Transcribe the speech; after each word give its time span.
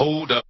Hold 0.00 0.32
up. 0.32 0.49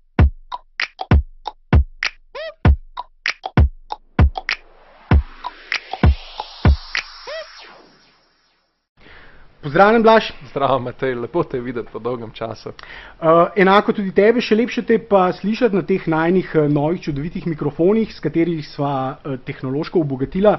Pozdravljen, 9.62 10.02
Blaž. 10.02 10.32
Zdravo, 10.50 10.78
Matej, 10.78 11.14
lepo 11.14 11.42
te 11.44 11.58
videti 11.60 11.88
po 11.92 11.98
dolgem 11.98 12.30
času. 12.32 12.70
Uh, 13.20 13.52
enako 13.60 13.92
tudi 13.92 14.08
tebe, 14.16 14.40
še 14.40 14.56
lepše 14.56 14.80
te 14.88 14.96
pa 14.96 15.26
slišati 15.36 15.76
na 15.76 15.82
teh 15.84 16.06
najnih 16.08 16.54
uh, 16.54 16.68
novih 16.72 17.02
čudovitih 17.04 17.44
mikrofonih, 17.44 18.08
s 18.08 18.24
katerih 18.24 18.64
sva 18.64 18.92
uh, 19.20 19.34
tehnološko 19.44 20.00
obogatila 20.00 20.54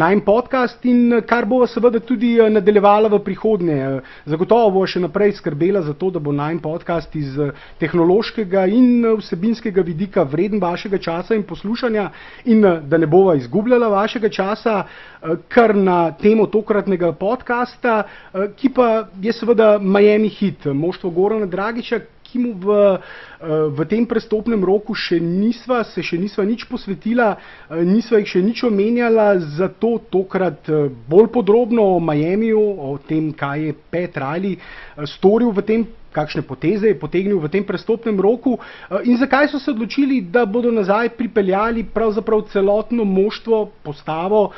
najn 0.00 0.22
podcast 0.24 0.88
in 0.88 1.18
kar 1.28 1.44
bova 1.44 1.66
seveda 1.68 2.00
tudi 2.00 2.30
uh, 2.40 2.48
nadaljevala 2.48 3.10
v 3.12 3.18
prihodnje. 3.26 3.76
Uh, 3.98 4.14
zagotovo 4.24 4.72
bo 4.78 4.86
še 4.88 5.04
naprej 5.04 5.36
skrbela 5.36 5.84
za 5.84 5.92
to, 5.92 6.08
da 6.16 6.24
bo 6.24 6.32
najn 6.32 6.62
podcast 6.64 7.12
iz 7.12 7.36
uh, 7.36 7.52
tehnološkega 7.76 8.64
in 8.72 9.04
uh, 9.04 9.18
vsebinskega 9.20 9.84
vidika 9.84 10.24
vreden 10.24 10.64
vašega 10.64 10.96
časa 10.96 11.36
in 11.36 11.44
poslušanja 11.44 12.08
in 12.48 12.64
uh, 12.64 12.80
da 12.80 12.96
ne 12.96 13.04
bova 13.04 13.36
izgubljala 13.36 13.92
vašega 13.98 14.32
časa, 14.32 14.80
uh, 14.86 15.36
kar 15.52 15.76
na 15.76 16.16
temo 16.16 16.48
tokratnega 16.48 17.12
podcasta. 17.20 18.00
Uh, 18.32 18.45
ki 18.56 18.68
pa 18.74 19.08
je 19.22 19.32
seveda 19.32 19.78
Miami 19.78 20.28
hit, 20.28 20.66
moštvo 20.66 21.10
Gorana 21.10 21.46
Dragiča, 21.46 22.00
ki 22.26 22.38
mu 22.38 22.52
v, 22.58 22.68
eh, 22.68 23.68
v 23.70 23.78
tem 23.86 24.04
prestopnem 24.04 24.60
roku 24.60 24.94
še 24.94 25.20
nisva, 25.22 25.84
se 25.86 26.02
še 26.02 26.18
nisva 26.18 26.44
nič 26.44 26.66
posvetila, 26.68 27.36
eh, 27.70 27.84
nisva 27.86 28.18
jih 28.20 28.28
še 28.28 28.42
nič 28.42 28.64
omenjala, 28.66 29.38
zato 29.56 29.96
tokrat 30.10 30.68
eh, 30.68 30.90
bolj 31.08 31.30
podrobno 31.32 31.96
o 31.96 32.00
Miamiju, 32.00 32.60
o 32.60 32.98
tem, 32.98 33.32
kaj 33.32 33.70
je 33.70 33.72
Pet 33.90 34.16
Riley 34.16 34.58
storil 35.06 35.52
v 35.52 35.62
tem 35.62 35.86
kakšne 36.16 36.40
poteze 36.48 36.88
je 36.88 36.96
potegnil 36.96 37.36
v 37.36 37.48
tem 37.52 37.60
prestopnem 37.60 38.16
roku 38.16 38.56
in 39.04 39.20
zakaj 39.20 39.52
so 39.52 39.60
se 39.60 39.68
odločili, 39.68 40.24
da 40.24 40.46
bodo 40.48 40.72
nazaj 40.72 41.12
pripeljali 41.12 41.84
pravzaprav 41.84 42.48
celotno 42.48 43.04
moštvo, 43.04 43.68
postavo, 43.84 44.48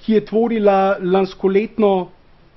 ki 0.00 0.16
je 0.16 0.24
tvorila 0.24 0.96
lanskoletno 1.04 2.08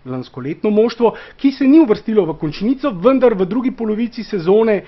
lanskoletno 0.08 0.70
moštvo, 0.70 1.14
ki 1.38 1.52
se 1.52 1.68
ni 1.68 1.80
uvrstilo 1.80 2.26
v 2.26 2.38
končnico, 2.40 2.92
vendar 2.92 3.34
v 3.34 3.46
drugi 3.46 3.72
polovici 3.72 4.24
sezone 4.24 4.76
eh, 4.78 4.86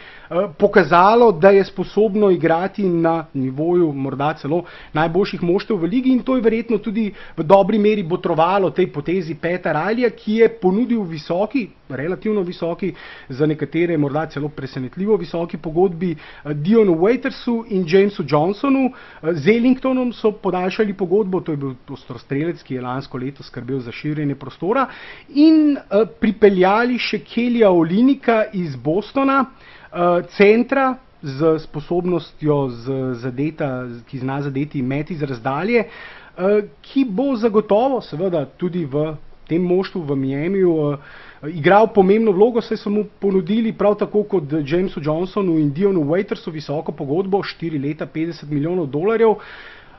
pokazalo, 0.58 1.32
da 1.32 1.50
je 1.50 1.64
sposobno 1.64 2.30
igrati 2.30 2.84
na 2.84 3.26
nivoju 3.34 3.92
morda 3.94 4.34
celo 4.34 4.64
najboljših 4.94 5.44
moštev 5.44 5.78
v 5.78 5.90
ligi 5.90 6.12
in 6.12 6.24
to 6.24 6.36
je 6.36 6.42
verjetno 6.42 6.78
tudi 6.78 7.12
v 7.38 7.44
dobri 7.44 7.80
meri 7.80 8.04
botrovalo 8.04 8.70
tej 8.70 8.92
potezi 8.94 9.36
Petra 9.36 9.72
Ralija, 9.72 10.10
ki 10.10 10.36
je 10.42 10.50
ponudil 10.62 11.04
visoki, 11.04 11.68
relativno 11.90 12.42
visoki, 12.42 12.94
za 13.30 13.46
nekatere 13.46 13.98
morda 13.98 14.26
celo 14.26 14.50
presenetljivo 14.50 15.18
visoki 15.18 15.58
pogodbi 15.58 16.12
eh, 16.12 16.54
Dionu 16.54 16.96
Waitersu 16.96 17.64
in 17.70 17.86
Jamesu 17.88 18.24
Johnsonu. 18.28 18.90
Eh, 18.90 19.34
z 19.34 19.48
Ellingtonom 19.58 20.14
so 20.14 20.32
podaljšali 20.32 20.94
pogodbo, 20.94 21.42
to 21.42 21.52
je 21.52 21.58
bil 21.58 21.74
ostrostrelec, 21.90 22.64
ki 22.64 22.76
je 22.76 22.82
lansko 22.82 23.18
leto 23.18 23.44
skrbel 23.44 23.80
za 23.80 23.92
širjenje 23.92 24.36
prostora 24.36 24.88
in 25.30 25.78
uh, 25.78 26.08
pripeljali 26.20 26.98
še 27.00 27.22
Kelija 27.26 27.72
Olinika 27.72 28.44
iz 28.54 28.76
Bostona, 28.76 29.42
uh, 29.46 30.26
centra 30.36 30.96
z 31.22 31.58
sposobnostjo 31.60 32.60
z 32.70 33.00
zadeta, 33.22 33.72
ki 34.08 34.22
zna 34.22 34.42
zadeti 34.42 34.82
met 34.82 35.12
iz 35.12 35.24
razdalje, 35.24 35.86
uh, 35.86 36.62
ki 36.82 37.06
bo 37.06 37.34
zagotovo 37.36 38.02
seveda 38.02 38.46
tudi 38.58 38.86
v 38.86 39.16
tem 39.50 39.64
moštvu 39.66 40.06
v 40.06 40.16
Miamiju 40.16 40.76
uh, 40.78 41.18
igral 41.48 41.88
pomembno 41.94 42.32
vlogo, 42.32 42.62
saj 42.62 42.78
so 42.78 42.90
mu 42.90 43.06
ponudili 43.20 43.72
prav 43.74 43.96
tako 43.96 44.24
kot 44.24 44.44
Jamesu 44.66 45.02
Johnsonu 45.04 45.58
in 45.60 45.72
Dionu 45.74 46.04
Waitersu 46.04 46.52
visoko 46.52 46.92
pogodbo, 46.92 47.42
4 47.44 47.82
leta 47.82 48.08
50 48.08 48.50
milijonov 48.50 48.88
dolarjev. 48.88 49.36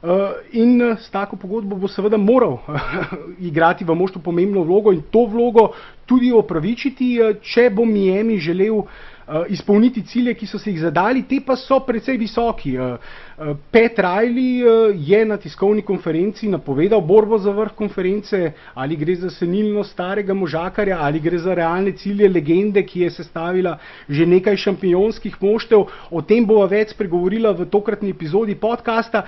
Uh, 0.00 0.32
in 0.56 0.80
uh, 0.80 0.96
s 0.96 1.10
tako 1.12 1.36
pogodbo 1.36 1.76
bo 1.76 1.88
seveda 1.88 2.16
moral 2.16 2.58
igrati 3.50 3.84
v 3.84 3.94
moštvu 3.94 4.22
pomembno 4.24 4.62
vlogo 4.64 4.94
in 4.96 5.02
to 5.12 5.26
vlogo 5.28 5.74
tudi 6.08 6.32
opravičiti, 6.32 7.18
uh, 7.20 7.36
če 7.44 7.68
bo 7.70 7.84
Miami 7.84 8.38
želel 8.40 8.80
Eh, 9.30 9.44
izpolniti 9.48 10.02
cilje, 10.02 10.32
ki 10.34 10.46
so 10.46 10.58
se 10.58 10.72
jih 10.72 10.80
zadali, 10.80 11.22
te 11.22 11.36
pa 11.46 11.54
so 11.56 11.76
precej 11.86 12.16
visoki. 12.18 12.72
Eh, 13.40 13.50
eh, 13.50 13.54
Pet 13.70 13.98
Riley 13.98 14.62
je 14.94 15.24
na 15.24 15.36
tiskovni 15.36 15.82
konferenci 15.82 16.48
napovedal 16.48 17.00
borbo 17.00 17.38
za 17.38 17.50
vrh 17.50 17.72
konference, 17.74 18.52
ali 18.74 18.96
gre 18.96 19.14
za 19.14 19.30
senilno 19.30 19.84
starega 19.84 20.34
možakarja, 20.34 20.98
ali 21.00 21.20
gre 21.20 21.38
za 21.38 21.54
realne 21.54 21.92
cilje 21.92 22.28
legende, 22.28 22.82
ki 22.86 23.00
je 23.00 23.10
sestavila 23.10 23.78
že 24.08 24.26
nekaj 24.26 24.56
šampionskih 24.56 25.36
moštev. 25.40 25.84
O 26.10 26.22
tem 26.22 26.46
bova 26.46 26.66
več 26.66 26.90
spregovorila 26.90 27.52
v 27.52 27.66
tokratni 27.70 28.10
epizodi 28.10 28.54
podcasta, 28.54 29.22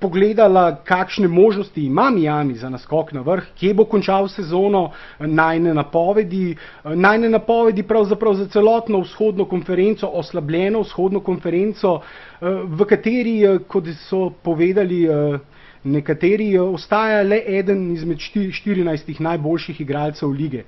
pogledala, 0.00 0.80
kakšne 0.84 1.28
možnosti 1.28 1.80
ima 1.80 2.10
Miami 2.10 2.54
za 2.54 2.68
naskok 2.68 3.12
na 3.12 3.20
vrh, 3.20 3.44
kje 3.58 3.74
bo 3.74 3.84
končal 3.84 4.28
sezono, 4.28 4.90
najne 5.18 5.74
napovedi, 5.74 6.56
najne 6.84 7.28
napovedi 7.28 7.82
pravzaprav 7.82 8.34
za 8.34 8.48
celotno 8.48 9.00
vzhodno 9.00 9.44
konferenco, 9.44 10.06
oslabljeno 10.06 10.80
vzhodno 10.80 11.20
konferenco, 11.20 12.00
eh, 12.00 12.33
v 12.64 12.84
kateri, 12.84 13.44
eh, 13.44 13.58
kot 13.68 13.88
so 14.08 14.30
povedali 14.42 15.04
eh, 15.04 15.38
nekateri, 15.84 16.58
ostaja 16.58 17.22
le 17.22 17.42
eden 17.46 17.92
izmed 17.92 18.18
14 18.18 19.20
najboljših 19.20 19.80
igralcev 19.80 20.30
lige. 20.32 20.64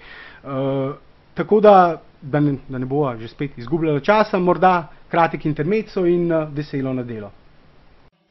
Tako 1.34 1.60
da, 1.60 2.02
da 2.22 2.40
ne, 2.40 2.56
da 2.68 2.78
ne 2.78 2.86
bova 2.86 3.16
že 3.16 3.28
spet 3.28 3.58
izgubljala 3.58 4.00
časa, 4.00 4.38
morda 4.38 4.88
kratek 5.08 5.46
intermezzo 5.46 6.04
in 6.04 6.32
veselo 6.52 6.92
na 6.92 7.02
delo. 7.02 7.30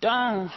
Done. 0.02 0.50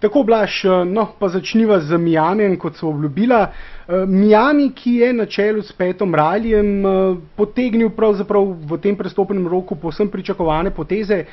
Tako 0.00 0.22
blaš, 0.22 0.64
eh, 0.64 0.84
no 0.84 1.08
pa 1.18 1.28
začniva 1.28 1.80
z 1.80 1.98
Miami, 1.98 2.56
kot 2.58 2.76
so 2.76 2.88
obljubila. 2.88 3.48
Eh, 3.50 4.06
Miami, 4.06 4.70
ki 4.70 4.94
je 4.94 5.12
na 5.12 5.26
čelu 5.26 5.62
s 5.62 5.72
Petom 5.72 6.14
Raljem 6.14 6.86
eh, 6.86 7.16
potegnil 7.36 7.90
v 7.90 8.78
tem 8.78 8.96
prestopnem 8.96 9.48
roku 9.48 9.74
posem 9.74 10.08
pričakovane 10.08 10.70
poteze, 10.70 11.24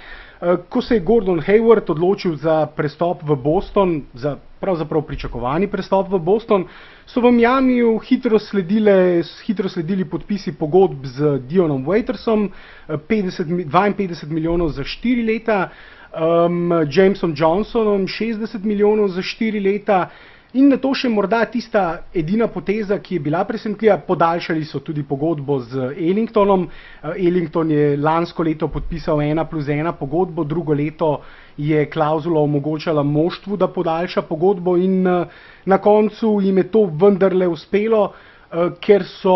ko 0.70 0.82
se 0.82 0.96
je 0.96 1.00
Gordon 1.00 1.40
Hayward 1.40 1.90
odločil 1.90 2.36
za 2.36 2.66
prestop 2.66 3.24
v 3.24 3.36
Boston, 3.36 4.02
za 4.14 4.36
pravzaprav 4.60 5.02
pričakovani 5.02 5.68
prestop 5.68 6.10
v 6.12 6.20
Boston, 6.20 6.66
so 7.06 7.22
v 7.22 7.32
Miamiju 7.32 7.98
hitro, 8.04 8.40
sledile, 8.40 9.24
hitro 9.46 9.70
sledili 9.70 10.06
podpisi 10.06 10.52
pogodb 10.52 11.06
z 11.06 11.40
Dionom 11.48 11.86
Waitersom, 11.86 12.50
50, 12.88 13.66
52 13.72 14.30
milijonov 14.30 14.70
za 14.70 14.84
4 14.84 15.26
leta 15.26 15.70
um, 16.16 16.72
Jamesom 16.92 17.34
Johnsonom 17.38 18.08
60 18.08 18.64
milijonov 18.64 19.08
za 19.08 19.22
4 19.22 19.64
leta. 19.64 20.10
In 20.56 20.70
na 20.72 20.78
to 20.80 20.94
še 20.96 21.10
morda 21.12 21.42
tista 21.52 22.06
edina 22.16 22.48
poteza, 22.48 22.96
ki 23.04 23.18
je 23.18 23.24
bila 23.26 23.42
presenetljiva, 23.44 23.98
podaljšali 24.08 24.64
so 24.64 24.80
tudi 24.80 25.04
pogodbo 25.04 25.58
z 25.60 25.90
Ellingtonom. 25.92 26.64
Uh, 27.04 27.10
Ellington 27.12 27.74
je 27.76 27.98
lansko 28.00 28.46
leto 28.48 28.70
podpisal 28.72 29.20
ena 29.22 29.44
plus 29.46 29.68
ena 29.68 29.92
pogodbo, 29.92 30.46
drugo 30.48 30.74
leto 30.74 31.18
je 31.58 31.84
klauzula 31.92 32.40
omogočala 32.40 33.04
moštvu, 33.04 33.58
da 33.58 33.68
podaljša 33.68 34.24
pogodbo 34.30 34.78
in 34.80 35.04
uh, 35.08 35.28
na 35.66 35.78
koncu 35.78 36.38
jim 36.44 36.64
je 36.64 36.70
to 36.72 36.86
vendarle 37.04 37.52
uspelo, 37.52 38.06
uh, 38.06 38.72
ker 38.80 39.04
so 39.04 39.36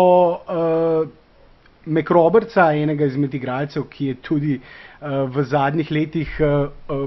Mekrobrca, 1.90 2.70
enega 2.78 3.08
izmed 3.10 3.34
igralcev, 3.34 3.88
ki 3.90 4.12
je 4.12 4.14
tudi 4.22 4.54
uh, 4.56 5.26
v 5.26 5.42
zadnjih 5.44 5.90
letih 5.90 6.40
eh, 6.40 6.68
eh, 6.90 7.06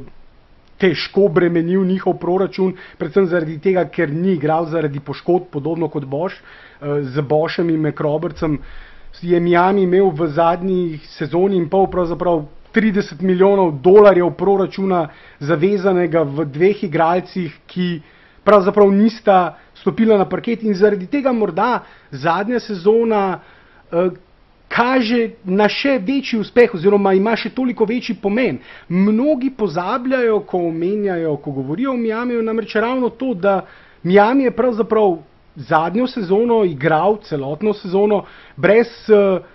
težko 0.82 1.28
bremenil 1.32 1.86
njihov 1.86 2.18
proračun, 2.20 2.74
predvsem 2.98 3.28
zaradi 3.32 3.60
tega, 3.62 3.86
ker 3.88 4.12
ni 4.12 4.34
igral 4.36 4.66
zaradi 4.68 5.00
poškodb, 5.00 5.48
podobno 5.52 5.88
kot 5.88 6.06
Boš, 6.06 6.34
eh, 6.34 7.04
z 7.04 7.22
Bošem 7.22 7.70
in 7.70 7.80
Mekrobrcem. 7.82 8.60
Je 9.22 9.40
Miami 9.40 9.84
imel 9.84 10.10
v 10.10 10.28
zadnji 10.28 11.00
sezoni 11.06 11.56
in 11.58 11.70
pol 11.70 11.88
pravzaprav 11.88 12.46
30 12.74 13.22
milijonov 13.22 13.78
dolarjev 13.86 14.32
proračuna 14.34 15.10
zavezanega 15.40 16.24
v 16.24 16.46
dveh 16.50 16.84
igralcih, 16.84 17.54
ki 17.68 18.02
pravzaprav 18.44 18.90
nista 18.92 19.56
stopila 19.78 20.18
na 20.18 20.26
parket 20.26 20.64
in 20.64 20.74
zaradi 20.74 21.06
tega 21.08 21.32
morda 21.32 21.84
zadnja 22.12 22.60
sezona, 22.60 23.40
kaže 24.74 25.30
na 25.46 25.68
še 25.70 26.00
večji 26.02 26.40
uspeh 26.42 26.74
oziroma 26.74 27.14
ima 27.14 27.36
še 27.38 27.52
toliko 27.54 27.86
večji 27.86 28.16
pomen. 28.22 28.58
Mnogi 28.90 29.52
pozabljajo, 29.58 30.40
ko 30.50 30.64
omenjajo, 30.70 31.36
ko 31.44 31.52
govorijo 31.52 31.94
o 31.94 32.00
Miami, 32.00 32.40
namreč 32.42 32.76
ravno 32.76 33.10
to, 33.10 33.34
da 33.34 33.62
Miami 34.04 34.50
je 34.50 34.56
pravzaprav 34.56 35.20
zadnjo 35.56 36.08
sezono 36.08 36.64
igral, 36.66 37.20
celotno 37.24 37.74
sezono, 37.78 38.24
brez 38.58 38.90
uh, 39.14 39.46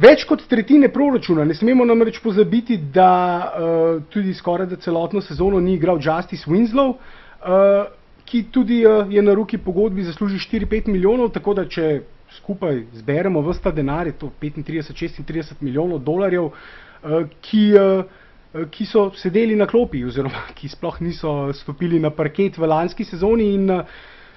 več 0.00 0.24
kot 0.24 0.46
tretjine 0.48 0.88
proračuna. 0.88 1.44
Ne 1.44 1.54
smemo 1.54 1.84
namreč 1.84 2.22
pozabiti, 2.24 2.78
da 2.78 3.10
uh, 3.44 4.00
tudi 4.10 4.32
skoraj 4.34 4.72
da 4.72 4.80
celotno 4.80 5.20
sezono 5.20 5.60
ni 5.60 5.76
igral 5.76 6.00
Justice 6.00 6.48
Winslow. 6.50 6.96
Uh, 7.44 7.92
ki 8.24 8.46
tudi 8.48 8.80
uh, 8.88 9.04
je 9.12 9.20
na 9.22 9.34
roki 9.36 9.58
pogodbi 9.60 10.02
zasluži 10.02 10.40
4-5 10.48 10.88
milijonov, 10.88 11.28
tako 11.36 11.52
da 11.54 11.66
če 11.68 12.00
skupaj 12.38 12.82
zberemo 13.00 13.42
vsta 13.50 13.70
denar, 13.70 14.06
je 14.06 14.16
to 14.18 14.32
35-36 14.42 15.60
milijonov 15.60 16.02
dolarjev, 16.04 16.50
uh, 16.50 17.28
ki, 17.40 17.64
uh, 17.78 18.66
ki 18.70 18.86
so 18.86 19.10
sedeli 19.18 19.56
na 19.56 19.66
klopi 19.66 20.04
oziroma 20.04 20.46
ki 20.58 20.68
sploh 20.68 21.00
niso 21.00 21.52
stopili 21.52 22.00
na 22.00 22.10
parket 22.10 22.58
v 22.58 22.70
lanski 22.70 23.04
sezoni 23.04 23.54
in 23.54 23.70
uh, 23.70 23.86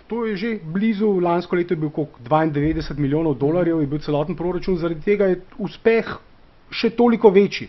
to 0.07 0.25
je 0.25 0.37
že 0.37 0.59
blizu, 0.63 1.19
lansko 1.19 1.55
leto 1.55 1.73
je 1.73 1.79
bil 1.79 1.89
koliko 1.89 2.19
92 2.23 2.97
milijonov 2.97 3.35
dolarjev, 3.37 3.81
je 3.81 3.87
bil 3.87 3.99
celoten 3.99 4.35
proračun, 4.35 4.77
zaradi 4.77 5.03
tega 5.03 5.25
je 5.25 5.41
uspeh 5.57 6.17
še 6.71 6.89
toliko 6.95 7.29
večji. 7.29 7.67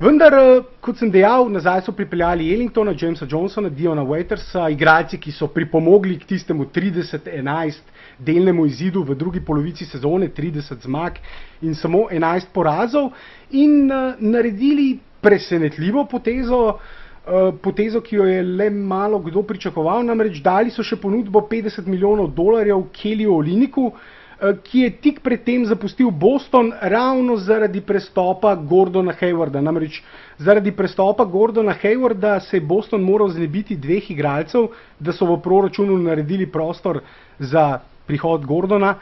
Vendar, 0.00 0.34
kot 0.82 0.98
sem 0.98 1.10
dejal, 1.10 1.46
nazaj 1.54 1.84
so 1.86 1.92
pripeljali 1.94 2.50
Ellingtona, 2.52 2.92
Jamesa 2.98 3.28
Johnsona, 3.30 3.70
Diona 3.70 4.02
Waitersa, 4.02 4.66
igralci, 4.72 5.20
ki 5.22 5.32
so 5.32 5.46
pripomogli 5.48 6.18
k 6.18 6.26
tistemu 6.34 6.66
30-11 6.66 7.93
delnemu 8.18 8.66
izidu 8.66 9.02
v 9.02 9.14
drugi 9.14 9.40
polovici 9.40 9.84
sezone, 9.84 10.28
30 10.28 10.82
zmag 10.82 11.18
in 11.62 11.74
samo 11.74 12.08
11 12.10 12.52
porazov 12.52 13.12
in 13.50 13.90
uh, 13.90 14.14
naredili 14.18 14.98
presenetljivo 15.20 16.04
potezo, 16.04 16.58
uh, 16.66 17.54
potezo, 17.62 18.00
ki 18.00 18.16
jo 18.16 18.26
je 18.26 18.42
le 18.42 18.70
malo 18.70 19.18
kdo 19.18 19.42
pričakoval, 19.42 20.04
namreč 20.04 20.42
dali 20.42 20.70
so 20.70 20.82
še 20.82 20.96
ponudbo 21.00 21.46
50 21.50 21.88
milijonov 21.88 22.34
dolarjev 22.36 22.84
Kellyju 22.92 23.38
Oliniku, 23.38 23.86
uh, 23.88 24.20
ki 24.64 24.84
je 24.84 24.90
tik 25.00 25.22
predtem 25.24 25.64
zapustil 25.66 26.10
Boston 26.10 26.72
ravno 26.80 27.36
zaradi 27.36 27.80
prestopa 27.80 28.54
Gordona 28.54 29.14
Haywarda. 29.16 29.62
Namreč 29.64 30.02
zaradi 30.38 30.72
prestopa 30.72 31.24
Gordona 31.24 31.74
Haywarda 31.82 32.40
se 32.40 32.56
je 32.56 32.60
Boston 32.60 33.02
moral 33.02 33.28
znebiti 33.28 33.76
dveh 33.76 34.10
igralcev, 34.10 34.68
da 34.98 35.12
so 35.12 35.26
v 35.30 35.40
proračunu 35.42 35.98
naredili 35.98 36.46
prostor 36.46 37.00
za 37.38 37.80
prihod 38.06 38.46
Gordona. 38.46 38.96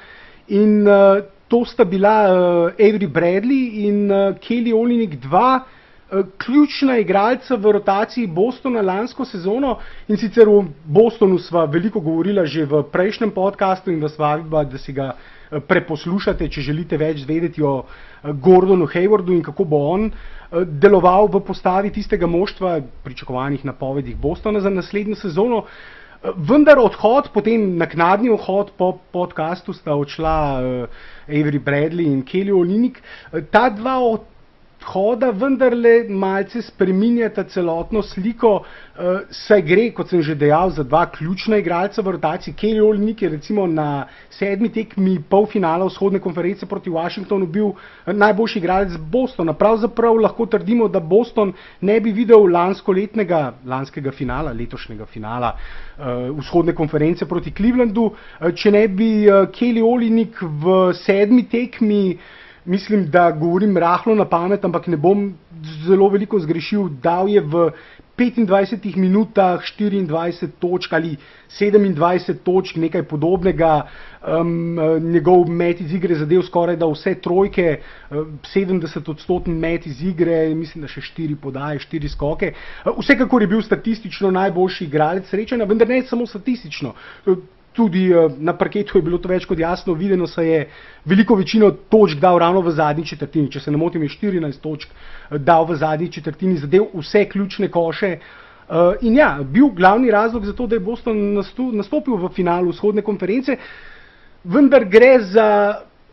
In 0.49 0.87
uh, 0.87 1.23
to 1.49 1.65
sta 1.65 1.85
bila 1.85 2.17
uh, 2.27 2.73
Avery 2.79 3.07
Bradley 3.07 3.87
in 3.89 4.11
uh, 4.11 4.35
Kelly 4.41 4.73
Olinik 4.73 5.21
2. 5.21 5.61
Ključna 6.13 6.99
igralca 7.01 7.57
v 7.57 7.71
rotaciji 7.73 8.27
Bostona 8.29 8.83
lansko 8.85 9.25
sezono 9.25 9.79
in 10.13 10.19
sicer 10.21 10.45
v 10.45 10.67
Bostonu 10.85 11.39
sva 11.41 11.65
veliko 11.65 12.03
govorila 12.05 12.45
že 12.45 12.67
v 12.69 12.83
prejšnjem 12.93 13.31
podkastu 13.33 13.89
in 13.91 14.03
vas 14.03 14.19
vabim, 14.21 14.51
da 14.53 14.77
si 14.79 14.93
ga 14.93 15.15
preposlušate, 15.61 16.49
če 16.49 16.65
želite 16.65 16.97
več 17.01 17.27
vedeti 17.29 17.63
o 17.63 17.83
eh, 17.83 18.33
Gordonu 18.33 18.87
Haywardu 18.89 19.35
in 19.37 19.43
kako 19.45 19.65
bo 19.69 19.83
on 19.93 20.09
eh, 20.09 20.65
deloval 20.65 21.29
v 21.33 21.43
postavi 21.45 21.93
tistega 21.93 22.27
moštva, 22.27 22.79
pričakovanih 23.05 23.65
napovedih 23.65 24.17
Bostona 24.17 24.61
za 24.61 24.71
naslednjo 24.71 25.19
sezono. 25.21 25.65
Eh, 25.67 26.02
vendar 26.37 26.79
odhod, 26.79 27.31
potem 27.35 27.77
naknadni 27.79 28.31
odhod 28.31 28.73
po 28.79 28.99
podkastu 29.13 29.73
sta 29.73 29.95
odšla 29.95 30.35
uh, 30.61 31.01
Avery 31.29 31.59
Bradley 31.59 32.07
in 32.07 32.23
Kelly 32.23 32.53
Olinik. 32.53 33.03
Ta 33.51 33.69
dva 33.71 33.99
od 33.99 34.32
hoda 34.85 35.31
vendarle 35.31 36.09
malce 36.09 36.63
spreminjata 36.63 37.45
celotno 37.45 38.03
sliko, 38.03 38.53
uh, 38.63 39.23
saj 39.31 39.63
gre, 39.63 39.87
kot 39.95 40.11
sem 40.13 40.23
že 40.23 40.35
dejal, 40.39 40.71
za 40.71 40.83
dva 40.83 41.05
ključna 41.11 41.59
igralca 41.63 42.03
v 42.03 42.15
rotaciji. 42.17 42.55
Kelly 42.55 42.81
Olnik 42.81 43.23
je 43.23 43.29
recimo 43.29 43.67
na 43.67 44.07
sedmi 44.31 44.69
tekmi 44.73 45.19
polfinala 45.31 45.87
vzhodne 45.87 46.21
konference 46.21 46.67
proti 46.67 46.91
Washingtonu 46.91 47.47
bil 47.47 47.73
eh, 47.73 48.13
najboljši 48.13 48.59
igralec 48.59 48.97
Bostona. 48.97 49.53
Pravzaprav 49.53 50.21
lahko 50.21 50.47
trdimo, 50.47 50.89
da 50.89 51.01
Boston 51.01 51.53
ne 51.81 52.01
bi 52.01 52.13
videl 52.13 52.47
lansko 52.53 52.93
letnega, 52.93 53.55
lanskega 53.67 54.13
finala, 54.13 54.53
letošnjega 54.53 55.07
finala 55.07 55.55
uh, 55.57 56.39
vzhodne 56.39 56.75
konference 56.75 57.27
proti 57.29 57.53
Clevelandu, 57.57 58.11
uh, 58.13 58.53
če 58.55 58.71
ne 58.71 58.87
bi 58.89 59.11
uh, 59.29 59.47
Kelly 59.53 59.83
Olinik 59.83 60.43
v 60.43 60.93
sedmi 61.05 61.47
tekmi 61.49 62.19
mislim, 62.65 63.07
da 63.11 63.31
govorim 63.31 63.77
rahlo 63.77 64.15
na 64.15 64.25
pamet, 64.25 64.65
ampak 64.65 64.87
ne 64.87 64.97
bom 64.97 65.33
zelo 65.87 66.09
veliko 66.09 66.39
zgrešil. 66.39 66.89
Dal 67.03 67.29
je 67.29 67.41
v 67.41 67.71
25 68.19 68.97
minutah 68.97 69.61
24 69.79 70.49
točk 70.59 70.93
ali 70.93 71.17
27 71.49 72.35
točk, 72.45 72.77
nekaj 72.77 73.03
podobnega. 73.03 73.87
Um, 74.23 74.79
njegov 75.13 75.49
met 75.51 75.81
iz 75.81 75.95
igre 75.95 76.15
zadev 76.15 76.43
skoraj 76.47 76.77
da 76.77 76.87
vse 76.87 77.15
trojke, 77.15 77.81
70 78.11 79.11
odstoten 79.11 79.59
met 79.59 79.87
iz 79.87 80.03
igre, 80.03 80.55
mislim, 80.55 80.85
da 80.85 80.89
še 80.89 81.01
4 81.01 81.35
podaje, 81.43 81.81
4 81.83 82.13
skoke. 82.13 82.53
Vsekakor 83.01 83.43
je 83.43 83.49
bil 83.51 83.63
statistično 83.63 84.31
najboljši 84.31 84.85
igralec 84.85 85.27
srečanja, 85.27 85.67
vendar 85.67 85.89
ne 85.89 86.03
samo 86.07 86.27
statistično 86.27 86.95
tudi 87.73 88.15
uh, 88.15 88.33
na 88.39 88.53
parketu 88.57 88.99
je 88.99 89.03
bilo 89.03 89.19
to 89.19 89.29
več 89.29 89.47
kot 89.49 89.59
jasno, 89.59 89.95
videno 89.95 90.27
se 90.27 90.47
je 90.47 90.61
veliko 91.05 91.35
večino 91.35 91.71
točk 91.71 92.21
dal 92.21 92.39
ravno 92.39 92.61
v 92.61 92.71
zadnji 92.71 93.07
četrtini. 93.07 93.51
Če 93.51 93.61
se 93.61 93.71
ne 93.71 93.81
motim, 93.81 94.03
je 94.03 94.13
14 94.15 94.61
točk 94.63 94.91
eh, 94.91 95.39
dal 95.39 95.67
v 95.69 95.77
zadnji 95.81 96.11
četrtini, 96.13 96.61
zadev 96.63 96.91
vse 96.95 97.25
ključne 97.29 97.71
koše. 97.71 98.17
Uh, 98.73 98.95
in 99.05 99.17
ja, 99.19 99.39
bil 99.43 99.69
glavni 99.77 100.11
razlog 100.11 100.45
za 100.47 100.53
to, 100.57 100.67
da 100.67 100.79
je 100.79 100.81
Boston 100.81 101.19
nastopil 101.77 102.17
v 102.17 102.31
finalu 102.33 102.71
vzhodne 102.73 103.03
konference, 103.03 103.57
vendar 104.45 104.87
gre 104.89 105.19
za 105.21 105.49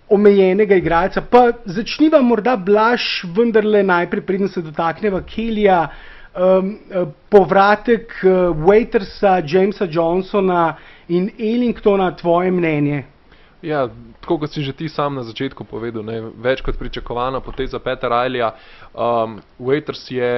omejenega 0.09 0.75
igralca. 0.75 1.21
Pa 1.21 1.51
začniva 1.65 2.21
morda 2.21 2.57
blaž, 2.57 3.23
vendarle 3.35 3.83
najprej, 3.83 4.25
preden 4.25 4.49
se 4.49 4.61
dotakneva 4.65 5.21
Kelija, 5.21 5.85
um, 6.33 6.73
povratek 7.29 8.17
uh, 8.23 8.57
Waitersa, 8.65 9.39
Jamesa 9.45 9.87
Johnsona 9.91 10.73
in 11.09 11.29
Ellingtona, 11.37 12.11
tvoje 12.15 12.51
mnenje? 12.51 13.03
Ja, 13.61 13.89
tako 14.21 14.37
kot 14.39 14.53
si 14.55 14.63
že 14.63 14.71
ti 14.73 14.87
sam 14.89 15.19
na 15.19 15.23
začetku 15.27 15.67
povedal, 15.67 16.03
ne, 16.07 16.21
več 16.39 16.63
kot 16.63 16.79
pričakovana 16.79 17.41
poteza 17.43 17.79
Petra 17.83 18.09
Rajlja. 18.09 18.53
Um, 18.95 19.41
Waiters 19.59 20.05
je, 20.07 20.29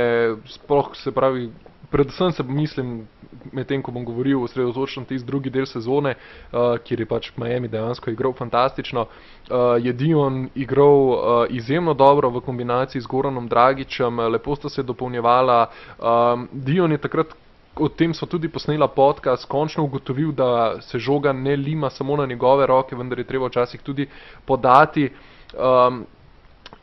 sploh 0.50 0.89
se 0.97 1.13
pravi, 1.13 1.51
predvsem 1.94 2.31
se 2.31 2.44
mislim, 2.44 3.06
medtem 3.53 3.83
ko 3.85 3.94
bom 3.94 4.06
govoril, 4.06 4.41
osredotočen 4.41 5.06
tisti 5.06 5.27
drugi 5.27 5.53
del 5.53 5.69
sezone, 5.69 6.15
uh, 6.15 6.79
kjer 6.81 7.06
je 7.06 7.09
pač 7.09 7.29
Miami 7.38 7.69
dejansko 7.69 8.09
igral 8.09 8.33
fantastično. 8.33 9.06
Uh, 9.06 9.77
je 9.77 9.94
Dion 9.94 10.47
igral 10.56 10.97
uh, 11.13 11.45
izjemno 11.50 11.94
dobro 11.94 12.33
v 12.33 12.41
kombinaciji 12.41 13.01
z 13.01 13.12
Goranom 13.12 13.45
Dragičem, 13.47 14.17
lepo 14.33 14.57
sta 14.57 14.69
se 14.69 14.81
dopolnjevala. 14.83 15.67
Um, 16.01 16.50
Dion 16.51 16.91
je 16.91 16.98
takrat 16.98 17.38
o 17.75 17.89
tem 17.89 18.13
so 18.13 18.25
tudi 18.25 18.49
posnela 18.49 18.87
podcast, 18.87 19.45
končno 19.47 19.83
ugotovil, 19.83 20.31
da 20.31 20.81
se 20.81 20.99
žoga 20.99 21.33
ne 21.33 21.55
lima 21.55 21.89
samo 21.89 22.15
na 22.17 22.25
njegove 22.25 22.67
roke, 22.67 22.95
vendar 22.95 23.19
je 23.19 23.27
treba 23.27 23.47
včasih 23.47 23.81
tudi 23.81 24.07
podati. 24.45 25.09
Um, 25.53 26.05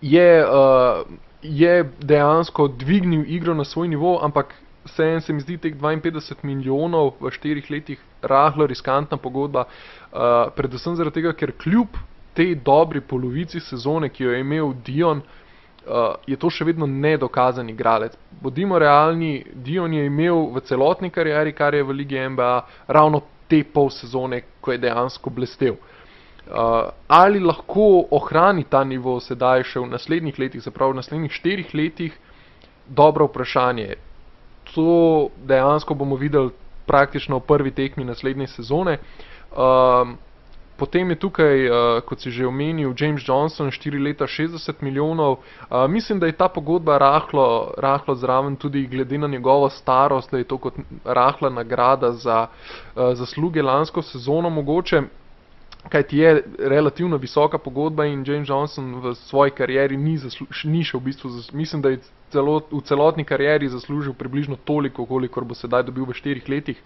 je, 0.02 0.44
uh, 0.44 1.06
je 1.42 1.90
dejansko 2.00 2.68
dvignil 2.68 3.24
igro 3.26 3.54
na 3.54 3.64
svoj 3.64 3.88
nivo, 3.88 4.18
ampak 4.22 4.54
vseeno 4.84 5.20
se 5.20 5.32
mi 5.32 5.40
zdi 5.40 5.58
teh 5.58 5.74
52 5.74 6.34
milijonov 6.42 7.12
v 7.20 7.30
štirih 7.30 7.70
letih 7.70 8.00
rahlo 8.22 8.66
riskantna 8.66 9.16
pogodba, 9.16 9.64
uh, 9.64 10.48
predvsem 10.56 10.96
zaradi 10.96 11.20
tega, 11.20 11.32
ker 11.32 11.52
kljub 11.52 12.00
tej 12.34 12.54
dobri 12.54 13.00
polovici 13.00 13.60
sezone, 13.60 14.08
ki 14.08 14.24
jo 14.24 14.32
je 14.32 14.40
imel 14.40 14.72
Dion, 14.84 15.18
uh, 15.18 15.47
uh, 15.86 16.14
je 16.26 16.36
to 16.36 16.50
še 16.50 16.64
vedno 16.64 16.86
nedokazan 16.86 17.68
igralec. 17.70 18.16
Bodimo 18.42 18.78
realni, 18.78 19.44
Dion 19.54 19.92
je 19.92 20.06
imel 20.06 20.48
v 20.54 20.62
celotni 20.66 21.10
karieri, 21.10 21.52
kar 21.52 21.74
je 21.74 21.82
v 21.82 21.96
Ligi 22.00 22.20
NBA, 22.28 22.54
ravno 22.88 23.22
te 23.48 23.62
pol 23.64 23.90
sezone, 23.90 24.42
ko 24.60 24.72
je 24.72 24.82
dejansko 24.82 25.30
blestev. 25.30 25.78
Uh, 26.48 26.88
ali 27.08 27.40
lahko 27.40 28.06
ohrani 28.16 28.64
ta 28.64 28.80
nivo 28.84 29.18
sedaj 29.20 29.66
še 29.68 29.82
v 29.82 29.90
naslednjih 29.92 30.38
letih, 30.40 30.62
se 30.64 30.72
pravi 30.72 30.96
v 30.96 31.00
naslednjih 31.02 31.32
štirih 31.32 31.74
letih, 31.76 32.14
dobro 32.88 33.28
vprašanje. 33.28 33.98
To 34.72 35.28
dejansko 35.44 35.94
bomo 35.94 36.16
videli 36.16 36.54
praktično 36.88 37.40
v 37.40 37.46
prvi 37.48 37.72
tekmi 37.76 38.04
naslednje 38.04 38.48
sezone. 38.54 38.96
Uh, 39.52 40.16
Potem 40.78 41.10
je 41.10 41.16
tukaj, 41.18 41.56
uh, 41.66 42.00
kot 42.06 42.22
si 42.22 42.30
že 42.30 42.46
omenil, 42.46 42.94
James 42.94 43.22
Johnson, 43.26 43.70
4 43.70 43.98
leta 43.98 44.26
60 44.30 44.78
milijonov. 44.80 45.42
Uh, 45.66 45.90
mislim, 45.90 46.20
da 46.22 46.26
je 46.26 46.38
ta 46.38 46.48
pogodba 46.48 46.98
rahlo, 46.98 47.74
rahlo 47.78 48.14
zraven 48.14 48.56
tudi 48.56 48.86
glede 48.86 49.18
na 49.18 49.26
njegovo 49.26 49.70
starost, 49.70 50.30
da 50.30 50.38
je 50.38 50.44
to 50.44 50.58
kot 50.58 50.74
rahla 51.04 51.50
nagrada 51.50 52.12
za 52.12 52.46
uh, 52.46 53.14
zasluge 53.14 53.62
lansko 53.62 54.02
sezono 54.02 54.50
mogoče 54.50 55.02
kaj 55.88 56.02
ti 56.02 56.18
je 56.18 56.42
relativno 56.58 57.16
visoka 57.16 57.58
pogodba 57.58 58.06
in 58.06 58.24
James 58.26 58.48
Johnson 58.48 58.94
v 59.00 59.14
svoji 59.14 59.50
karieri 59.50 59.96
ni, 59.96 60.18
ni 60.64 60.84
še 60.84 60.98
v 60.98 61.02
bistvu, 61.04 61.30
mislim, 61.52 61.82
da 61.82 61.92
je 61.94 62.00
celo, 62.32 62.58
v 62.70 62.82
celotni 62.84 63.24
karieri 63.24 63.68
zaslužil 63.68 64.12
približno 64.14 64.58
toliko, 64.64 65.06
kolikor 65.06 65.44
bo 65.44 65.54
sedaj 65.54 65.86
dobil 65.88 66.04
v 66.04 66.16
štirih 66.18 66.48
letih. 66.48 66.82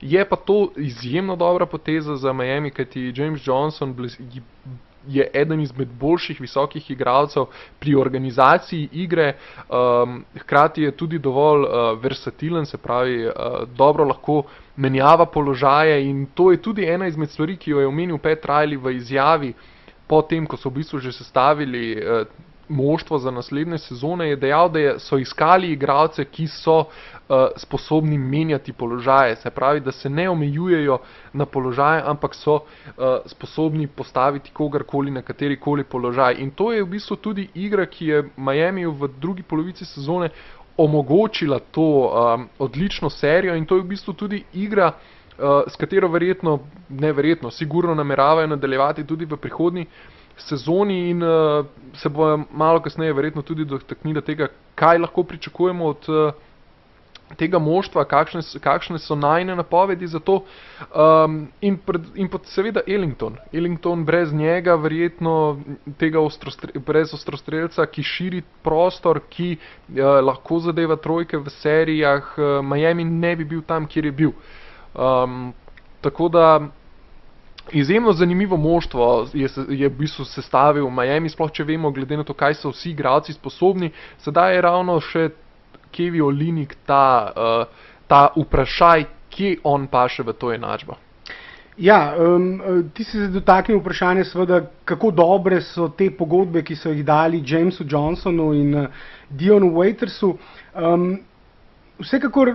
Je 0.00 0.24
pa 0.24 0.36
to 0.36 0.72
izjemno 0.76 1.36
dobra 1.36 1.66
poteza 1.66 2.16
za 2.16 2.32
Miami, 2.32 2.70
kaj 2.70 2.92
ti 2.94 3.12
James 3.16 3.42
Johnson 3.44 3.94
je 5.08 5.28
eden 5.32 5.60
izmed 5.60 5.88
boljših 6.00 6.40
visokih 6.40 6.90
igralcev 6.90 7.46
pri 7.78 7.94
organizaciji 7.94 8.88
igre, 8.92 9.34
um, 9.68 10.24
hkrati 10.38 10.82
je 10.82 10.90
tudi 10.90 11.18
dovolj 11.18 11.62
uh, 11.62 12.02
versatilen, 12.02 12.66
se 12.66 12.78
pravi, 12.78 13.26
uh, 13.26 13.32
dobro 13.76 14.04
lahko 14.04 14.42
menjava 14.76 15.26
položaje 15.26 16.04
in 16.04 16.26
to 16.34 16.50
je 16.50 16.62
tudi 16.62 16.84
ena 16.84 17.06
izmed 17.06 17.30
stvari, 17.30 17.56
ki 17.56 17.70
jo 17.70 17.80
je 17.80 17.86
omenil 17.86 18.18
Pet 18.18 18.44
Riley 18.44 18.76
v 18.76 18.96
izjavi, 18.96 19.54
potem, 20.06 20.46
ko 20.46 20.56
so 20.56 20.70
v 20.70 20.82
bistvu 20.82 20.98
že 20.98 21.12
sestavili 21.12 21.96
uh, 21.96 22.26
moštvo 22.68 23.18
za 23.18 23.30
naslednje 23.30 23.78
sezone, 23.78 24.28
je 24.28 24.36
dejal, 24.36 24.68
da 24.68 24.78
je, 24.78 24.98
so 24.98 25.18
iskali 25.18 25.72
igralce, 25.72 26.24
ki 26.24 26.46
so 26.46 26.78
uh, 26.78 26.86
sposobni 27.56 28.18
menjati 28.18 28.72
položaje. 28.72 29.36
Se 29.36 29.50
pravi, 29.50 29.80
da 29.80 29.92
se 29.92 30.10
ne 30.10 30.28
omejujejo 30.30 30.98
na 31.32 31.46
položaje, 31.46 32.02
ampak 32.06 32.34
so 32.34 32.54
uh, 32.54 32.62
sposobni 33.26 33.86
postaviti 33.86 34.50
kogarkoli 34.52 35.10
na 35.10 35.22
katerikoli 35.22 35.84
položaj. 35.84 36.34
In 36.38 36.50
to 36.50 36.72
je 36.72 36.82
v 36.82 36.88
bistvu 36.88 37.16
tudi 37.16 37.48
igra, 37.54 37.86
ki 37.86 38.06
je 38.06 38.24
Miami 38.36 38.86
v 38.86 39.08
drugi 39.20 39.42
polovici 39.42 39.84
sezone 39.84 40.30
omogočila 40.76 41.58
to 41.58 41.82
um, 41.82 42.48
odlično 42.58 43.10
serijo 43.10 43.54
in 43.56 43.66
to 43.66 43.76
je 43.76 43.82
v 43.82 43.86
bistvu 43.86 44.12
tudi 44.12 44.44
igra, 44.52 44.92
uh, 45.38 45.62
s 45.66 45.76
katero 45.76 46.08
verjetno, 46.08 46.58
neverjetno, 46.88 47.50
sigurno 47.50 47.94
nameravajo 47.94 48.46
nadaljevati 48.46 49.06
tudi 49.06 49.24
v 49.24 49.36
prihodnji 49.36 49.86
sezoni 50.36 51.10
in 51.10 51.22
uh, 51.22 51.66
se 51.96 52.08
bo 52.08 52.36
malo 52.52 52.80
kasneje 52.80 53.12
verjetno 53.12 53.42
tudi 53.42 53.64
dotaknila 53.64 54.20
tega, 54.20 54.48
kaj 54.74 54.98
lahko 54.98 55.22
pričakujemo 55.24 55.86
od 55.86 56.08
uh, 56.08 56.34
tega 57.34 57.58
moštva, 57.58 58.04
kakšne, 58.06 58.40
kakšne 58.62 59.00
so 59.02 59.16
najne 59.18 59.56
napovedi 59.56 60.06
za 60.06 60.20
to. 60.22 60.44
Um, 60.94 61.48
in, 61.60 61.76
pred, 61.76 62.06
in 62.14 62.28
pa 62.30 62.38
seveda 62.46 62.84
Ellington. 62.86 63.36
Ellington 63.52 64.04
brez 64.06 64.32
njega, 64.32 64.76
verjetno 64.78 65.58
tega 65.98 66.20
ostrostre, 66.20 66.78
brez 66.78 67.14
ostrostrelca, 67.14 67.86
ki 67.90 68.02
širi 68.02 68.42
prostor, 68.62 69.20
ki 69.30 69.56
uh, 69.56 70.20
lahko 70.22 70.60
zadeva 70.68 70.96
trojke 70.96 71.40
v 71.42 71.50
serijah, 71.58 72.32
uh, 72.38 72.62
Miami 72.62 73.04
ne 73.04 73.34
bi 73.36 73.44
bil 73.44 73.66
tam, 73.66 73.88
kjer 73.90 74.12
je 74.12 74.12
bil. 74.12 74.34
Um, 74.94 75.52
tako 76.00 76.28
da 76.28 76.46
Izjemno 77.72 78.12
zanimivo 78.12 78.56
moštvo 78.56 79.26
je, 79.34 79.48
je 79.68 79.88
v 79.88 79.98
bistvu 79.98 80.24
sestavil 80.24 80.90
Miami, 80.90 81.28
sploh 81.28 81.50
če 81.50 81.64
vemo, 81.64 81.90
glede 81.90 82.16
na 82.16 82.24
to, 82.24 82.34
kaj 82.34 82.54
so 82.60 82.70
vsi 82.70 82.92
igralci 82.92 83.34
sposobni. 83.34 83.90
Sedaj 84.22 84.54
je 84.54 84.60
ravno 84.62 85.00
še 85.00 85.28
Kevi 85.90 86.20
Olinik 86.22 86.76
ta, 86.86 87.32
uh, 87.32 87.90
ta 88.06 88.28
vprašaj, 88.36 89.06
kje 89.30 89.56
on 89.64 89.88
paše 89.90 90.22
v 90.22 90.36
to 90.38 90.52
enačbo. 90.54 90.96
Ja, 91.76 92.14
um, 92.16 92.62
ti 92.94 93.04
si 93.04 93.18
se 93.18 93.28
dotaknil 93.28 93.82
vprašanja, 93.82 94.24
seveda, 94.24 94.62
kako 94.84 95.10
dobre 95.10 95.60
so 95.60 95.90
te 95.92 96.08
pogodbe, 96.10 96.62
ki 96.64 96.76
so 96.76 96.94
jih 96.94 97.04
dali 97.04 97.42
Jamesu 97.44 97.84
Johnsonu 97.84 98.52
in 98.56 98.74
uh, 98.74 98.86
Dionu 99.28 99.74
Waitersu. 99.74 100.36
Um, 100.72 101.18
vsekakor 102.00 102.54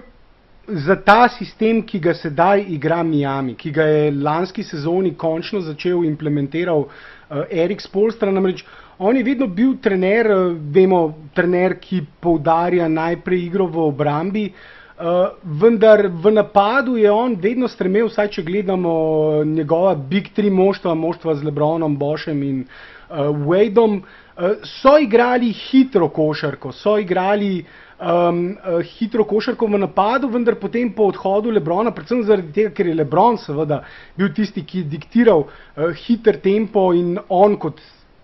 za 0.73 0.95
ta 0.95 1.29
sistem, 1.29 1.81
ki 1.83 1.99
ga 1.99 2.13
sedaj 2.13 2.65
igra 2.69 3.03
Miami, 3.03 3.55
ki 3.55 3.71
ga 3.71 3.83
je 3.83 4.11
lanski 4.11 4.63
sezoni 4.63 5.13
končno 5.17 5.61
začel 5.61 6.05
implementiral 6.05 6.85
uh, 6.85 7.43
Erik 7.49 7.81
Spolstra, 7.81 8.31
namreč 8.31 8.63
on 8.99 9.17
je 9.17 9.23
vedno 9.23 9.47
bil 9.47 9.75
trener, 9.81 10.31
uh, 10.31 10.53
vemo, 10.73 11.01
trener, 11.35 11.77
ki 11.81 12.03
poudarja 12.21 12.87
najprej 12.87 13.45
igro 13.45 13.67
v 13.67 13.83
obrambi, 13.87 14.45
uh, 14.51 15.35
vendar 15.43 16.07
v 16.07 16.31
napadu 16.31 16.97
je 16.97 17.11
on 17.11 17.35
vedno 17.35 17.67
stremel, 17.67 18.07
vsaj 18.09 18.31
če 18.37 18.47
gledamo 18.47 19.43
njegova 19.45 19.95
Big 19.95 20.33
Three 20.35 20.53
moštva, 20.53 20.95
moštva 20.95 21.35
z 21.35 21.49
Lebronom, 21.49 21.97
Bošem 21.97 22.43
in 22.43 22.65
uh, 22.65 23.29
Wadeom, 23.45 24.01
uh, 24.01 24.59
so 24.81 24.97
igrali 25.01 25.51
hitro 25.51 26.09
košarko, 26.09 26.71
so 26.71 26.97
igrali 27.01 27.59
uh, 27.59 27.90
um, 28.01 28.57
uh, 28.57 28.81
hitro 28.97 29.25
košarko 29.25 29.67
v 29.67 29.79
napadu, 29.81 30.29
vendar 30.29 30.57
potem 30.59 30.89
po 30.93 31.07
odhodu 31.11 31.51
Lebrona, 31.53 31.93
predvsem 31.93 32.23
zaradi 32.25 32.53
tega, 32.55 32.73
ker 32.75 32.89
je 32.89 32.95
Lebron 32.97 33.37
seveda 33.37 33.83
bil 34.17 34.31
tisti, 34.33 34.65
ki 34.65 34.83
je 34.83 34.91
diktiral 34.95 35.45
uh, 35.45 35.91
hiter 36.05 36.41
tempo 36.41 36.91
in 36.97 37.19
on 37.29 37.57
kot 37.61 37.81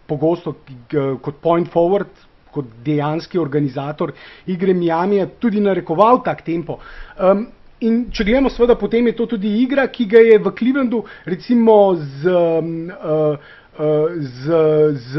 pogosto 0.07 0.55
uh, 0.55 1.17
kot 1.21 1.43
point 1.43 1.69
forward, 1.69 2.09
kot 2.51 2.65
dejanski 2.83 3.37
organizator 3.37 4.15
igre 4.49 4.73
Miami, 4.73 5.21
je 5.21 5.29
tudi 5.39 5.61
narekoval 5.61 6.23
tak 6.25 6.41
tempo. 6.47 6.79
Um, 7.19 7.47
In 7.85 8.07
če 8.09 8.23
gledamo, 8.25 8.49
seveda, 8.49 8.73
potem 8.73 9.05
je 9.05 9.13
to 9.19 9.27
tudi 9.35 9.51
igra, 9.61 9.83
ki 9.93 10.07
ga 10.09 10.17
je 10.25 10.39
v 10.41 10.51
Clevelandu, 10.57 11.03
recimo 11.29 11.75
z 11.93 12.33
um, 12.33 12.71
uh, 12.89 13.51
z, 14.19 14.43
z 14.93 15.11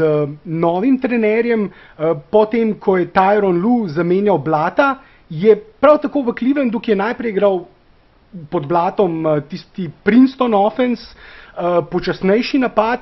novim 0.45 0.99
trenerjem, 0.99 1.69
eh, 1.69 2.15
potem 2.29 2.75
ko 2.75 2.97
je 2.97 3.07
Tyron 3.07 3.61
Lu 3.61 3.87
zamenjal 3.87 4.37
Blata, 4.37 4.99
je 5.29 5.55
prav 5.55 6.01
tako 6.01 6.21
v 6.21 6.35
Clevelandu, 6.35 6.79
ki 6.79 6.91
je 6.91 6.95
najprej 6.99 7.31
igral 7.31 7.65
pod 8.51 8.67
Blatom 8.67 9.25
eh, 9.25 9.41
tisti 9.47 9.89
Princeton 10.03 10.53
offense, 10.53 11.13
eh, 11.13 11.81
počasnejši 11.91 12.59
napad. 12.59 12.99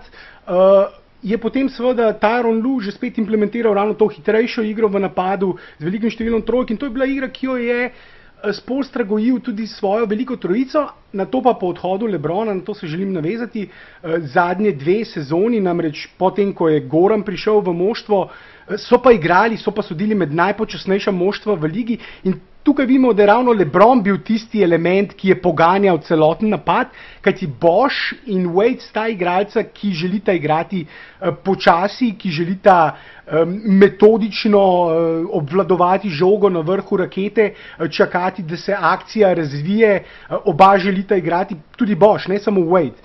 Je 1.17 1.35
potem 1.35 1.67
seveda 1.67 2.13
Tyron 2.13 2.61
Lu 2.61 2.79
že 2.79 2.93
spet 2.93 3.17
implementiral 3.17 3.73
ravno 3.73 3.97
to 3.97 4.07
hitrejšo 4.07 4.61
igro 4.63 4.87
v 4.87 5.01
napadu 5.01 5.57
z 5.75 5.83
velikim 5.83 6.07
številom 6.13 6.45
trojk 6.45 6.71
in 6.71 6.77
to 6.77 6.87
je 6.87 6.93
bila 6.93 7.03
igra, 7.03 7.27
ki 7.27 7.45
jo 7.49 7.57
je 7.57 7.89
uh, 7.89 8.16
Spolstra 8.53 9.03
gojil 9.03 9.39
tudi 9.39 9.67
svojo 9.67 10.05
veliko 10.05 10.35
trojico, 10.35 10.87
na 11.13 11.25
to 11.25 11.41
pa 11.41 11.53
po 11.53 11.67
odhodu 11.67 12.05
Lebrona, 12.05 12.53
na 12.53 12.61
to 12.61 12.73
se 12.73 12.87
želim 12.87 13.13
navezati, 13.13 13.63
eh, 13.63 14.19
zadnje 14.19 14.71
dve 14.71 15.05
sezoni, 15.05 15.59
namreč 15.59 16.07
potem, 16.17 16.53
ko 16.53 16.69
je 16.69 16.79
Goran 16.79 17.23
prišel 17.23 17.61
v 17.61 17.73
moštvo, 17.73 18.29
eh, 18.29 18.77
so 18.77 19.01
pa 19.01 19.11
igrali, 19.11 19.57
so 19.57 19.71
pa 19.71 19.81
sodili 19.81 20.15
med 20.15 20.33
najpočasnejša 20.33 21.11
moštva 21.11 21.55
v 21.55 21.65
ligi 21.65 21.97
in 22.23 22.39
tukaj 22.67 22.85
vidimo, 22.85 23.13
da 23.13 23.23
je 23.23 23.27
ravno 23.27 23.51
Lebron 23.55 24.01
bil 24.03 24.17
tisti 24.27 24.59
element, 24.63 25.13
ki 25.15 25.29
je 25.31 25.41
poganjal 25.41 26.01
celoten 26.03 26.51
napad, 26.51 26.91
kajti 27.23 27.47
Bosch 27.47 28.17
in 28.27 28.49
Wade 28.51 28.83
sta 28.83 29.05
igralca, 29.07 29.63
ki 29.63 29.93
želita 29.95 30.35
igrati 30.35 30.81
uh, 30.83 31.31
počasi, 31.43 32.11
ki 32.19 32.31
želita 32.31 32.79
um, 32.91 33.53
metodično 33.79 34.59
uh, 34.59 35.29
obvladovati 35.39 36.09
žogo 36.09 36.49
na 36.49 36.59
vrhu 36.59 36.97
rakete, 36.97 37.53
čakati, 37.91 38.43
da 38.43 38.57
se 38.57 38.75
akcija 38.75 39.33
razvije. 39.33 40.03
Oba 40.45 40.77
želita 40.77 41.15
igrati, 41.15 41.55
tudi 41.77 41.95
Bosch, 41.95 42.27
ne 42.27 42.39
samo 42.39 42.61
Wade. 42.61 42.99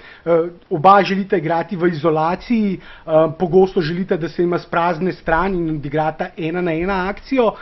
Oba 0.70 1.02
želita 1.02 1.36
igrati 1.36 1.76
v 1.76 1.88
izolaciji, 1.88 2.80
pogosto 3.38 3.80
želita, 3.80 4.16
da 4.16 4.28
se 4.28 4.42
ima 4.42 4.58
sprazne 4.58 5.12
strani 5.12 5.58
in 5.58 5.70
odigrata 5.76 6.28
ena 6.36 6.60
na 6.60 6.72
ena 6.74 7.08
akcijo. 7.10 7.52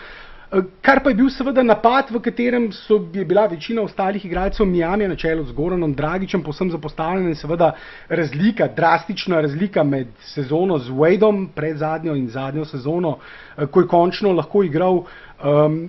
Eh, 0.52 0.62
kar 0.82 0.98
pa 1.02 1.10
je 1.10 1.14
bil 1.14 1.28
seveda 1.30 1.62
napad, 1.62 2.08
v 2.10 2.18
katerem 2.18 2.72
so, 2.74 2.96
je 3.14 3.24
bila 3.24 3.44
večina 3.46 3.82
ostalih 3.82 4.24
igralcev 4.26 4.66
Miami 4.66 5.06
na 5.08 5.14
čelu 5.14 5.44
z 5.46 5.52
Goranom 5.54 5.92
Dragičem 5.94 6.42
posem 6.42 6.70
zapostavljena 6.70 7.28
in 7.30 7.36
seveda 7.38 7.68
razlika, 8.08 8.66
drastična 8.76 9.40
razlika 9.40 9.84
med 9.84 10.08
sezono 10.32 10.78
z 10.78 10.90
Wadeom, 10.90 11.46
pred 11.54 11.78
zadnjo 11.78 12.16
in 12.16 12.26
zadnjo 12.28 12.64
sezono, 12.64 13.18
eh, 13.56 13.66
ko 13.66 13.80
je 13.80 13.86
končno 13.86 14.32
lahko 14.32 14.64
igral 14.66 15.04
um, 15.04 15.80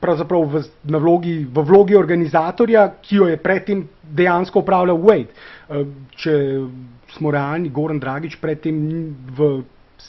pravzaprav 0.00 0.44
v, 0.52 0.62
vlogi, 0.84 1.34
v 1.48 1.64
vlogi 1.64 1.96
organizatorja, 1.96 2.90
ki 3.00 3.16
jo 3.16 3.28
je 3.28 3.40
predtem 3.40 3.88
dejansko 4.02 4.60
upravljal 4.60 5.00
Wade. 5.00 5.32
Uh, 5.68 5.86
če 6.16 6.36
smo 7.16 7.30
realni, 7.32 7.72
Goran 7.72 7.98
Dragič 7.98 8.36
predtem 8.36 8.84
v 9.32 9.62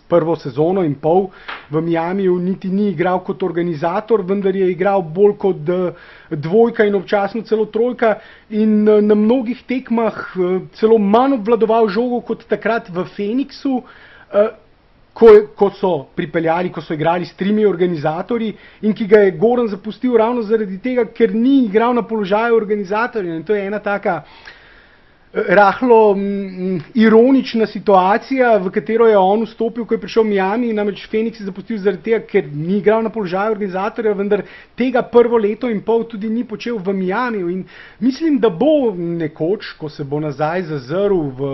prvo 0.08 0.36
sezono 0.36 0.84
in 0.84 0.96
pol 1.00 1.30
v 1.70 1.82
Miamiju 1.82 2.36
niti 2.40 2.70
ni 2.70 2.90
igral 2.92 3.22
kot 3.24 3.44
organizator, 3.44 4.24
vendar 4.28 4.56
je 4.56 4.68
igral 4.72 5.02
bolj 5.02 5.36
kot 5.40 5.70
eh, 5.70 5.94
dvojka 6.30 6.86
in 6.86 6.96
občasno 6.96 7.42
celo 7.42 7.66
trojka 7.66 8.18
in 8.50 8.88
eh, 8.88 9.02
na 9.02 9.16
mnogih 9.16 9.64
tekmah 9.68 10.14
eh, 10.36 10.60
celo 10.76 10.98
manj 10.98 11.40
obvladoval 11.40 11.88
žogo 11.90 12.22
kot 12.22 12.48
takrat 12.48 12.90
v 12.90 13.06
Feniksu. 13.16 13.82
Ko, 15.12 15.28
ko 15.60 15.68
so 15.76 15.90
pripeljali, 16.16 16.70
ko 16.72 16.80
so 16.80 16.94
igrali 16.96 17.26
s 17.28 17.34
trimi 17.36 17.66
organizatorji 17.68 18.54
in 18.88 18.94
ki 18.96 19.08
ga 19.12 19.20
je 19.26 19.34
Goran 19.36 19.68
zapustil 19.68 20.14
ravno 20.16 20.40
zaradi 20.48 20.78
tega, 20.80 21.04
ker 21.12 21.34
ni 21.36 21.66
igral 21.66 21.92
na 21.94 22.06
položaju 22.08 22.56
organizatorja. 22.56 23.36
In 23.36 23.44
to 23.44 23.52
je 23.52 23.66
ena 23.68 23.82
taka 23.84 24.22
uh, 24.24 24.61
rahlo 25.34 26.16
m, 26.16 26.82
ironična 26.94 27.66
situacija, 27.68 28.58
v 28.58 28.72
katero 28.72 29.08
je 29.08 29.18
on 29.18 29.46
vstopil, 29.46 29.86
ko 29.86 29.96
je 29.96 30.02
prišel 30.02 30.24
v 30.24 30.34
Miami, 30.34 30.74
namreč 30.76 31.06
Phoenix 31.08 31.40
je 31.40 31.48
zapustil 31.48 31.80
zaradi 31.80 32.04
tega, 32.10 32.20
ker 32.28 32.50
ni 32.52 32.82
igral 32.82 33.04
na 33.04 33.10
položaju 33.10 33.56
organizatorja, 33.56 34.14
vendar 34.14 34.44
tega 34.76 35.02
prvo 35.08 35.40
leto 35.40 35.70
in 35.72 35.80
pol 35.88 36.04
tudi 36.04 36.30
ni 36.30 36.44
počel 36.44 36.82
v 36.84 36.94
Miami. 36.94 37.46
In 37.54 37.64
mislim, 38.00 38.40
da 38.44 38.50
bo 38.50 38.92
nekoč, 38.96 39.72
ko 39.80 39.90
se 39.90 40.04
bo 40.04 40.20
nazaj 40.20 40.68
zazrl 40.68 41.24
v, 41.32 41.54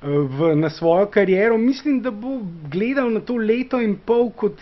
v, 0.00 0.54
na 0.56 0.70
svojo 0.70 1.10
kariero, 1.12 1.58
mislim, 1.58 2.00
da 2.00 2.10
bo 2.10 2.40
gledal 2.72 3.12
na 3.12 3.20
to 3.20 3.36
leto 3.36 3.80
in 3.80 3.98
pol 4.06 4.30
kot 4.32 4.56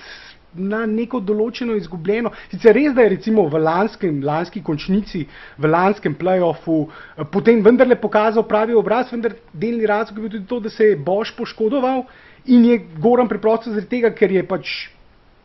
na 0.54 0.84
neko 0.86 1.20
določeno 1.20 1.76
izgubljeno. 1.78 2.32
Sicer 2.50 2.74
res, 2.74 2.94
da 2.94 3.04
je 3.06 3.14
recimo 3.14 3.46
v 3.48 3.62
lanskem, 3.62 4.22
lanski 4.26 4.62
končnici, 4.66 5.26
v 5.58 5.70
lanskem 5.70 6.16
playoffu 6.18 6.80
eh, 6.86 7.24
potem 7.30 7.62
vendarle 7.62 7.98
pokazal 8.00 8.46
pravi 8.48 8.74
obraz, 8.74 9.12
vendar 9.12 9.36
delni 9.52 9.86
razlog 9.86 10.18
je 10.18 10.22
bil 10.22 10.38
tudi 10.38 10.48
to, 10.50 10.60
da 10.60 10.70
se 10.70 10.92
je 10.92 10.96
Boš 10.96 11.34
poškodoval 11.36 12.06
in 12.46 12.64
je 12.64 12.80
Goran 12.98 13.28
preprosto 13.28 13.70
zaradi 13.70 13.98
tega, 13.98 14.14
ker 14.16 14.32
je 14.32 14.46
pač 14.46 14.90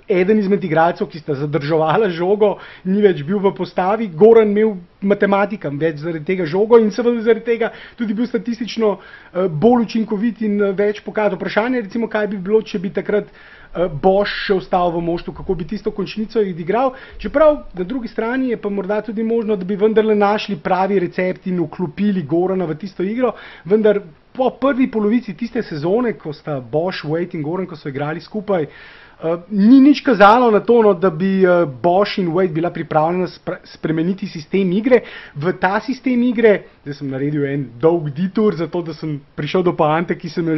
eden 0.08 0.38
izmed 0.40 0.64
igralcev, 0.64 1.08
ki 1.10 1.20
sta 1.20 1.34
zadržovala 1.40 2.12
žogo, 2.14 2.56
ni 2.86 3.02
več 3.02 3.24
bil 3.26 3.40
v 3.42 3.52
postavi, 3.58 4.08
Goran 4.14 4.52
imel 4.54 4.76
matematikam 5.02 5.80
več 5.82 5.98
zaradi 6.04 6.26
tega 6.28 6.46
žogo 6.50 6.78
in 6.82 6.92
seveda 6.94 7.24
zaradi 7.26 7.46
tega 7.46 7.72
tudi 7.98 8.14
bil 8.14 8.30
statistično 8.30 8.92
uh, 8.96 9.48
bolj 9.50 9.88
učinkovit 9.88 10.42
in 10.46 10.62
uh, 10.62 10.74
več 10.78 11.02
pokazal. 11.06 11.40
Vprašanje 11.40 11.82
je 11.82 11.88
recimo, 11.88 12.10
kaj 12.10 12.30
bi 12.34 12.42
bilo, 12.42 12.62
če 12.62 12.82
bi 12.82 12.94
takrat 12.94 13.30
uh, 13.34 13.55
Boš 13.76 14.32
še 14.48 14.56
ostal 14.56 14.92
v 14.96 15.02
moštvu, 15.04 15.34
kako 15.36 15.56
bi 15.56 15.68
tisto 15.68 15.92
končnico 15.92 16.42
igral. 16.42 16.94
Čeprav 17.20 17.58
na 17.76 17.84
drugi 17.84 18.08
strani 18.08 18.50
je 18.54 18.58
pa 18.58 18.70
morda 18.70 19.02
tudi 19.02 19.24
možno, 19.24 19.56
da 19.56 19.66
bi 19.66 19.76
vendarle 19.76 20.16
našli 20.16 20.56
pravi 20.56 21.00
recept 21.00 21.48
in 21.48 21.60
vklopili 21.60 22.24
Gorana 22.24 22.66
v 22.66 22.78
tisto 22.80 23.04
igro, 23.04 23.34
vendar 23.66 24.00
po 24.36 24.50
prvi 24.60 24.88
polovici 24.92 25.34
tiste 25.34 25.64
sezone, 25.64 26.14
ko 26.20 26.34
sta 26.34 26.60
Boš, 26.60 27.04
Wade 27.04 27.36
in 27.36 27.44
Goran, 27.44 27.68
ko 27.68 27.76
so 27.76 27.90
igrali 27.90 28.22
skupaj, 28.22 28.66
Uh, 28.66 29.05
ni 29.50 29.80
nič 29.80 30.02
kazalo 30.04 30.52
na 30.52 30.60
to, 30.60 30.82
no, 30.84 30.94
da 30.94 31.10
bi 31.10 31.40
uh, 31.46 31.64
Bosch 31.66 32.20
in 32.20 32.28
Wade 32.36 32.54
bila 32.54 32.70
pripravljena 32.70 33.28
spre 33.28 33.58
spremeniti 33.64 34.28
sistem 34.28 34.72
igre. 34.76 35.02
V 35.36 35.54
ta 35.60 35.80
sistem 35.80 36.22
igre, 36.24 36.68
zdaj 36.84 37.00
sem 37.00 37.10
naredil 37.10 37.46
en 37.48 37.64
dolg 37.80 38.10
detour, 38.12 38.56
zato 38.60 38.82
da 38.82 38.94
sem 38.94 39.16
prišel 39.36 39.64
do 39.64 39.74
poante, 39.76 40.18
ki 40.20 40.30
sem 40.30 40.48
jo 40.52 40.58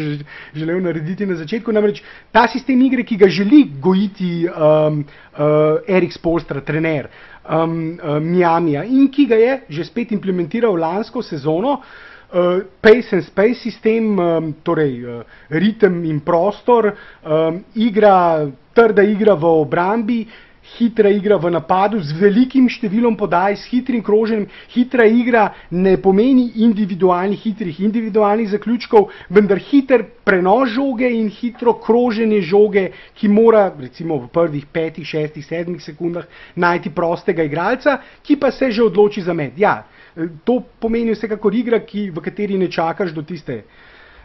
želel 0.56 0.82
narediti 0.82 1.26
na 1.26 1.38
začetku. 1.38 1.72
Namreč 1.72 2.02
ta 2.34 2.48
sistem 2.50 2.82
igre, 2.82 3.06
ki 3.06 3.18
ga 3.18 3.30
želi 3.30 3.64
gojiti 3.82 4.48
um, 4.50 5.04
uh, 5.38 5.80
Erik 5.88 6.18
Spolstra, 6.18 6.62
trener 6.62 7.12
um, 7.46 7.98
uh, 8.02 8.18
Miami, 8.20 8.76
in 8.90 9.08
ki 9.14 9.30
ga 9.30 9.38
je 9.38 9.58
že 9.70 9.86
spet 9.86 10.12
implementiral 10.12 10.74
lansko 10.74 11.22
sezono. 11.22 11.82
Uh, 12.31 12.60
pace 12.81 13.13
and 13.13 13.24
space 13.24 13.62
sistem, 13.62 14.19
um, 14.19 14.53
torej 14.63 15.05
uh, 15.05 15.24
ritem 15.50 16.03
in 16.05 16.19
prostor, 16.22 16.91
um, 17.24 17.63
igra, 17.75 18.48
trda 18.74 19.03
igra 19.03 19.36
v 19.36 19.46
obrambi, 19.46 20.27
hitra 20.75 21.09
igra 21.09 21.38
v 21.39 21.51
napadu 21.55 22.01
z 22.03 22.13
velikim 22.19 22.67
številom 22.69 23.15
podaj, 23.17 23.55
s 23.57 23.69
hitrim 23.71 24.03
kroženjem. 24.03 24.47
Hitra 24.75 25.07
igra 25.07 25.47
ne 25.71 25.95
pomeni 25.97 26.51
individualnih, 26.67 27.39
hitrih 27.39 27.79
individualnih 27.88 28.51
zaključkov, 28.51 29.09
vendar 29.29 29.63
hiter 29.63 30.03
prenos 30.27 30.75
žoge 30.75 31.07
in 31.07 31.29
hitro 31.31 31.77
kroženje 31.79 32.41
žoge, 32.50 32.89
ki 33.15 33.27
mora 33.31 33.69
recimo 33.79 34.19
v 34.25 34.31
prvih 34.33 34.65
petih, 34.71 35.07
šestih, 35.07 35.45
sedmih 35.45 35.83
sekundah 35.83 36.27
najti 36.55 36.91
prostega 36.91 37.47
igralca, 37.47 38.01
ki 38.21 38.36
pa 38.36 38.51
se 38.51 38.71
že 38.71 38.83
odloči 38.83 39.24
za 39.24 39.33
med. 39.33 39.55
Ja, 39.57 39.86
To 40.17 40.63
pomeni 40.81 41.13
vsekakor 41.13 41.53
igra, 41.53 41.79
ki, 41.86 42.09
v 42.09 42.21
kateri 42.25 42.57
ne 42.57 42.71
čakaš 42.74 43.13
do 43.13 43.21
tiste 43.21 43.62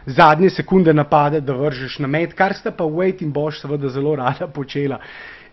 zadnje 0.05 0.49
sekunde 0.49 0.93
napada, 0.93 1.39
da 1.39 1.53
vržeš 1.53 1.99
na 2.01 2.09
med, 2.09 2.33
kar 2.33 2.55
sta 2.57 2.71
pa 2.71 2.83
Wade 2.83 3.21
in 3.23 3.31
Bosch 3.31 3.61
seveda 3.61 3.89
zelo 3.93 4.15
rada 4.15 4.47
počela. 4.47 4.99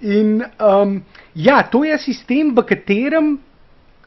In 0.00 0.44
um, 0.58 1.02
ja, 1.34 1.62
to 1.62 1.84
je 1.84 1.98
sistem, 1.98 2.54
v 2.54 2.62
katerem 2.64 3.38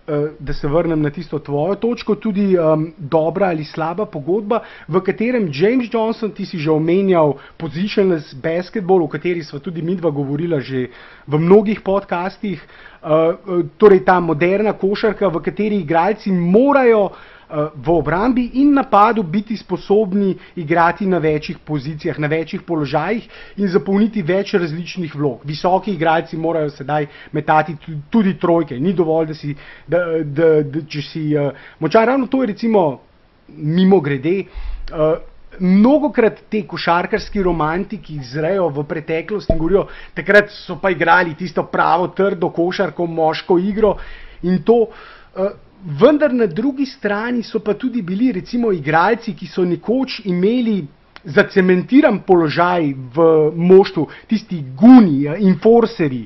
Eh, 0.08 0.32
da 0.40 0.54
se 0.54 0.68
vrnem 0.68 1.02
na 1.02 1.10
tisto 1.10 1.40
tvojo 1.40 1.76
točko, 1.76 2.16
tudi 2.16 2.58
um, 2.60 2.94
dobra 2.98 3.48
ali 3.48 3.64
slaba 3.64 4.06
pogodba, 4.06 4.60
v 4.88 5.00
katerem 5.00 5.48
James 5.48 5.88
Johnson, 5.94 6.32
ti 6.32 6.46
si 6.46 6.60
že 6.60 6.72
omenjal, 6.72 7.38
positionless 7.58 8.34
basketball, 8.34 9.04
o 9.04 9.08
kateri 9.08 9.44
smo 9.44 9.60
tudi 9.64 9.82
mi 9.82 9.96
dva 9.96 10.12
govorila 10.12 10.60
že 10.60 10.90
v 11.28 11.40
mnogih 11.40 11.80
podcastih, 11.82 12.60
uh, 12.60 13.64
torej 13.80 14.04
ta 14.04 14.20
moderna 14.20 14.74
košarka, 14.74 15.32
v 15.32 15.40
kateri 15.40 15.80
igralci 15.80 16.36
morajo 16.36 17.06
uh, 17.08 17.16
v 17.54 17.90
obrambi 17.90 18.50
in 18.54 18.74
napadu 18.74 19.24
biti 19.24 19.58
sposobni 19.58 20.38
igrati 20.56 21.06
na 21.06 21.18
večjih 21.18 21.58
pozicijah, 21.66 22.20
na 22.20 22.28
večjih 22.28 22.62
položajih 22.62 23.28
in 23.58 23.68
zapolniti 23.68 24.22
več 24.22 24.54
različnih 24.54 25.16
vlog. 25.16 25.44
Visoki 25.46 25.94
igralci 25.94 26.38
morajo 26.38 26.72
sedaj 26.74 27.08
metati 27.32 27.76
tudi 28.10 28.34
trojke, 28.40 28.80
ni 28.80 28.94
dovolj, 28.94 29.28
da 29.28 29.34
si, 29.38 29.56
da, 29.88 30.00
da, 30.24 30.48
da, 30.64 30.82
če 30.90 31.02
si 31.02 31.22
uh, 31.38 31.52
močan. 31.80 32.08
Ravno 32.10 32.28
to 32.28 32.42
je 32.42 32.48
recimo 32.54 33.02
mimo 33.48 34.02
grede. 34.02 34.44
Uh, 34.90 35.14
Mnogokrat 35.60 36.40
te 36.50 36.64
košarkarski 36.66 37.44
romantiki 37.46 38.16
zrejo 38.26 38.72
v 38.74 38.84
preteklosti 38.90 39.54
in 39.54 39.60
govorijo, 39.62 39.84
takrat 40.18 40.50
so 40.50 40.80
pa 40.82 40.90
igrali 40.90 41.36
tisto 41.38 41.62
pravo, 41.70 42.08
trdo 42.08 42.50
košarko, 42.50 43.06
moško 43.06 43.60
igro 43.62 43.94
in 44.42 44.64
to. 44.66 44.88
Uh, 45.36 45.54
vendar 45.84 46.34
na 46.34 46.46
drugi 46.46 46.86
strani 46.86 47.44
so 47.44 47.60
pa 47.60 47.74
tudi 47.74 48.02
bili 48.02 48.32
recimo 48.32 48.72
igralci, 48.72 49.34
ki 49.34 49.48
so 49.48 49.66
nekoč 49.66 50.22
imeli 50.26 50.86
zacementiran 51.24 52.20
položaj 52.28 52.94
v 53.16 53.26
moštvu, 53.56 54.08
tisti 54.28 54.60
guni, 54.76 55.26
enforceri, 55.28 56.26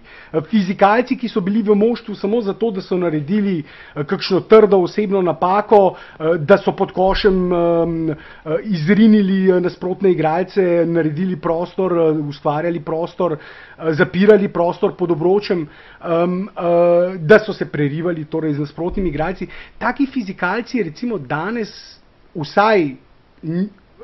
fizikalci, 0.50 1.18
ki 1.18 1.30
so 1.30 1.42
bili 1.42 1.62
v 1.62 1.76
moštvu 1.78 2.16
samo 2.16 2.42
zato, 2.42 2.72
da 2.72 2.82
so 2.82 2.98
naredili 2.98 3.60
eh, 3.62 4.04
kakšno 4.04 4.42
trdo 4.50 4.82
osebno 4.84 5.22
napako, 5.22 5.96
eh, 5.96 6.38
da 6.38 6.58
so 6.58 6.74
pod 6.76 6.92
košem 6.92 7.54
eh, 7.54 8.16
izrinili 8.64 9.62
nasprotne 9.62 10.12
igralce, 10.12 10.86
naredili 10.86 11.36
prostor, 11.36 11.94
ustvarjali 12.30 12.80
prostor, 12.80 13.38
zapirali 13.92 14.48
prostor 14.48 14.96
pod 14.96 15.12
obročem, 15.12 15.68
da 17.20 17.40
so 17.40 17.54
se 17.54 17.66
prerivali 17.66 18.26
torej 18.26 18.54
z 18.54 18.60
nasprotnimi 18.60 19.10
igralci. 19.10 19.48
Taki 19.78 20.06
fizikalci 20.06 20.84
recimo 20.84 21.18
danes 21.18 22.00
vsaj 22.36 22.96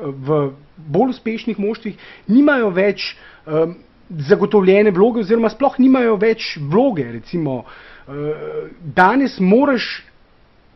v 0.02 0.52
bolj 0.78 1.14
uspešnih 1.14 1.60
moštvih 1.60 1.98
nimajo 2.28 2.70
več 2.74 3.14
um, 3.46 3.76
zagotovljene 4.10 4.92
vloge, 4.92 5.24
oziroma 5.24 5.52
sploh 5.54 5.78
nimajo 5.80 6.18
več 6.22 6.54
vloge. 6.58 7.06
Recimo, 7.20 7.64
uh, 7.64 8.68
danes 8.96 9.40
moraš, 9.40 10.04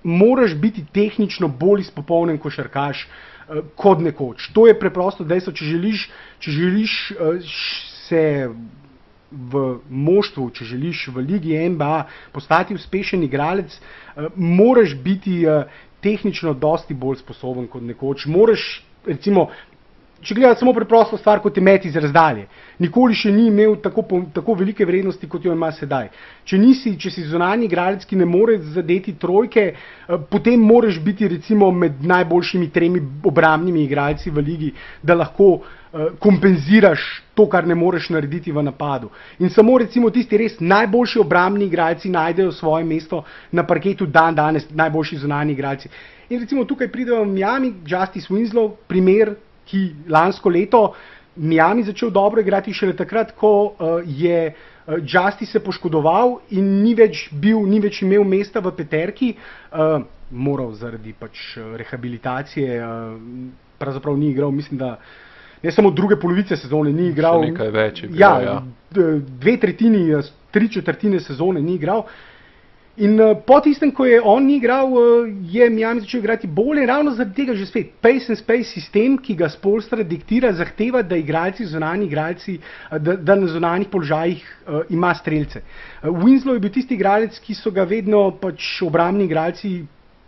moraš 0.04 0.56
biti 0.56 0.86
tehnično 0.94 1.48
bolj 1.48 1.88
izpopolnjen 1.88 2.40
košarkaš 2.42 3.06
uh, 3.08 3.62
kot 3.76 4.02
nekoč. 4.06 4.52
To 4.54 4.68
je 4.68 4.78
preprosto 4.80 5.28
dejstvo. 5.28 5.54
Če 5.54 5.72
želiš, 5.74 6.08
če 6.40 6.52
želiš 6.52 6.98
uh, 7.12 7.54
se 8.08 8.24
v 9.28 9.64
moštvu, 9.92 10.50
če 10.56 10.66
želiš 10.70 11.10
v 11.12 11.26
Ligi 11.26 11.58
NBA 11.70 12.06
postati 12.32 12.78
uspešen 12.78 13.26
igralec, 13.28 13.74
uh, 13.76 14.30
moraš 14.36 14.96
biti 14.96 15.42
uh, 15.44 15.66
tehnično 16.02 16.54
dosti 16.54 16.94
bolj 16.94 17.20
sposoben 17.26 17.68
kot 17.68 17.84
nekoč. 17.84 18.26
Moraš 18.30 18.87
recimo, 19.08 19.48
če 20.22 20.36
gledamo 20.36 20.58
samo 20.60 20.74
preprosto 20.74 21.18
stvar, 21.18 21.40
kot 21.44 21.58
je 21.58 21.64
met 21.64 21.86
iz 21.86 21.96
razdalje, 21.96 22.48
nikoli 22.82 23.16
še 23.16 23.32
ni 23.32 23.48
imel 23.52 23.76
tako, 23.84 24.04
tako 24.34 24.56
velike 24.60 24.86
vrednosti, 24.86 25.30
kot 25.30 25.46
jo 25.46 25.54
ima 25.54 25.70
sedaj. 25.72 26.10
Če, 26.48 26.58
nisi, 26.62 26.96
če 27.00 27.12
si 27.14 27.26
zunanji 27.30 27.70
igralec, 27.70 28.06
ki 28.08 28.18
ne 28.20 28.26
more 28.26 28.58
zadeti 28.74 29.14
trojke, 29.20 29.68
eh, 29.74 30.18
potem 30.32 30.60
moraš 30.60 31.00
biti 31.04 31.30
recimo 31.30 31.72
med 31.72 32.02
najboljšimi 32.02 32.72
tremi 32.74 33.04
obrambnimi 33.24 33.86
igralci 33.86 34.34
v 34.34 34.44
ligi, 34.44 34.74
da 35.04 35.16
lahko 35.16 35.54
uh, 35.58 36.12
kompenziraš 36.20 37.06
to, 37.38 37.46
kar 37.50 37.68
ne 37.68 37.76
moreš 37.78 38.10
narediti 38.10 38.52
v 38.52 38.64
napadu. 38.66 39.12
In 39.40 39.54
samo 39.54 39.78
recimo 39.78 40.10
tisti 40.10 40.38
res 40.42 40.58
najboljši 40.60 41.20
obrambni 41.22 41.68
igralci 41.70 42.10
najdejo 42.10 42.52
svoje 42.52 42.86
mesto 42.86 43.24
na 43.52 43.64
parketu 43.64 44.06
dan 44.06 44.36
danes, 44.36 44.66
najboljši 44.74 45.20
zunanji 45.24 45.54
igralci. 45.54 45.92
In 46.30 46.42
recimo 46.42 46.66
tukaj 46.66 46.90
pridejo 46.92 47.26
Miami, 47.26 47.76
Justice 47.86 48.34
Winslow, 48.34 48.74
primer, 48.88 49.36
ki 49.68 49.84
lansko 50.10 50.50
leto 50.50 50.82
Miami 51.38 51.84
začel 51.84 52.10
dobro 52.10 52.42
igrati 52.42 52.74
šele 52.74 52.96
takrat, 52.98 53.36
ko 53.38 53.52
uh, 53.68 54.02
je 54.06 54.40
uh, 54.50 54.98
Justice 54.98 55.52
se 55.52 55.62
poškodoval 55.64 56.40
in 56.58 56.82
ni 56.82 56.96
več, 56.98 57.28
bil, 57.32 57.62
ni 57.70 57.80
več 57.84 58.02
imel 58.02 58.26
mesta 58.26 58.64
v 58.66 58.74
peterki, 58.74 59.36
uh, 59.72 60.02
moral 60.32 60.74
zaradi 60.74 61.14
pač 61.14 61.54
rehabilitacije, 61.78 62.82
uh, 62.82 63.14
pravzaprav 63.78 64.18
ni 64.18 64.32
igral, 64.34 64.52
mislim, 64.52 64.82
da 64.82 64.98
ne 65.68 65.72
samo 65.76 65.92
druge 65.92 66.16
polovice 66.16 66.56
sezone 66.56 66.94
ni 66.96 67.10
igral. 67.12 67.42
Nekaj 67.44 67.70
več 67.76 68.02
je 68.04 68.08
bilo. 68.08 68.24
Ja, 68.24 68.34
ja. 68.42 68.58
Dve 69.44 69.58
tretjini, 69.60 70.08
tri 70.56 70.70
četrtine 70.72 71.20
sezone 71.20 71.62
ni 71.62 71.76
igral. 71.76 72.06
In 72.98 73.20
uh, 73.22 73.36
po 73.46 73.60
tistem, 73.62 73.92
ko 73.94 74.08
je 74.10 74.18
on 74.26 74.48
igral, 74.50 74.90
uh, 74.90 75.28
je 75.52 75.68
Miami 75.70 76.02
začel 76.02 76.24
igrati 76.24 76.48
bolje, 76.48 76.86
ravno 76.90 77.12
zaradi 77.14 77.36
tega 77.36 77.54
že 77.54 77.68
spet. 77.70 77.92
Pace 78.02 78.32
and 78.34 78.40
space 78.40 78.72
sistem, 78.72 79.20
ki 79.22 79.36
ga 79.38 79.52
Spolstra 79.54 80.02
diktira, 80.02 80.50
zahteva, 80.58 81.04
da 81.06 81.20
igralci, 81.20 81.68
zunani 81.70 82.08
igralci, 82.08 82.56
uh, 82.58 82.98
da, 82.98 83.14
da 83.14 83.36
na 83.36 83.52
zunanjih 83.54 83.92
položajih 83.94 84.42
uh, 84.42 84.80
ima 84.90 85.12
streljce. 85.14 85.62
Uh, 86.02 86.10
Winslow 86.24 86.58
je 86.58 86.64
bil 86.64 86.74
tisti 86.74 86.98
igralec, 86.98 87.38
ki 87.44 87.60
so 87.60 87.76
ga 87.76 87.86
vedno 87.86 88.32
pač 88.42 88.80
obramni 88.88 89.28
igralci 89.30 89.76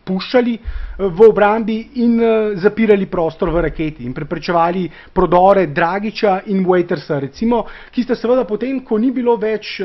puščali 0.10 0.56
v 1.00 1.28
obrambi 1.28 1.78
in 2.04 2.18
zapirali 2.60 3.06
prostor 3.08 3.54
v 3.54 3.62
raketi 3.68 4.08
in 4.08 4.14
preprečevali 4.14 4.88
prodore 5.14 5.68
Dragiča 5.72 6.42
in 6.52 6.66
Waitersa, 6.66 7.20
recimo, 7.22 7.64
ki 7.94 8.04
sta 8.04 8.18
seveda 8.18 8.46
potem, 8.50 8.82
ko 8.84 8.98
ni 8.98 9.14
bilo 9.16 9.38
več 9.40 9.78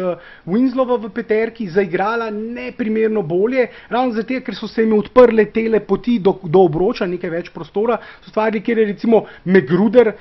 Winslova 0.48 0.98
v 1.02 1.12
peterki, 1.14 1.68
zaigrala 1.70 2.30
neprimerno 2.32 3.22
bolje, 3.22 3.68
ravno 3.92 4.16
zato, 4.16 4.40
ker 4.40 4.56
so 4.56 4.70
se 4.70 4.82
jim 4.82 4.96
odprle 4.96 5.46
tele 5.52 5.84
poti 5.84 6.18
do, 6.18 6.38
do 6.42 6.64
obroča, 6.66 7.06
nekaj 7.06 7.30
več 7.30 7.52
prostora, 7.54 8.00
so 8.24 8.32
stvari, 8.32 8.64
kjer 8.64 8.82
je 8.82 8.90
recimo 8.94 9.24
Megruder, 9.44 10.14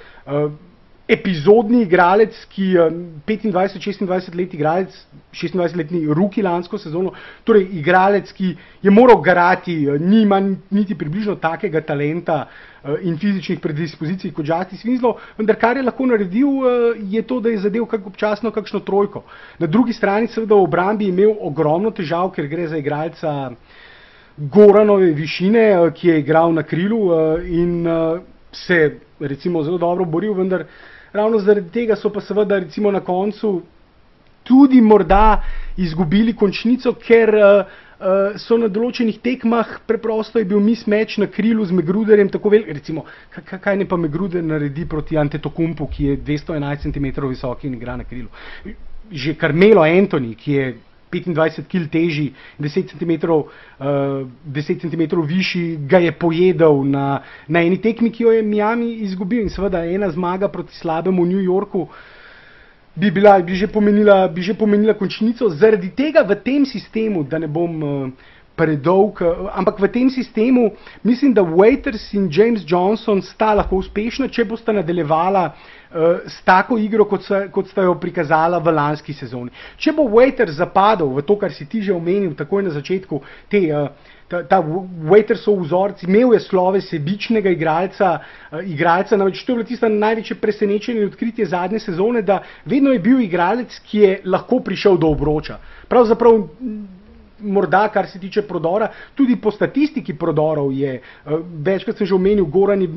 epizodni 1.08 1.82
igralec, 1.84 2.36
ki 2.48 2.70
je 2.78 2.84
25-26 3.28 4.36
let 4.40 4.54
igralec, 4.56 4.94
26-letni 5.36 6.06
ruki 6.16 6.42
lansko 6.42 6.78
sezono, 6.80 7.12
torej 7.44 7.66
igralec, 7.80 8.32
ki 8.32 8.54
je 8.84 8.92
moral 8.92 9.20
garati, 9.22 9.76
nima 10.00 10.40
niti 10.72 10.96
približno 10.96 11.36
takega 11.44 11.82
talenta 11.84 12.38
eh, 12.46 13.04
in 13.04 13.18
fizičnih 13.20 13.60
predispozicij 13.60 14.32
kot 14.32 14.48
Justice 14.48 14.88
Winslow, 14.88 15.18
vendar 15.38 15.60
kar 15.60 15.78
je 15.78 15.84
lahko 15.84 16.08
naredil, 16.08 16.48
eh, 16.64 17.04
je 17.18 17.22
to, 17.28 17.42
da 17.44 17.52
je 17.52 17.66
zadev 17.66 17.86
kak 17.92 18.08
občasno 18.08 18.52
kakšno 18.52 18.80
trojko. 18.80 19.26
Na 19.60 19.68
drugi 19.68 19.94
strani 19.94 20.32
seveda 20.32 20.56
v 20.56 20.70
obrambi 20.70 21.12
imel 21.12 21.36
ogromno 21.42 21.92
težav, 21.92 22.32
ker 22.32 22.48
gre 22.48 22.68
za 22.72 22.80
igralca 22.80 23.52
Goranove 24.38 25.12
višine, 25.12 25.68
eh, 25.74 25.92
ki 25.92 26.08
je 26.08 26.20
igral 26.24 26.56
na 26.56 26.64
krilu 26.64 27.12
in 27.44 27.84
se 28.54 29.00
recimo 29.20 29.64
zelo 29.64 29.78
dobro 29.78 30.06
boril, 30.06 30.34
vendar 30.34 30.66
ravno 31.14 31.40
zaradi 31.40 31.70
tega 31.70 31.96
so 31.96 32.10
pa 32.10 32.22
seveda 32.22 32.60
recimo 32.60 32.92
na 32.92 33.00
koncu 33.00 33.62
tudi 34.44 34.82
morda 34.82 35.42
izgubili 35.78 36.36
končnico, 36.36 36.94
ker 36.94 37.30
uh, 37.30 37.66
uh, 38.00 38.38
so 38.38 38.58
na 38.60 38.68
določenih 38.68 39.20
tekmah 39.24 39.78
preprosto 39.88 40.42
je 40.42 40.48
bil 40.50 40.60
mismeč 40.64 41.18
na 41.22 41.30
krilu 41.32 41.66
z 41.66 41.76
Megruderjem 41.76 42.30
tako 42.34 42.52
velik, 42.54 42.74
recimo, 42.76 43.06
kaj 43.32 43.78
ne 43.80 43.88
pa 43.90 43.98
Megruder 43.98 44.44
naredi 44.44 44.86
proti 44.90 45.18
Antetokumpu, 45.18 45.88
ki 45.88 46.10
je 46.10 46.18
211 46.32 46.90
cm 46.90 47.12
visok 47.30 47.64
in 47.64 47.78
igra 47.80 47.98
na 47.98 48.08
krilu. 48.08 48.28
Že 49.12 49.38
Carmelo 49.40 49.84
Anthony, 49.84 50.36
ki 50.36 50.60
je 50.60 50.68
25 51.22 51.68
kg 51.70 51.90
težji, 51.92 52.34
10 52.60 52.90
cm, 52.94 53.12
uh, 53.30 53.46
10 54.46 54.82
cm 54.82 55.22
višji, 55.22 55.78
ga 55.88 55.98
je 55.98 56.12
pojedel 56.12 56.84
na, 56.84 57.22
na 57.48 57.62
eni 57.62 57.78
tekmi, 57.82 58.12
ki 58.12 58.24
jo 58.24 58.32
je 58.32 58.42
Miami 58.42 58.94
izgubil. 59.06 59.44
In 59.44 59.50
seveda 59.50 59.86
ena 59.86 60.10
zmaga 60.12 60.48
proti 60.48 60.76
slabemu 60.76 61.26
New 61.26 61.44
Yorku 61.44 61.88
bi, 62.96 63.12
bila, 63.12 63.40
bi, 63.42 63.56
že, 63.56 63.68
pomenila, 63.68 64.28
bi 64.28 64.42
že 64.42 64.54
pomenila 64.54 64.94
končnico. 64.94 65.50
Zaradi 65.50 65.90
tega 65.90 66.24
v 66.24 66.36
tem 66.44 66.66
sistemu, 66.66 67.24
da 67.24 67.40
ne 67.40 67.48
bom. 67.48 67.84
Uh, 67.84 68.32
predolg, 68.56 69.22
eh, 69.22 69.50
ampak 69.54 69.80
v 69.80 69.88
tem 69.88 70.10
sistemu 70.10 70.72
mislim, 71.04 71.34
da 71.34 71.42
Waiters 71.42 72.14
in 72.14 72.30
James 72.32 72.64
Johnson 72.68 73.22
sta 73.22 73.54
lahko 73.54 73.82
uspešna, 73.82 74.28
če 74.28 74.46
bosta 74.46 74.74
nadaljevala 74.74 75.46
uh, 75.50 76.22
s 76.30 76.42
tako 76.46 76.78
igro, 76.78 77.06
kot, 77.10 77.26
sa, 77.26 77.48
kot 77.52 77.68
sta 77.70 77.86
jo 77.86 77.96
prikazala 78.00 78.60
v 78.62 78.74
lanski 78.74 79.14
sezoni. 79.14 79.52
Če 79.78 79.94
bo 79.98 80.06
Waiters 80.06 80.58
zapadel 80.58 81.10
v 81.18 81.26
to, 81.26 81.38
kar 81.38 81.54
si 81.54 81.66
ti 81.66 81.82
že 81.82 81.94
omenil 81.94 82.36
takoj 82.38 82.64
na 82.64 82.74
začetku, 82.74 83.22
te, 83.50 83.66
uh, 83.74 83.90
ta, 84.30 84.44
ta 84.46 84.62
Waitersov 84.62 85.62
vzorc, 85.66 86.04
imel 86.06 86.34
je 86.38 86.44
slove 86.46 86.82
sebičnega 86.86 87.54
igralca, 87.54 88.20
uh, 88.22 88.62
igralca, 88.62 89.18
namreč 89.18 89.42
to 89.44 89.54
je 89.54 89.58
bilo 89.58 89.70
tisto 89.70 89.90
največje 89.90 90.38
presenečenje 90.42 91.02
in 91.02 91.10
odkritje 91.10 91.50
zadnje 91.54 91.82
sezone, 91.82 92.22
da 92.22 92.44
vedno 92.66 92.94
je 92.94 93.02
bil 93.02 93.22
igralec, 93.26 93.80
ki 93.90 94.06
je 94.06 94.20
lahko 94.26 94.62
prišel 94.62 95.02
do 95.02 95.10
obroča. 95.10 95.58
Pravzaprav 95.90 96.46
morda, 97.44 97.88
kar 97.94 98.08
se 98.08 98.20
tiče 98.20 98.42
prodora, 98.48 98.90
tudi 99.16 99.36
po 99.36 99.52
statistiki 99.52 100.16
prodorov 100.18 100.72
je, 100.74 101.00
uh, 101.00 101.40
večkrat 101.66 101.98
sem 101.98 102.08
že 102.08 102.16
omenil, 102.16 102.46
Goran 102.46 102.82
je, 102.82 102.90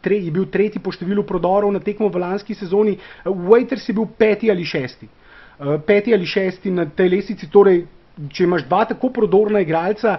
tre, 0.00 0.18
je 0.24 0.30
bil 0.30 0.46
tretji 0.50 0.82
po 0.82 0.92
številu 0.92 1.24
prodorov 1.28 1.72
na 1.72 1.80
tekmo 1.80 2.08
v 2.08 2.22
lanski 2.24 2.54
sezoni, 2.54 2.96
uh, 2.98 3.32
Waiters 3.32 3.88
je 3.88 3.96
bil 3.96 4.08
peti 4.18 4.50
ali 4.50 4.64
šesti. 4.64 5.08
Uh, 5.08 5.78
peti 5.86 6.14
ali 6.14 6.26
šesti 6.26 6.70
na 6.70 6.86
tej 6.86 7.12
lesici, 7.16 7.50
torej, 7.50 7.84
če 8.32 8.44
imaš 8.44 8.66
dva 8.68 8.84
tako 8.84 9.08
prodorna 9.08 9.62
igralca, 9.64 10.18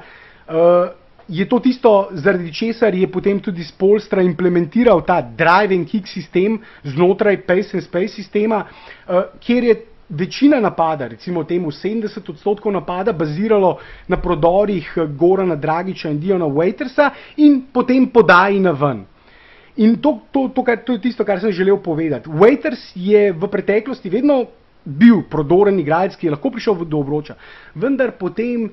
je 1.27 1.45
to 1.49 1.59
tisto, 1.63 1.91
zaradi 2.19 2.49
česar 2.53 2.95
je 2.95 3.07
potem 3.07 3.39
tudi 3.39 3.63
Spolstra 3.63 4.21
implementiral 4.21 5.05
ta 5.05 5.21
drive 5.21 5.75
and 5.75 5.87
kick 5.87 6.07
sistem 6.09 6.57
znotraj 6.83 7.37
pace 7.47 7.77
and 7.77 7.85
space 7.85 8.11
sistema, 8.17 8.65
kjer 9.39 9.63
je 9.63 9.75
večina 10.13 10.59
napada, 10.59 11.07
recimo 11.07 11.43
temu 11.43 11.71
70 11.71 12.29
odstotkov 12.29 12.71
napada, 12.71 13.13
baziralo 13.13 13.77
na 14.07 14.17
prodorih 14.17 14.85
eh, 14.97 15.07
Gorana 15.17 15.55
Dragiča 15.55 16.09
in 16.09 16.19
Diona 16.19 16.45
Waitersa 16.45 17.11
in 17.37 17.65
potem 17.73 18.07
podaji 18.07 18.59
na 18.59 18.71
ven. 18.71 19.05
In 19.75 19.97
to, 19.97 20.21
to, 20.31 20.49
to, 20.53 20.63
kar, 20.63 20.77
to 20.85 20.93
je 20.93 21.01
tisto, 21.09 21.25
kar 21.25 21.41
sem 21.41 21.51
želel 21.51 21.81
povedati. 21.81 22.29
Waiters 22.29 22.93
je 22.95 23.31
v 23.33 23.49
preteklosti 23.49 24.09
vedno 24.09 24.45
bil 24.85 25.23
prodoren 25.29 25.79
igralec, 25.79 26.15
ki 26.19 26.27
je 26.27 26.33
lahko 26.35 26.51
prišel 26.51 26.85
do 26.85 26.99
obroča, 26.99 27.35
vendar 27.73 28.11
potem 28.19 28.69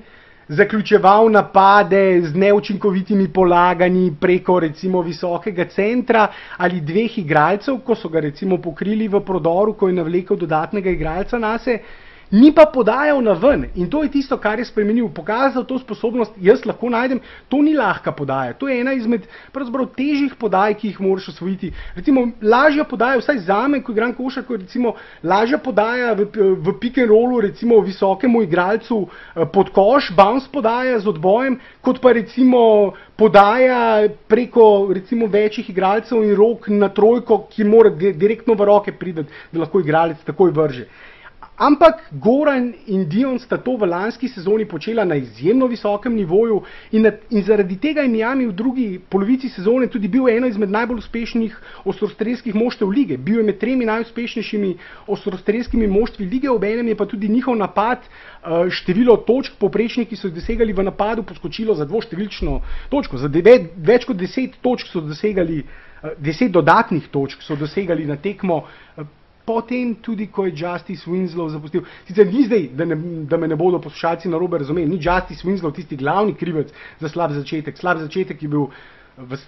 zaključeval 0.51 1.29
napade 1.31 2.21
z 2.21 2.35
neučinkovitimi 2.35 3.27
polaganji 3.33 4.11
preko 4.19 4.59
recimo 4.59 5.01
visokega 5.01 5.65
centra 5.65 6.27
ali 6.57 6.81
dveh 6.81 7.17
igralcev, 7.17 7.77
ko 7.85 7.95
so 7.95 8.09
ga 8.09 8.19
recimo 8.19 8.57
pokrili 8.57 9.07
v 9.07 9.21
prodoru, 9.25 9.73
ko 9.73 9.87
je 9.87 9.93
navlekel 9.93 10.37
dodatnega 10.37 10.89
igralca 10.89 11.39
na 11.39 11.57
sebe 11.57 11.83
ni 12.31 12.51
pa 12.55 12.65
podajal 12.65 13.21
na 13.21 13.33
ven. 13.33 13.67
In 13.75 13.89
to 13.89 14.03
je 14.03 14.11
tisto, 14.11 14.37
kar 14.37 14.59
je 14.59 14.65
spremenil, 14.65 15.09
pokazal 15.09 15.65
to 15.67 15.79
sposobnost, 15.79 16.31
jaz 16.39 16.65
lahko 16.65 16.89
najdem, 16.89 17.19
to 17.49 17.61
ni 17.61 17.75
lahka 17.75 18.11
podaja. 18.11 18.53
To 18.53 18.67
je 18.67 18.79
ena 18.81 18.93
izmed 18.93 19.27
težjih 19.95 20.35
podaj, 20.39 20.75
ki 20.79 20.87
jih 20.87 20.99
moraš 21.01 21.27
osvojiti. 21.33 21.71
Recimo, 21.95 22.31
lažja 22.41 22.83
podaja, 22.83 23.19
vsaj 23.19 23.39
za 23.45 23.67
me, 23.67 23.81
ko 23.83 23.91
igram 23.91 24.13
košar, 24.13 24.45
ko 24.47 24.57
recimo 24.57 24.95
lažja 25.23 25.57
podaja 25.57 26.13
v, 26.13 26.27
v 26.57 26.75
pick 26.79 26.97
and 26.97 27.09
rollu, 27.09 27.41
recimo 27.41 27.79
visokemu 27.81 28.43
igralcu 28.43 29.07
eh, 29.07 29.45
pod 29.53 29.69
koš, 29.75 30.11
bounce 30.15 30.47
podaja 30.51 30.99
z 30.99 31.07
odbojem, 31.07 31.59
kot 31.81 32.01
pa 32.01 32.13
recimo 32.13 32.93
podaja 33.15 34.09
preko 34.27 34.89
recimo 34.93 35.27
večjih 35.27 35.69
igralcev 35.69 36.23
in 36.23 36.35
rok 36.35 36.67
na 36.69 36.89
trojko, 36.89 37.45
ki 37.51 37.63
mora 37.63 37.89
direktno 37.89 38.55
v 38.55 38.65
roke 38.65 38.91
priti, 38.91 39.25
da 39.51 39.59
lahko 39.65 39.79
igralec 39.79 40.23
takoj 40.25 40.51
vrže. 40.51 40.87
Ampak 41.61 42.09
Goran 42.17 42.73
in 42.87 43.05
Dion 43.05 43.37
sta 43.37 43.57
to 43.57 43.77
v 43.77 43.85
lanski 43.85 44.25
sezoni 44.27 44.65
počela 44.65 45.05
na 45.05 45.15
izjemno 45.15 45.67
visokem 45.69 46.15
nivoju 46.15 46.63
in, 46.91 47.03
na, 47.05 47.11
in 47.29 47.43
zaradi 47.45 47.77
tega 47.77 48.01
je 48.01 48.09
Miami 48.09 48.47
v 48.49 48.55
drugi 48.57 48.87
polovici 48.97 49.49
sezone 49.49 49.85
tudi 49.87 50.07
bil 50.09 50.25
eno 50.29 50.49
izmed 50.49 50.73
najbolj 50.73 51.03
uspešnih 51.03 51.59
ostrostrelskih 51.85 52.55
moštev 52.55 52.89
lige. 52.89 53.17
Bil 53.17 53.37
je 53.37 53.45
med 53.45 53.59
tremi 53.61 53.85
najuspešnejšimi 53.85 54.71
ostrostrelskimi 55.07 55.87
moštvi 55.87 56.25
lige, 56.25 56.49
obenem 56.49 56.87
je 56.87 56.97
pa 56.97 57.05
tudi 57.05 57.29
njihov 57.29 57.55
napad, 57.55 58.09
eh, 58.09 58.69
število 58.69 59.17
točk 59.17 59.53
poprečnih, 59.61 60.09
ki 60.09 60.17
so 60.17 60.31
jih 60.31 60.39
dosegali 60.41 60.73
v 60.73 60.89
napadu, 60.89 61.23
poskočilo 61.23 61.77
za 61.77 61.85
dvoštevilčno 61.85 62.61
točko. 62.89 63.21
Za 63.21 63.27
devet, 63.27 63.69
več 63.77 64.09
kot 64.09 64.17
deset 64.17 64.57
točk 64.65 64.89
so 64.89 65.05
dosegali, 65.05 65.61
eh, 65.61 66.17
deset 66.17 66.51
dodatnih 66.51 67.05
točk 67.13 67.45
so 67.45 67.55
dosegali 67.55 68.09
na 68.09 68.17
tekmo 68.17 68.63
eh, 68.97 69.20
potem 69.51 69.95
tudi, 69.99 70.29
ko 70.31 70.45
je 70.47 70.55
Justice 70.55 71.09
Winslow 71.11 71.49
zapustil. 71.51 71.83
Sicer 72.07 72.31
ni 72.31 72.45
zdaj, 72.47 72.69
da, 72.77 72.87
ne, 72.87 72.95
da 73.27 73.37
me 73.37 73.51
ne 73.51 73.59
bodo 73.59 73.81
poslušalci 73.83 74.31
na 74.31 74.39
robe 74.39 74.61
razumeli, 74.63 74.87
ni 74.87 75.01
Justice 75.01 75.43
Winslow 75.47 75.75
tisti 75.75 75.99
glavni 75.99 76.37
krivec 76.39 76.71
za 77.03 77.11
slab 77.11 77.35
začetek. 77.35 77.77
Slab 77.77 77.99
začetek 78.05 78.43
je 78.43 78.49
bil. 78.49 78.71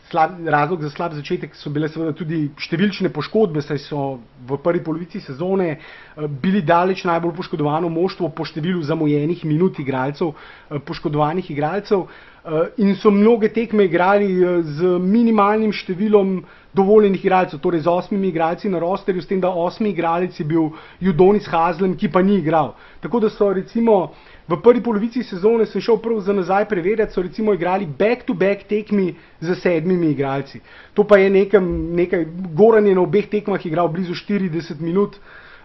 Slab, 0.09 0.31
razlog 0.45 0.81
za 0.81 0.89
slab 0.89 1.13
začetek 1.13 1.55
so 1.55 1.71
bile 1.73 1.87
seveda 1.89 2.13
tudi 2.13 2.43
številčne 2.61 3.09
poškodbe, 3.13 3.61
saj 3.65 3.79
so 3.81 4.01
v 4.45 4.57
prvi 4.61 4.83
polovici 4.85 5.21
sezone 5.23 5.69
eh, 5.73 5.79
bili 6.27 6.61
daleč 6.61 7.01
najbolj 7.09 7.33
poškodovano 7.39 7.89
moštvo 7.89 8.29
po 8.35 8.45
številu 8.45 8.83
zamujenih 8.85 9.45
minut 9.49 9.79
igralcev, 9.81 10.33
eh, 10.33 10.77
poškodovanih 10.77 11.49
igralcev 11.49 12.05
eh, 12.05 12.83
in 12.85 12.93
so 13.01 13.09
mnoge 13.09 13.49
tekme 13.55 13.87
igrali 13.89 14.29
z 14.61 14.97
minimalnim 15.01 15.73
številom 15.73 16.43
dovoljenih 16.73 17.25
igralcev, 17.25 17.61
torej 17.63 17.85
z 17.87 17.89
osmimi 17.89 18.29
igralci 18.29 18.69
na 18.69 18.81
rosterju, 18.83 19.21
s 19.21 19.29
tem, 19.29 19.41
da 19.41 19.49
osmi 19.49 19.89
igralec 19.89 20.37
je 20.39 20.45
bil 20.45 20.71
Judonis 21.01 21.49
Hazlem, 21.49 21.97
ki 21.97 22.09
pa 22.13 22.21
ni 22.21 22.37
igral. 22.41 22.73
Tako 23.01 23.25
da 23.25 23.29
so 23.29 23.51
recimo 23.53 24.13
v 24.47 24.57
prvi 24.61 24.81
polovici 24.83 25.23
sezone, 25.23 25.65
sem 25.65 25.81
šel 25.81 25.97
prav 26.03 26.19
za 26.19 26.33
nazaj 26.33 26.65
preverjati, 26.69 27.13
so 27.13 27.21
recimo 27.21 27.53
igrali 27.53 27.85
back-to-back 27.85 28.67
tekmi 28.67 29.13
z 29.39 29.55
sedmimi 29.55 30.11
igralci. 30.11 30.59
To 30.93 31.03
pa 31.03 31.17
je 31.17 31.29
nekem, 31.29 31.69
nekaj, 31.95 32.25
Goran 32.55 32.87
je 32.87 32.95
na 32.95 33.01
obeh 33.01 33.29
tekmah 33.29 33.65
igral 33.65 33.87
blizu 33.87 34.13
40 34.13 34.81
minut. 34.81 35.15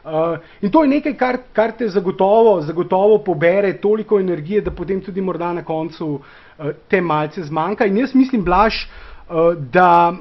Uh, 0.04 0.38
in 0.62 0.70
to 0.70 0.84
je 0.84 0.88
nekaj, 0.88 1.16
kar, 1.18 1.38
kar 1.52 1.72
te 1.76 1.88
zagotovo, 1.88 2.60
zagotovo 2.62 3.18
pobere 3.24 3.74
toliko 3.80 4.20
energije, 4.20 4.60
da 4.60 4.70
potem 4.70 5.00
tudi 5.00 5.20
morda 5.20 5.52
na 5.52 5.64
koncu 5.64 6.06
uh, 6.14 6.70
te 6.88 7.00
malce 7.00 7.42
zmanjka. 7.42 7.86
In 7.86 7.98
jaz 7.98 8.14
mislim, 8.14 8.44
Blaž, 8.44 8.84
uh, 8.84 9.58
da 9.72 10.14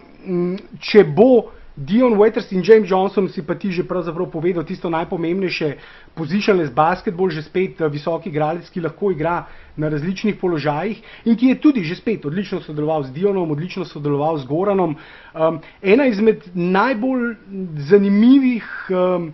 če 0.80 1.06
bo 1.16 1.57
Dion 1.78 2.18
Waiters 2.18 2.52
in 2.52 2.64
James 2.64 2.90
Johnson 2.90 3.30
si 3.30 3.46
pa 3.46 3.54
ti 3.54 3.70
že 3.70 3.86
pravzaprav 3.86 4.34
povedal 4.34 4.66
tisto 4.66 4.90
najpomembnejše, 4.90 5.78
positionless 6.18 6.74
basketball, 6.74 7.30
že 7.30 7.46
spet 7.46 7.78
uh, 7.78 7.86
visoki 7.86 8.34
igralec, 8.34 8.66
ki 8.66 8.82
lahko 8.82 9.14
igra 9.14 9.46
na 9.78 9.86
različnih 9.86 10.42
položajih 10.42 10.98
in 11.30 11.38
ki 11.38 11.54
je 11.54 11.62
tudi 11.62 11.86
že 11.86 12.02
spet 12.02 12.26
odlično 12.26 12.66
sodeloval 12.66 13.06
z 13.06 13.14
Dionom, 13.14 13.54
odlično 13.54 13.86
sodeloval 13.86 14.42
z 14.42 14.50
Goranom. 14.50 14.98
Um, 15.38 15.62
ena 15.86 16.10
izmed 16.10 16.50
najbolj 16.58 17.38
zanimivih 17.78 18.66
um, 18.90 19.30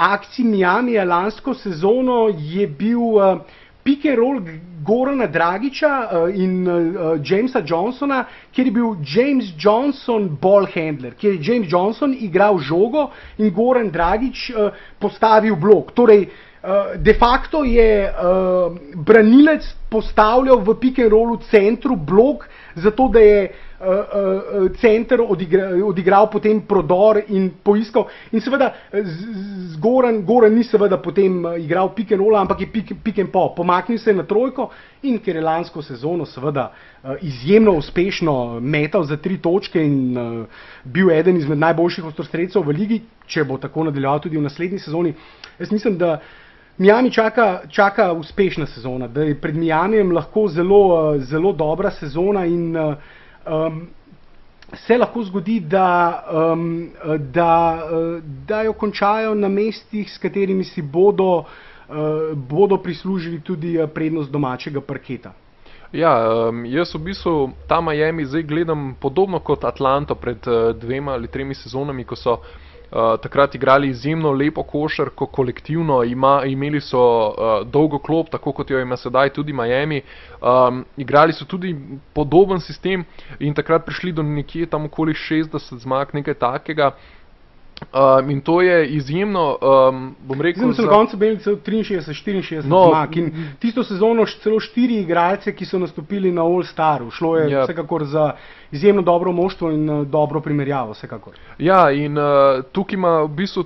akcij 0.00 0.48
Miami 0.48 0.96
lansko 0.96 1.52
sezono 1.54 2.32
je 2.32 2.64
bil 2.64 3.20
uh, 3.20 3.44
pick 3.86 4.04
and 4.04 4.18
roll 4.18 4.40
Gorana 4.84 5.28
Dragiča 5.28 6.12
uh, 6.12 6.26
in 6.34 6.66
uh, 6.66 7.18
Jamesa 7.22 7.62
Johnsona, 7.62 8.24
kjer 8.52 8.66
je 8.66 8.72
bil 8.74 8.96
James 9.02 9.52
Johnson 9.58 10.26
ball 10.42 10.66
handler, 10.74 11.14
kjer 11.14 11.36
je 11.36 11.52
James 11.52 11.70
Johnson 11.70 12.14
igral 12.18 12.58
žogo 12.58 13.10
in 13.38 13.54
Goran 13.54 13.90
Dragič 13.94 14.50
postavil 14.98 15.56
blok. 15.56 15.94
Torej, 15.94 16.26
de 16.98 17.14
facto 17.14 17.62
je 17.64 18.10
branilec 19.06 19.68
postavljal 19.88 20.60
v 20.64 20.74
pick 20.80 20.98
and 20.98 21.12
rollu 21.12 21.38
centru 21.50 21.96
blok, 21.96 22.48
zato 22.74 23.08
da 23.08 23.20
je 23.20 23.42
uh, 23.80 23.86
uh, 23.86 24.62
uh, 24.62 24.70
center 24.80 25.20
odigra, 25.20 25.68
odigral 25.84 26.30
potem 26.30 26.60
prodor 26.60 27.20
in 27.28 27.50
poiskal. 27.62 28.06
In 28.32 28.40
seveda, 28.40 28.72
Goran, 29.80 30.22
Goran 30.26 30.54
ni 30.54 30.64
seveda 30.64 30.98
potem 31.02 31.44
igral 31.60 31.92
pick 31.94 32.12
and 32.12 32.20
roll, 32.20 32.36
ampak 32.36 32.60
je 32.60 32.70
pick, 32.72 32.94
pick 33.04 33.18
and 33.18 33.30
pop. 33.32 33.56
Pomaknil 33.56 33.98
se 33.98 34.10
je 34.10 34.16
na 34.16 34.26
trojko 34.26 34.70
in 35.02 35.18
ker 35.18 35.36
je 35.36 35.42
lansko 35.42 35.82
sezono 35.82 36.26
seveda 36.26 36.70
uh, 36.70 37.14
izjemno 37.20 37.76
uspešno 37.78 38.60
metal 38.60 39.04
za 39.04 39.16
tri 39.16 39.38
točke 39.38 39.82
in 39.82 40.18
uh, 40.18 40.46
bil 40.84 41.10
eden 41.10 41.36
izmed 41.36 41.58
najboljših 41.58 42.10
ostrostredcev 42.10 42.66
v 42.66 42.74
ligi, 42.74 43.02
če 43.26 43.44
bo 43.44 43.58
tako 43.58 43.86
nadaljeval 43.86 44.20
tudi 44.20 44.36
v 44.36 44.48
naslednji 44.48 44.82
sezoni. 44.82 45.14
Jaz 45.58 45.70
mislim, 45.72 45.98
da 45.98 46.18
Miami 46.78 47.10
čaka, 47.10 47.60
čaka 47.68 48.12
uspešna 48.12 48.66
sezona, 48.66 49.08
da 49.08 49.22
je 49.22 49.40
pred 49.40 49.56
Miamijem 49.56 50.12
lahko 50.12 50.48
zelo, 50.48 51.14
zelo 51.18 51.52
dobra 51.52 51.90
sezona 51.90 52.44
in 52.44 52.76
um, 52.76 53.86
se 54.74 54.98
lahko 54.98 55.22
zgodi, 55.22 55.60
da, 55.60 56.24
um, 56.52 56.90
da, 57.32 57.78
da 58.48 58.62
jo 58.62 58.72
končajo 58.72 59.34
na 59.34 59.48
mestih, 59.48 60.10
s 60.12 60.18
katerimi 60.18 60.64
si 60.64 60.82
bodo, 60.82 61.38
uh, 61.38 61.96
bodo 62.34 62.76
prislužili 62.76 63.40
tudi 63.40 63.78
prednost 63.94 64.30
domačega 64.30 64.80
parketa. 64.80 65.32
Ja, 65.92 66.12
jaz 66.66 66.94
v 66.94 66.98
bistvu 66.98 67.50
ta 67.68 67.80
Miami 67.80 68.24
zdaj 68.26 68.42
gledam 68.42 68.96
podobno 69.00 69.38
kot 69.38 69.64
Atlanto 69.64 70.14
pred 70.14 70.44
dvema 70.80 71.12
ali 71.12 71.28
tremi 71.28 71.54
sezonami, 71.54 72.04
ko 72.04 72.16
so 72.16 72.32
uh, 72.32 72.65
Uh, 72.86 73.16
takrat 73.18 73.54
igrali 73.54 73.88
izjemno 73.88 74.30
lepo 74.30 74.62
košarko, 74.62 75.26
kolektivno, 75.26 76.04
ima, 76.04 76.42
imeli 76.46 76.80
so 76.80 77.00
uh, 77.00 77.66
dolgo 77.66 77.98
klop, 77.98 78.30
tako 78.30 78.52
kot 78.52 78.70
jo 78.70 78.80
ima 78.80 78.96
sedaj 78.96 79.32
tudi 79.34 79.52
Miami. 79.52 80.02
Um, 80.42 80.84
igrali 80.96 81.32
so 81.32 81.44
tudi 81.44 81.74
podoben 82.14 82.60
sistem 82.60 83.04
in 83.38 83.54
takrat 83.54 83.84
prišli 83.84 84.12
do 84.12 84.22
nekje 84.22 84.66
tam 84.66 84.84
okoli 84.86 85.14
60 85.14 85.78
zmag, 85.78 86.14
nekaj 86.14 86.34
takega. 86.34 86.92
Um, 87.92 88.30
in 88.30 88.40
to 88.40 88.62
je 88.62 88.88
izjemno, 88.88 89.58
um, 89.90 90.14
bom 90.20 90.40
rekel. 90.40 90.72
Za... 90.72 90.82
Na 90.82 90.88
koncu 90.88 91.16
bili 91.16 91.38
celo 91.38 91.56
63-64 91.56 92.64
no, 92.64 92.88
zmag 92.88 93.16
in 93.16 93.32
tisto 93.58 93.84
sezono 93.84 94.24
celo 94.42 94.60
štiri 94.60 95.00
igralce, 95.00 95.52
ki 95.54 95.64
so 95.64 95.78
nastopili 95.78 96.32
na 96.32 96.42
All 96.42 96.64
Staru. 96.64 97.10
Šlo 97.10 97.36
je 97.36 97.50
ja. 97.50 97.64
vsekakor 97.64 98.04
za 98.04 98.32
izjemno 98.72 99.02
dobro 99.02 99.32
moštvo 99.32 99.70
in 99.70 99.90
uh, 99.90 100.06
dobro 100.06 100.40
primerjavo. 100.40 100.92
Vsekakor. 100.92 101.34
Ja, 101.58 101.90
in 101.90 102.18
uh, 102.18 102.64
tukaj 102.72 102.94
ima 102.94 103.20
v 103.22 103.28
bistvu. 103.28 103.64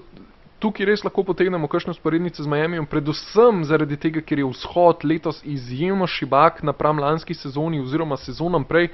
Tukaj 0.61 0.87
res 0.87 1.05
lahko 1.05 1.23
potegnemo 1.25 1.68
kakšno 1.73 1.94
sporednico 1.96 2.42
z 2.42 2.46
Miami, 2.46 2.83
predvsem 2.87 3.62
zaradi 3.64 3.96
tega, 3.96 4.20
ker 4.20 4.42
je 4.42 4.44
vzhod 4.44 5.07
letos 5.09 5.38
izjemno 5.44 6.07
šibak 6.07 6.61
napram 6.62 6.99
lanski 7.01 7.35
sezoni 7.35 7.81
oziroma 7.81 8.18
sezonom 8.20 8.64
prej. 8.64 8.90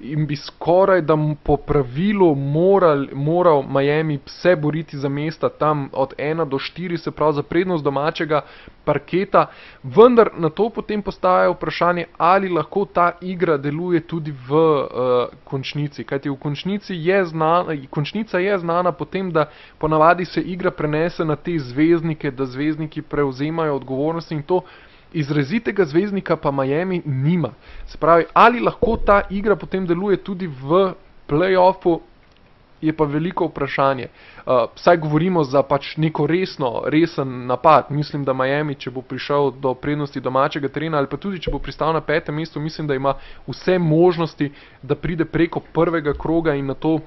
In 0.00 0.26
bi 0.26 0.36
skoraj 0.36 1.02
da 1.02 1.14
po 1.42 1.56
pravilu 1.56 2.34
moral, 2.34 3.06
moral 3.12 3.62
Miami 3.62 4.18
se 4.26 4.56
boriti 4.56 4.98
za 4.98 5.08
mesta 5.08 5.48
tam 5.48 5.88
od 5.92 6.14
1 6.18 6.48
do 6.48 6.56
4, 6.56 6.96
se 6.96 7.10
pravi 7.10 7.32
za 7.34 7.42
prednost 7.42 7.84
domačega 7.84 8.40
parketa, 8.84 9.46
vendar 9.82 10.30
na 10.38 10.48
to 10.50 10.70
potem 10.70 11.02
postaja 11.02 11.50
vprašanje, 11.50 12.04
ali 12.18 12.48
lahko 12.48 12.84
ta 12.84 13.12
igra 13.20 13.56
deluje 13.56 14.00
tudi 14.00 14.32
v 14.48 14.54
uh, 14.56 14.88
končnici. 15.44 16.04
Kajti 16.04 16.30
v 16.30 16.36
končnici 16.36 16.94
je 16.96 17.24
znana, 17.24 17.76
končnica 17.90 18.38
je 18.38 18.58
znana 18.58 18.92
potem, 18.92 19.32
da 19.32 19.50
ponavadi 19.78 20.24
se 20.24 20.40
igra 20.40 20.70
prenese 20.70 21.24
na 21.24 21.36
te 21.36 21.58
zvezdnike, 21.58 22.30
da 22.30 22.46
zvezdniki 22.46 23.02
prevzemajo 23.02 23.76
odgovornost 23.76 24.32
in 24.32 24.42
to 24.42 24.62
izrazitega 25.12 25.84
zvezdnika 25.84 26.36
pa 26.36 26.50
Miami 26.50 27.02
nima. 27.04 27.50
Se 27.86 27.98
pravi, 27.98 28.24
ali 28.32 28.60
lahko 28.60 28.96
ta 28.96 29.22
igra 29.30 29.56
potem 29.56 29.86
deluje 29.86 30.16
tudi 30.16 30.46
v 30.46 30.92
playoffu, 31.26 32.00
je 32.80 32.92
pa 32.96 33.04
veliko 33.04 33.44
vprašanje. 33.44 34.08
Uh, 34.46 34.70
saj 34.74 34.96
govorimo 34.96 35.44
za 35.44 35.62
pač 35.62 35.96
neko 35.96 36.26
resno, 36.26 36.82
resen 36.86 37.46
napad. 37.46 37.90
Mislim, 37.90 38.24
da 38.24 38.32
Miami, 38.32 38.74
če 38.74 38.90
bo 38.90 39.02
prišel 39.02 39.50
do 39.60 39.74
prednosti 39.74 40.20
domačega 40.20 40.68
terena 40.68 40.98
ali 40.98 41.06
pa 41.06 41.16
tudi, 41.16 41.40
če 41.40 41.52
bo 41.52 41.58
pristal 41.58 41.92
na 41.92 42.00
petem 42.00 42.34
mestu, 42.34 42.60
mislim, 42.60 42.86
da 42.86 42.94
ima 42.94 43.14
vse 43.46 43.78
možnosti, 43.78 44.52
da 44.82 44.94
pride 44.94 45.24
preko 45.24 45.60
prvega 45.60 46.14
kroga 46.14 46.54
in 46.54 46.66
na 46.66 46.74
to 46.74 46.98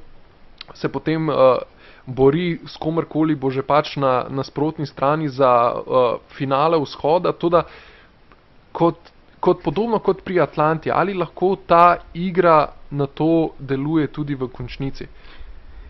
se 0.73 0.89
potem 0.89 1.29
uh, 1.29 1.57
bori 2.05 2.59
s 2.67 2.77
komerkoli 2.77 3.35
bo 3.35 3.49
že 3.49 3.63
pač 3.63 3.95
na 3.97 4.27
nasprotni 4.29 4.85
strani 4.85 5.29
za 5.29 5.73
uh, 5.73 6.19
finale 6.35 6.79
vzhoda. 6.79 7.33
Tudi, 7.33 7.63
kot, 8.73 9.11
kot 9.39 9.63
podobno 9.63 9.99
kot 9.99 10.23
pri 10.23 10.39
Atlanti, 10.41 10.91
ali 10.91 11.13
lahko 11.13 11.55
ta 11.67 11.83
igra 12.15 12.57
na 12.91 13.07
to 13.07 13.29
deluje 13.59 14.07
tudi 14.09 14.35
v 14.35 14.49
končnici? 14.49 15.07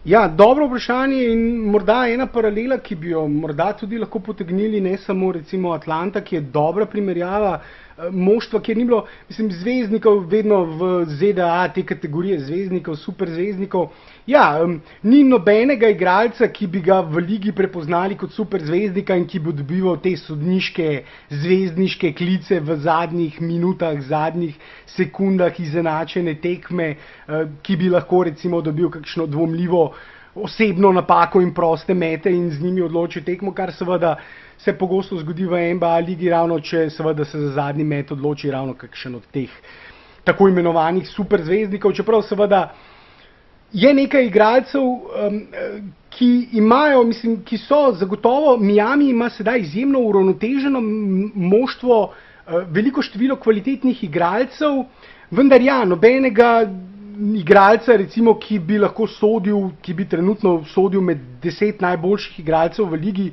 Ja, 0.06 0.28
dobro 0.28 0.66
vprašanje 0.68 1.22
in 1.26 1.44
morda 1.66 2.02
ena 2.10 2.26
paralela, 2.28 2.78
ki 2.78 2.96
bi 2.96 3.10
jo 3.10 3.24
morda 3.28 3.70
tudi 3.74 3.98
lahko 3.98 4.20
potegnili, 4.20 4.82
ne 4.82 4.98
samo 4.98 5.32
recimo 5.32 5.72
Atlanta, 5.72 6.22
ki 6.22 6.36
je 6.36 6.42
dobra 6.52 6.86
primerjava, 6.86 7.54
Eh, 7.56 7.83
moštva, 8.12 8.62
kjer 8.62 8.78
ni 8.78 8.86
bilo, 8.86 9.06
mislim, 9.30 9.52
zvezdnikov, 9.52 10.26
vedno 10.30 10.64
v 10.66 11.06
ZDA, 11.06 11.68
te 11.74 11.84
kategorije 11.86 12.40
zvezdnikov, 12.40 12.96
superzvezdnikov. 12.96 13.90
Ja, 14.28 14.64
um, 14.64 14.80
ni 15.04 15.24
nobenega 15.24 15.90
igralca, 15.92 16.48
ki 16.48 16.68
bi 16.68 16.82
ga 16.82 17.02
v 17.02 17.22
ligi 17.22 17.52
prepoznali 17.52 18.18
kot 18.18 18.34
superzvezdnika 18.34 19.18
in 19.20 19.28
ki 19.30 19.40
bi 19.44 19.54
dobival 19.54 20.00
te 20.02 20.16
sodniške, 20.18 20.90
zvezdniške 21.30 22.14
klice 22.18 22.60
v 22.60 22.80
zadnjih 22.82 23.42
minutah, 23.42 24.00
zadnjih 24.02 24.58
sekundah 24.96 25.60
izenačene 25.60 26.38
tekme, 26.42 26.96
uh, 26.96 27.46
ki 27.62 27.78
bi 27.78 27.94
lahko 27.94 28.24
recimo 28.30 28.62
dobil 28.62 28.90
kakšno 28.90 29.28
dvomljivo 29.28 29.92
osebno 30.36 30.92
napako 30.92 31.42
in 31.42 31.54
proste 31.54 31.94
mete 31.94 32.32
in 32.32 32.50
z 32.52 32.62
njimi 32.62 32.82
odločil 32.82 33.24
tekmo, 33.24 33.54
kar 33.54 33.72
seveda 33.74 34.16
se 34.64 34.74
pogosto 34.74 35.18
zgodi 35.20 35.46
v 35.46 35.74
NBA 35.76 35.98
ligi, 36.08 36.30
ravno 36.30 36.60
če 36.60 36.90
seveda 36.90 37.26
se 37.26 37.40
za 37.40 37.52
zadnji 37.58 37.84
met 37.84 38.12
odloči 38.12 38.52
ravno 38.52 38.74
kakšen 38.74 39.16
od 39.16 39.26
teh 39.32 39.52
tako 40.24 40.48
imenovanih 40.48 41.08
superzvezdnikov, 41.08 41.94
čeprav 41.94 42.22
seveda 42.24 42.70
je 43.74 43.94
nekaj 43.94 44.26
igralcev, 44.26 44.82
um, 44.82 45.40
ki 46.14 46.30
imajo, 46.62 47.04
mislim, 47.04 47.42
ki 47.44 47.58
so 47.58 47.92
zagotovo, 47.98 48.58
Miami 48.58 49.10
ima 49.10 49.30
sedaj 49.30 49.60
izjemno 49.60 50.00
uravnoteženo 50.00 50.80
moštvo, 51.36 52.00
uh, 52.04 52.62
veliko 52.72 53.02
število 53.02 53.36
kvalitetnih 53.36 54.04
igralcev, 54.04 54.84
vendar 55.32 55.62
ja, 55.62 55.84
nobenega 55.86 56.70
igralca, 57.36 57.98
recimo, 57.98 58.38
ki 58.40 58.60
bi 58.60 58.78
lahko 58.78 59.08
sodil, 59.08 59.72
ki 59.82 59.94
bi 59.94 60.08
trenutno 60.10 60.62
sodil 60.70 61.02
med 61.02 61.20
deset 61.44 61.82
najboljših 61.82 62.40
igralcev 62.40 62.90
v 62.90 63.02
ligi, 63.02 63.28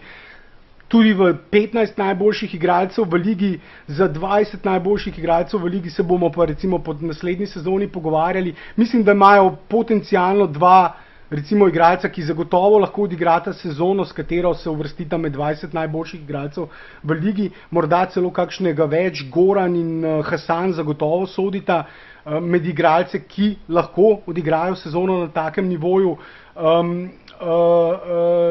tudi 0.90 1.12
v 1.14 1.34
15 1.52 1.98
najboljših 1.98 2.54
igralcev 2.54 3.06
v 3.06 3.20
ligi, 3.22 3.50
za 3.86 4.08
20 4.10 4.64
najboljših 4.66 5.18
igralcev 5.18 5.62
v 5.62 5.70
ligi 5.76 5.90
se 5.90 6.02
bomo 6.02 6.32
pa 6.34 6.44
recimo 6.50 6.78
pod 6.78 7.02
naslednji 7.02 7.46
sezoni 7.46 7.86
pogovarjali. 7.88 8.54
Mislim, 8.76 9.04
da 9.04 9.12
imajo 9.12 9.56
potencialno 9.68 10.46
dva 10.46 10.96
recimo 11.30 11.68
igralca, 11.68 12.08
ki 12.08 12.22
zagotovo 12.26 12.78
lahko 12.82 13.04
odigrata 13.06 13.52
sezono, 13.52 14.04
s 14.04 14.12
katero 14.12 14.54
se 14.54 14.70
uvrstita 14.70 15.18
med 15.18 15.36
20 15.36 15.74
najboljših 15.74 16.24
igralcev 16.24 16.66
v 17.02 17.18
ligi, 17.22 17.50
morda 17.70 18.02
celo 18.10 18.32
kakšnega 18.34 18.84
več, 18.90 19.22
Goran 19.30 19.76
in 19.78 19.92
uh, 20.04 20.26
Hasan 20.26 20.74
zagotovo 20.74 21.26
sodita 21.30 21.84
uh, 21.84 22.40
med 22.42 22.66
igralce, 22.66 23.22
ki 23.22 23.54
lahko 23.68 24.16
odigrajo 24.26 24.74
sezono 24.82 25.20
na 25.22 25.30
takem 25.30 25.70
nivoju. 25.70 26.16
Um, 26.58 26.96
uh, 27.40 27.46
uh, 27.46 28.49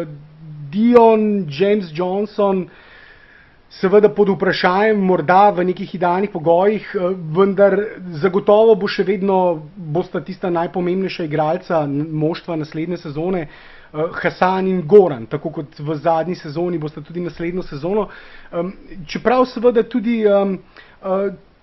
Dion, 0.89 1.45
James 1.49 1.91
Johnson, 1.93 2.67
seveda 3.69 4.09
pod 4.09 4.31
vprašanjem, 4.33 4.97
morda 5.05 5.49
v 5.53 5.67
nekih 5.69 5.95
idealnih 5.95 6.31
pogojih, 6.33 6.87
eh, 6.95 7.11
vendar 7.37 7.77
zagotovo 8.21 8.75
bo 8.75 8.87
še 8.89 9.05
vedno 9.05 9.37
bosta 9.75 10.21
tista 10.25 10.49
najpomembnejša 10.49 11.27
igralca 11.29 11.85
moštva 12.23 12.57
naslednje 12.63 12.97
sezone. 12.97 13.47
uh, 13.91 14.09
Hasan 14.21 14.67
in 14.67 14.81
Goran, 14.87 15.25
tako 15.25 15.49
kot 15.49 15.79
v 15.79 15.95
zadnji 15.97 16.35
sezoni, 16.35 16.77
boste 16.77 17.01
tudi 17.01 17.23
naslednjo 17.25 17.63
sezono. 17.63 18.07
Čeprav 19.07 19.45
seveda 19.49 19.83
tudi, 19.83 20.21
uh, 20.29 20.53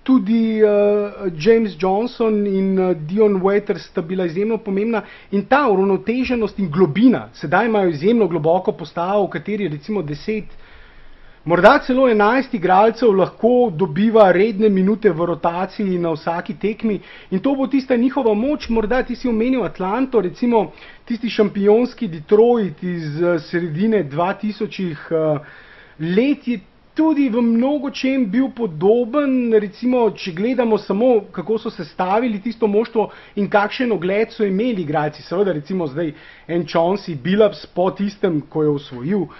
tudi 0.06 0.62
uh, 0.62 1.26
James 1.34 1.74
Johnson 1.78 2.46
in 2.46 2.78
uh, 2.78 2.94
Dion 2.94 3.40
Waiters 3.42 3.88
sta 3.90 4.02
bila 4.02 4.26
izjemno 4.26 4.58
pomembna 4.58 5.02
in 5.30 5.42
ta 5.50 5.64
uravnoteženost 5.70 6.58
in 6.62 6.70
globina, 6.70 7.28
sedaj 7.34 7.66
imajo 7.66 7.90
izjemno 7.90 8.28
globoko 8.30 8.72
postavo, 8.72 9.24
v 9.26 9.30
kateri 9.34 9.68
recimo 9.68 10.02
deset. 10.02 10.54
Morda 11.46 11.78
celo 11.86 12.08
11 12.10 12.54
igralcev 12.54 13.12
lahko 13.14 13.70
dobiva 13.70 14.30
redne 14.34 14.68
minute 14.68 15.10
v 15.10 15.26
rotaciji 15.30 15.98
na 15.98 16.10
vsaki 16.14 16.54
tekmi 16.58 17.00
in 17.30 17.38
to 17.38 17.54
bo 17.54 17.66
tista 17.66 17.96
njihova 17.96 18.34
moč. 18.34 18.68
Morda 18.68 19.02
ti 19.02 19.14
si 19.14 19.28
omenil 19.28 19.64
Atlanto, 19.64 20.20
recimo 20.20 20.72
tisti 21.04 21.30
šampionski 21.30 22.08
Detroit 22.08 22.82
iz 22.82 23.22
eh, 23.22 23.38
sredine 23.38 24.04
2000 24.04 24.90
uh, 24.90 25.46
let 25.98 26.48
je 26.48 26.60
tudi 26.96 27.28
v 27.28 27.42
mnogo 27.44 27.90
čem 27.90 28.24
bil 28.30 28.48
podoben. 28.56 29.52
Recimo, 29.52 30.08
če 30.16 30.32
gledamo 30.32 30.78
samo, 30.80 31.26
kako 31.32 31.58
so 31.60 31.70
sestavili 31.70 32.40
tisto 32.40 32.66
moštvo 32.66 33.10
in 33.36 33.50
kakšen 33.52 33.92
ogled 33.92 34.32
so 34.32 34.46
imeli 34.48 34.86
igralci. 34.86 35.22
Seveda, 35.22 35.52
recimo 35.52 35.86
zdaj 35.86 36.14
en 36.48 36.64
Chauncey 36.64 37.14
Billups 37.14 37.66
po 37.76 37.90
tistem, 37.92 38.40
ko 38.48 38.62
je 38.64 38.70
osvojil 38.78 39.26
uh, 39.26 39.34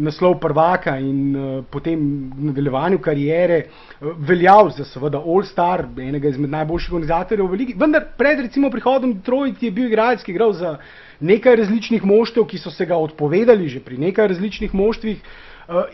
naslov 0.00 0.38
prvaka 0.40 0.96
in 0.98 1.36
uh, 1.36 1.50
potem 1.68 2.00
v 2.32 2.48
nadaljevanju 2.48 3.02
karijere 3.04 3.58
uh, 3.66 4.14
veljal 4.16 4.72
za 4.72 4.88
seveda 4.88 5.20
All-Star, 5.20 5.84
enega 6.00 6.32
izmed 6.32 6.54
najboljših 6.56 6.94
organizatorjev 6.96 7.50
v 7.52 7.60
ligi. 7.60 7.76
Vendar 7.76 8.08
pred 8.16 8.40
recimo 8.40 8.72
prihodom 8.72 9.18
Detroit 9.20 9.60
je 9.62 9.70
bil 9.70 9.92
igralec, 9.92 10.24
ki 10.24 10.32
je 10.32 10.38
igral 10.38 10.56
za 10.56 10.78
nekaj 11.20 11.60
različnih 11.60 12.08
moštev, 12.08 12.48
ki 12.48 12.62
so 12.62 12.72
se 12.72 12.88
ga 12.88 12.96
odpovedali 12.96 13.68
že 13.68 13.84
pri 13.84 14.00
nekaj 14.00 14.32
različnih 14.32 14.74
moštvih. 14.74 15.20
Uh, 15.20 15.44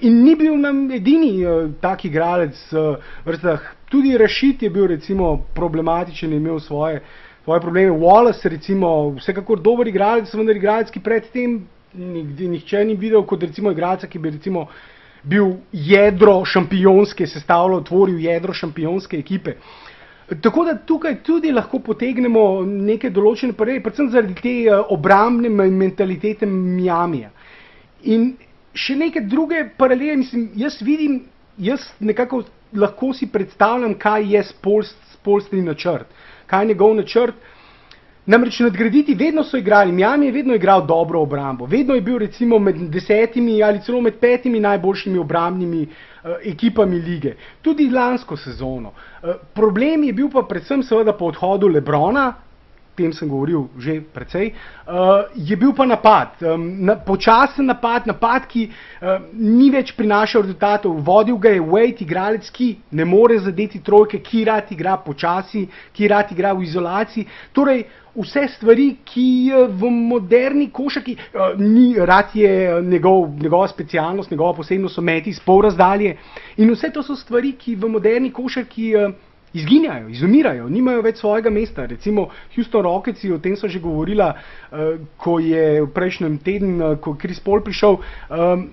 in 0.00 0.22
ni 0.22 0.36
bil 0.36 0.56
nam 0.58 0.90
edini 0.90 1.44
uh, 1.44 1.70
tak 1.80 2.04
igralec 2.04 2.54
v 2.70 2.78
uh, 2.78 2.96
vrstah. 3.26 3.60
Tudi 3.90 4.16
Rašit 4.18 4.62
je 4.62 4.70
bil 4.70 4.86
recimo 4.86 5.46
problematičen 5.54 6.32
in 6.32 6.38
imel 6.38 6.60
svoje, 6.60 7.02
svoje 7.44 7.60
probleme. 7.60 7.90
Wallace, 7.90 8.48
recimo, 8.48 9.14
vsekakor 9.18 9.60
dober 9.60 9.88
igralec, 9.88 10.30
vendar 10.34 10.56
igralec, 10.56 10.90
ki 10.90 11.02
predtem 11.02 11.64
nihče 11.94 12.84
ni 12.84 12.94
videl 12.94 13.22
kot 13.26 13.42
recimo 13.42 13.70
igralca, 13.70 14.06
ki 14.06 14.18
bi 14.18 14.30
recimo 14.30 14.66
bil 15.22 15.56
jedro 15.72 16.44
šampionske, 16.44 17.26
sestavljal, 17.26 17.84
tvoril 17.84 18.18
jedro 18.20 18.52
šampionske 18.54 19.18
ekipe. 19.18 19.56
Tako 20.42 20.64
da 20.64 20.78
tukaj 20.78 21.18
tudi 21.22 21.52
lahko 21.52 21.78
potegnemo 21.84 22.64
neke 22.64 23.10
določene 23.10 23.52
paralele, 23.52 23.82
predvsem 23.84 24.10
zaradi 24.10 24.34
te 24.40 24.54
obrambne 24.72 25.50
mentalitete 25.50 26.46
Miamija. 26.46 27.30
In 28.04 28.34
še 28.74 28.96
neke 28.96 29.20
druge 29.20 29.64
paralele, 29.78 30.16
mislim, 30.16 30.50
jaz 30.58 30.80
vidim, 30.82 31.22
jaz 31.58 31.86
nekako 32.00 32.42
lahko 32.74 33.12
si 33.14 33.26
predstavljam, 33.30 33.94
kaj 33.98 34.32
je 34.34 34.42
spolstni 35.14 35.62
načrt, 35.62 36.06
kaj 36.46 36.64
je 36.64 36.72
njegov 36.74 36.94
načrt. 36.94 37.34
Namreč 38.26 38.62
nadgraditi, 38.64 39.14
vedno 39.14 39.42
so 39.44 39.58
igrali, 39.60 39.92
Miami 39.92 40.26
je 40.26 40.32
vedno 40.32 40.54
igral 40.54 40.86
dobro 40.86 41.20
obrambo, 41.20 41.66
vedno 41.66 41.94
je 41.94 42.00
bil 42.00 42.18
recimo 42.18 42.58
med 42.58 42.78
desetimi 42.88 43.62
ali 43.62 43.82
celo 43.84 44.00
med 44.00 44.14
petimi 44.20 44.60
najboljšimi 44.60 45.18
obrambnimi 45.18 45.82
uh, 45.82 46.30
ekipami 46.44 46.98
lige, 46.98 47.34
tudi 47.62 47.90
lansko 47.90 48.36
sezono. 48.36 48.88
Uh, 48.88 49.34
problem 49.54 50.04
je 50.04 50.12
bil 50.12 50.30
pa 50.32 50.42
predvsem 50.48 50.82
seveda 50.82 51.12
po 51.12 51.28
odhodu 51.28 51.68
Lebrona, 51.68 52.32
tem 52.96 53.12
sem 53.12 53.28
govoril 53.28 53.68
že 53.78 54.00
precej, 54.00 54.54
uh, 54.86 55.26
je 55.34 55.56
bil 55.56 55.72
pa 55.74 55.86
napad, 55.86 56.38
um, 56.42 56.62
na, 56.86 56.96
počasen 56.96 57.66
napad, 57.66 58.06
napad, 58.06 58.46
ki 58.46 58.68
uh, 58.70 59.18
ni 59.34 59.70
več 59.70 59.92
prinašal 59.98 60.46
rezultatov, 60.46 60.94
vodil 61.04 61.38
ga 61.38 61.54
je 61.54 61.60
Wade, 61.60 62.02
igralec, 62.06 62.48
ki 62.54 62.70
ne 62.92 63.04
more 63.04 63.38
zadeti 63.38 63.82
trojke, 63.82 64.22
ki 64.22 64.44
rad 64.46 64.70
igra 64.70 64.96
počasi, 65.02 65.66
ki 65.92 66.08
rad 66.08 66.32
igra 66.32 66.54
v 66.54 66.64
izolaciji. 66.64 67.26
Torej, 67.52 67.84
vse 68.14 68.46
stvari, 68.54 68.88
ki 69.04 69.28
v 69.74 69.90
moderni 69.90 70.70
košaki, 70.70 71.18
uh, 71.34 71.58
ni 71.58 71.94
rad 71.98 72.34
je 72.34 72.80
njegov, 72.82 73.28
njegova 73.42 73.68
specialnost, 73.68 74.30
njegova 74.30 74.54
posebnost, 74.54 74.94
so 74.94 75.02
meti 75.02 75.34
iz 75.34 75.42
pol 75.42 75.64
razdalje. 75.66 76.16
In 76.56 76.70
vse 76.70 76.92
to 76.94 77.02
so 77.02 77.18
stvari, 77.18 77.56
ki 77.58 77.76
v 77.76 77.94
moderni 77.98 78.30
košaki. 78.32 78.90
Uh, 78.96 79.32
izginjajo, 79.54 80.08
izumirajo, 80.08 80.68
nimajo 80.68 81.02
več 81.04 81.20
svojega 81.22 81.50
mesta. 81.50 81.86
Recimo 81.86 82.28
Houston 82.54 82.84
Rockets, 82.84 83.24
o 83.30 83.38
tem 83.38 83.56
so 83.56 83.68
že 83.68 83.80
govorila, 83.80 84.32
uh, 84.34 84.96
ko 85.16 85.38
je 85.38 85.82
v 85.82 85.90
prejšnjem 85.94 86.38
tednu, 86.44 86.78
uh, 86.78 86.96
ko 86.98 87.14
je 87.14 87.22
Chris 87.22 87.40
Paul 87.40 87.62
prišel. 87.64 88.00
Um, 88.30 88.70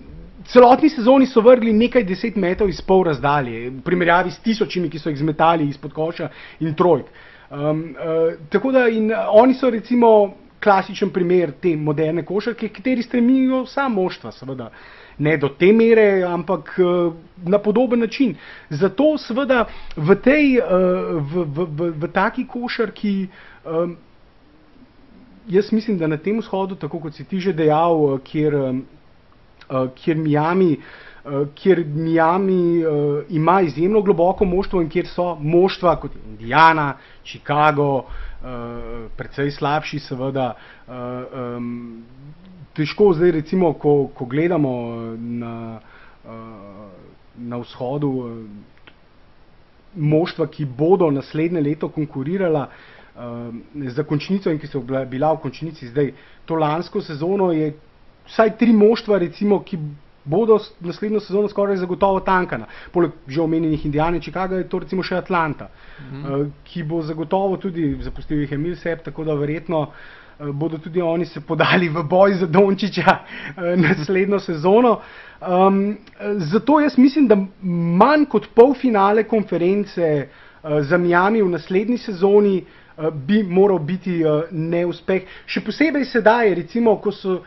Celotni 0.49 0.89
sezoni 0.89 1.27
so 1.29 1.43
vrgli 1.45 1.69
nekaj 1.69 2.01
deset 2.01 2.35
metrov 2.35 2.69
iz 2.69 2.79
pol 2.81 3.03
razdalje, 3.05 3.67
v 3.69 3.81
primerjavi 3.85 4.31
s 4.33 4.41
tisočimi, 4.41 4.89
ki 4.89 4.97
so 4.97 5.11
jih 5.11 5.19
zmetali 5.19 5.67
izpod 5.69 5.93
koša 5.93 6.31
in 6.65 6.73
trojk. 6.73 7.11
Um, 7.51 7.83
uh, 7.93 8.39
tako 8.49 8.71
da 8.73 8.87
in, 8.89 9.11
oni 9.13 9.53
so 9.53 9.69
recimo 9.69 10.33
klasičen 10.61 11.11
primer 11.13 11.53
te 11.61 11.75
moderne 11.77 12.25
košarke, 12.25 12.71
kateri 12.73 13.05
stremijo 13.05 13.61
vsa 13.67 13.85
moštva, 13.89 14.33
seveda. 14.33 14.71
Uh, 14.71 15.00
ne 15.21 15.38
do 15.38 15.49
te 15.49 15.71
mere, 15.73 16.23
ampak 16.25 16.73
uh, 16.81 17.13
na 17.45 17.60
podoben 17.60 17.99
način. 17.99 18.36
Zato 18.69 19.17
seveda 19.21 19.65
v 19.95 20.15
tej, 20.15 20.57
uh, 20.60 21.21
v, 21.21 21.45
v, 21.45 21.67
v, 21.69 21.91
v 22.01 22.12
taki 22.13 22.47
košarki, 22.47 23.27
um, 23.65 23.95
jaz 25.47 25.71
mislim, 25.71 25.97
da 25.97 26.07
na 26.07 26.17
tem 26.17 26.39
vzhodu, 26.41 26.75
tako 26.75 26.99
kot 27.05 27.15
si 27.15 27.25
ti 27.25 27.39
že 27.39 27.53
dejal, 27.53 28.19
kjer, 28.23 28.57
kjer 29.95 30.17
Miami, 30.17 30.75
kjer 31.55 31.84
Miami 31.86 32.84
ima 33.29 33.62
izjemno 33.62 34.01
globoko 34.01 34.45
moštvo 34.45 34.81
in 34.81 34.89
kjer 34.89 35.07
so 35.07 35.36
moštva 35.36 35.95
kot 36.01 36.15
Indiana, 36.15 36.93
Chicago, 37.25 38.05
precej 39.17 39.51
slabši 39.57 39.99
seveda. 39.99 40.53
Težko 42.73 43.12
zdaj, 43.13 43.31
recimo, 43.31 43.73
ko, 43.73 44.07
ko 44.15 44.25
gledamo 44.25 44.71
eh, 44.71 45.17
na, 45.19 45.79
eh, 46.25 46.29
na 47.38 47.60
vzhodu 47.60 48.12
eh, 48.27 48.36
moštva, 49.95 50.47
ki 50.47 50.65
bodo 50.65 51.12
naslednje 51.12 51.62
leto 51.62 51.89
konkurirala 51.91 52.69
za 53.91 54.03
končnico 54.07 54.49
in 54.49 54.57
ki 54.57 54.69
so 54.71 54.79
bila 54.81 55.34
v 55.34 55.41
končnici 55.43 55.89
zdaj 55.89 56.13
to 56.47 56.55
lansko 56.55 57.01
sezono, 57.03 57.49
je 57.51 57.73
vsaj 58.29 58.53
tri 58.57 58.71
moštva, 58.71 59.17
recimo, 59.19 59.57
ki 59.67 59.77
bodo 60.23 60.55
naslednjo 60.79 61.19
sezono 61.19 61.49
skoraj 61.51 61.81
zagotovo 61.84 62.21
tankana. 62.23 62.69
Poleg 62.93 63.12
že 63.27 63.41
omenjenih 63.43 63.86
Indijane, 63.86 64.21
Chicago 64.23 64.55
je 64.55 64.69
to 64.69 64.79
recimo 64.79 65.03
še 65.03 65.19
Atlanta, 65.19 65.67
mhm. 65.99 66.47
ki 66.63 66.88
bo 66.88 67.01
zagotovo 67.03 67.60
tudi 67.60 67.97
zapustil 68.01 68.45
jih 68.45 68.55
Emil 68.55 68.79
Sepp, 68.79 69.03
tako 69.03 69.27
da 69.27 69.36
verjetno 69.36 69.81
uh, 69.81 70.20
bodo 70.54 70.77
tudi 70.77 71.01
oni 71.01 71.25
se 71.25 71.41
podali 71.41 71.89
v 71.89 72.04
boj 72.04 72.34
za 72.34 72.47
Dončiča 72.47 73.12
eh, 73.12 73.75
naslednjo 73.77 74.39
sezono. 74.39 74.99
Um, 75.41 75.97
zato 76.38 76.80
jaz 76.80 76.97
mislim, 76.97 77.27
da 77.27 77.38
manj 77.97 78.25
kot 78.30 78.47
pol 78.56 78.73
finale 78.73 79.23
konference 79.23 80.27
uh, 80.27 80.82
za 80.82 80.97
Miami 80.97 81.41
v 81.41 81.49
naslednji 81.49 81.97
sezoni 81.97 82.62
uh, 82.97 83.10
bi 83.10 83.43
moral 83.43 83.80
biti 83.80 84.21
uh, 84.25 84.43
neuspeh. 84.51 85.25
Še 85.45 85.63
posebej 85.65 86.06
sedaj, 86.06 86.54
recimo, 86.56 86.97
ko 87.01 87.12
so 87.12 87.41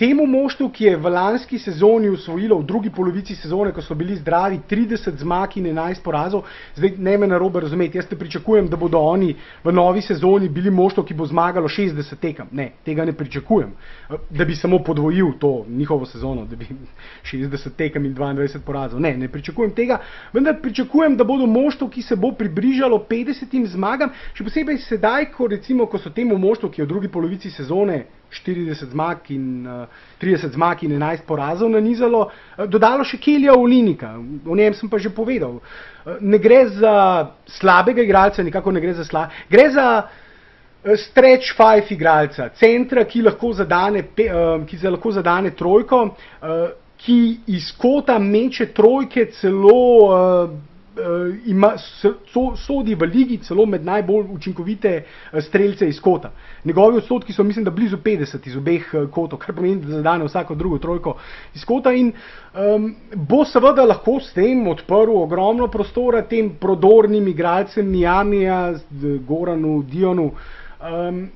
temu 0.00 0.24
moštvu, 0.26 0.70
ki 0.72 0.84
je 0.84 0.96
v 0.96 1.10
lanski 1.12 1.58
sezoni 1.58 2.08
usvojilo 2.08 2.56
v 2.58 2.64
drugi 2.64 2.90
polovici 2.90 3.34
sezone, 3.36 3.72
ko 3.76 3.82
so 3.84 3.94
bili 3.94 4.16
zdravi 4.16 4.62
30 4.70 5.18
zmag 5.20 5.58
in 5.60 5.66
11 5.68 6.00
porazov, 6.02 6.46
zdaj 6.76 6.94
ne 6.96 7.18
me 7.18 7.26
narobe 7.28 7.60
razumeti, 7.60 7.98
jaz 7.98 8.06
te 8.08 8.16
pričakujem, 8.16 8.68
da 8.68 8.78
bodo 8.80 8.98
oni 8.98 9.34
v 9.64 9.72
novi 9.72 10.00
sezoni 10.00 10.48
bili 10.48 10.70
moštvo, 10.70 11.04
ki 11.04 11.14
bo 11.14 11.26
zmagalo 11.28 11.68
60 11.68 12.16
tekem. 12.16 12.48
Ne, 12.52 12.70
tega 12.84 13.04
ne 13.04 13.12
pričakujem, 13.12 13.74
da 14.30 14.44
bi 14.44 14.56
samo 14.56 14.78
podvojil 14.78 15.34
to 15.38 15.66
njihovo 15.68 16.06
sezono, 16.06 16.46
da 16.48 16.56
bi 16.56 16.68
60 17.32 17.76
tekem 17.76 18.04
in 18.04 18.14
22 18.14 18.58
porazov. 18.64 19.00
Ne, 19.00 19.12
ne 19.16 19.28
pričakujem 19.28 19.74
tega, 19.76 20.00
vendar 20.32 20.56
pričakujem, 20.62 21.16
da 21.16 21.24
bodo 21.24 21.46
moštvo, 21.46 21.88
ki 21.88 22.02
se 22.02 22.16
bo 22.16 22.32
približalo 22.32 23.04
50 23.10 23.66
zmagam, 23.66 24.16
še 24.32 24.48
posebej 24.48 24.80
sedaj, 24.86 25.28
ko 25.36 25.50
recimo, 25.52 25.86
ko 25.86 26.00
so 26.00 26.08
temu 26.10 26.38
moštvu, 26.38 26.70
ki 26.70 26.80
je 26.80 26.88
v 26.88 26.88
drugi 26.88 27.12
polovici 27.12 27.50
sezone 27.50 28.00
40 28.30 28.90
zmag 28.90 29.30
in 29.34 29.66
uh, 29.66 29.82
eh, 29.82 30.24
30 30.24 30.54
zmag 30.54 30.84
in 30.86 30.96
11 30.96 31.26
porazov 31.26 31.70
nanizalo, 31.70 32.26
uh, 32.30 32.64
dodalo 32.70 33.04
še 33.04 33.18
Kelija 33.18 33.56
Olinika, 33.58 34.14
o 34.46 34.56
njem 34.56 34.74
sem 34.78 34.88
pa 34.90 34.98
že 34.98 35.10
povedal. 35.14 35.58
Uh, 35.60 36.16
ne 36.20 36.38
gre 36.38 36.64
za 36.68 36.94
slabega 37.58 38.02
igralca, 38.02 38.42
nikako 38.42 38.72
ne 38.72 38.80
gre 38.80 38.94
za 38.94 39.04
slabega. 39.04 39.46
Gre 39.50 39.68
za 39.74 39.86
uh, 40.06 40.94
stretch 40.96 41.56
five 41.56 41.90
igralca, 41.90 42.50
centra, 42.54 43.04
ki 43.04 43.22
lahko 43.26 43.52
zadane, 43.52 44.04
pe, 44.16 44.30
uh, 44.30 44.62
ki 44.66 44.80
lahko 44.86 45.12
zadane 45.12 45.54
trojko, 45.56 46.04
uh, 46.06 46.64
ki 47.00 47.20
iz 47.56 47.70
kota 47.80 48.18
meče 48.18 48.70
trojke 48.76 49.30
celo 49.32 49.78
uh, 50.06 50.50
ima, 51.46 51.74
so, 51.78 52.56
sodi 52.56 52.94
v 52.94 53.06
ligi 53.06 53.38
celo 53.38 53.66
med 53.66 53.84
najbolj 53.84 54.26
učinkovite 54.30 54.92
uh, 55.02 55.40
streljce 55.42 55.88
iz 55.88 56.00
kota. 56.00 56.30
Njegovi 56.64 56.96
odstotki 56.96 57.32
so, 57.32 57.42
mislim, 57.42 57.64
da 57.64 57.70
blizu 57.70 57.96
50 57.96 58.46
iz 58.46 58.56
obeh 58.56 58.94
uh, 58.94 59.10
kotov, 59.10 59.38
kar 59.38 59.54
pomeni, 59.54 59.80
da 59.80 59.96
zadane 59.96 60.24
vsako 60.24 60.54
drugo 60.54 60.78
trojko 60.78 61.16
iz 61.54 61.64
kota 61.64 61.92
in 61.92 62.12
um, 62.54 62.94
bo 63.14 63.44
seveda 63.44 63.84
lahko 63.84 64.18
s 64.20 64.32
tem 64.34 64.66
odprl 64.68 65.16
ogromno 65.22 65.68
prostora 65.68 66.22
tem 66.22 66.50
prodornim 66.60 67.28
igralcem 67.28 67.90
Miamija, 67.90 68.74
Goranu, 69.26 69.82
Dionu 69.82 70.30
um, 70.30 71.28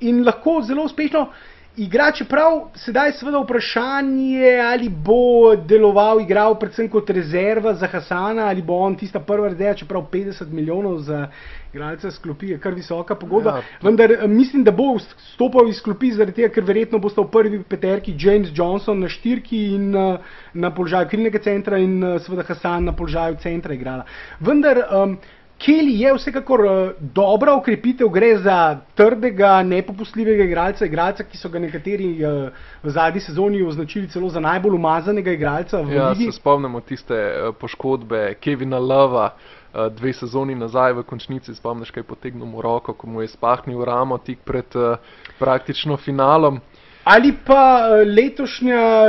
in 0.00 0.24
lahko 0.24 0.60
zelo 0.62 0.84
uspešno 0.84 1.28
igra, 1.76 2.10
čeprav 2.12 2.60
sedaj 2.74 3.12
seveda 3.12 3.38
vprašanje, 3.42 4.56
ali 4.72 4.88
bo 4.88 5.56
deloval, 5.56 6.20
igral 6.20 6.58
predvsem 6.58 6.88
kot 6.88 7.10
rezerva 7.10 7.74
za 7.74 7.86
Hasana, 7.86 8.48
ali 8.48 8.62
bo 8.62 8.78
on 8.80 8.96
tista 8.96 9.20
prva 9.20 9.48
rezerva, 9.48 9.74
čeprav 9.74 10.06
50 10.12 10.52
milijonov 10.52 10.98
za 10.98 11.26
igralca 11.74 12.10
sklopi, 12.10 12.48
je 12.48 12.58
kar 12.58 12.74
visoka 12.74 13.14
pogodba. 13.14 13.56
Ja, 13.56 13.62
Vendar 13.82 14.12
eh, 14.12 14.26
mislim, 14.28 14.64
da 14.64 14.72
bo 14.72 14.98
stopil 15.34 15.68
iz 15.68 15.76
sklopi 15.76 16.10
zaradi 16.16 16.40
tega, 16.40 16.48
ker 16.54 16.64
verjetno 16.64 16.98
bo 16.98 17.12
stal 17.12 17.28
v 17.28 17.30
prvi 17.30 17.62
peterki 17.68 18.16
James 18.18 18.48
Johnson 18.54 19.00
na 19.04 19.08
štirki 19.12 19.60
in 19.74 19.90
uh, 19.94 20.16
na 20.54 20.72
položaju 20.74 21.08
krilnega 21.10 21.42
centra 21.44 21.78
in 21.78 21.98
uh, 22.04 22.20
seveda 22.22 22.46
Hasan 22.48 22.88
na 22.88 22.96
položaju 22.96 23.36
centra 23.42 23.74
igrala. 23.74 24.06
Vendar 24.40 24.80
um, 24.86 25.18
Kelly 25.58 26.00
je 26.00 26.12
vsekakor 26.14 26.60
uh, 26.60 26.90
dobra 27.00 27.54
ukrepitev, 27.56 28.08
gre 28.12 28.34
za 28.38 28.78
trdega, 28.94 29.62
nepopustljivega 29.62 30.44
igralca, 30.44 30.84
igralca, 30.84 31.24
ki 31.24 31.38
so 31.40 31.48
ga 31.48 31.62
nekateri 31.62 32.10
uh, 32.20 32.48
v 32.82 32.92
zadnji 32.92 33.24
sezoni 33.24 33.62
označili 33.64 34.08
celo 34.12 34.28
za 34.28 34.40
najbolj 34.40 34.76
umazanega 34.76 35.32
igralca. 35.32 35.80
Ja, 35.90 36.14
se 36.14 36.32
spomnimo 36.36 36.80
tiste 36.80 37.16
uh, 37.16 37.54
poškodbe 37.60 38.34
Kevina 38.40 38.78
Lova. 38.78 39.30
Dve 39.92 40.08
sezoni 40.16 40.54
nazaj 40.56 40.94
v 40.96 41.02
končnici, 41.04 41.52
spomniš, 41.52 41.90
kaj 41.92 42.00
je 42.00 42.06
potegnil 42.08 42.48
v 42.48 42.62
roko, 42.64 42.94
ko 42.96 43.10
mu 43.12 43.20
je 43.20 43.28
spahnil 43.28 43.82
ramo 43.84 44.16
tik 44.18 44.38
pred 44.40 44.72
praktično 45.36 45.98
finalom. 46.00 46.62
Ali 47.06 47.30
pa 47.44 47.86
eh, 47.86 48.04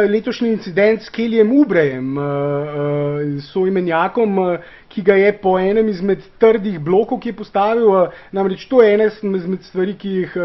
letošnji 0.07 0.51
incident 0.51 1.01
s 1.01 1.09
Keljem 1.09 1.49
Ubrejem, 1.51 2.11
uh, 2.17 2.23
uh, 2.23 3.39
soimenjakom, 3.41 4.35
ki 4.93 5.01
ga 5.01 5.15
je 5.17 5.31
po 5.41 5.55
enem 5.57 5.89
izmed 5.89 6.21
trdih 6.37 6.77
blokov, 6.77 7.17
ki 7.23 7.31
je 7.31 7.37
postavil, 7.39 7.89
namreč 8.37 8.67
to 8.69 8.83
je 8.85 8.91
ena 8.93 9.07
izmed 9.09 9.65
stvari, 9.65 9.95
ki 9.97 10.11
jih 10.19 10.35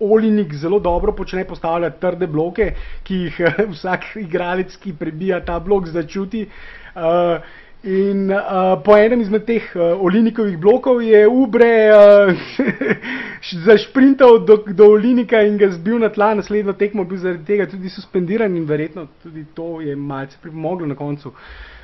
Olinik 0.00 0.54
zelo 0.54 0.78
dobro 0.78 1.12
počne, 1.18 1.42
postavlja 1.44 1.90
trde 1.98 2.30
bloke, 2.30 2.68
ki 3.02 3.24
jih 3.24 3.40
vsak 3.74 4.12
igralec, 4.22 4.78
ki 4.78 4.94
prebija 4.94 5.42
ta 5.42 5.58
blok, 5.58 5.90
začuti. 5.90 6.46
Uh, 6.94 7.42
In 7.82 8.28
uh, 8.28 8.76
po 8.84 8.92
enem 8.92 9.22
izmed 9.24 9.46
teh 9.48 9.70
uh, 9.72 9.96
Olinikovih 10.04 10.58
blokov 10.60 10.98
je 11.00 11.22
Ubre 11.24 11.88
uh, 11.88 12.36
zašprintal 13.66 14.42
do, 14.44 14.58
do 14.68 14.90
Olinika 14.92 15.40
in 15.40 15.56
ga 15.56 15.70
zbil 15.72 15.96
na 15.98 16.10
tla, 16.12 16.34
naslednjo 16.36 16.74
tekmo 16.76 17.06
bil 17.08 17.16
zaradi 17.22 17.46
tega 17.48 17.64
tudi 17.70 17.88
suspendiran 17.88 18.52
in 18.52 18.68
verjetno 18.68 19.06
tudi 19.22 19.46
to 19.56 19.80
je 19.80 19.96
malce 19.96 20.36
pripomoglo 20.42 20.86
na 20.86 20.94
koncu 20.94 21.32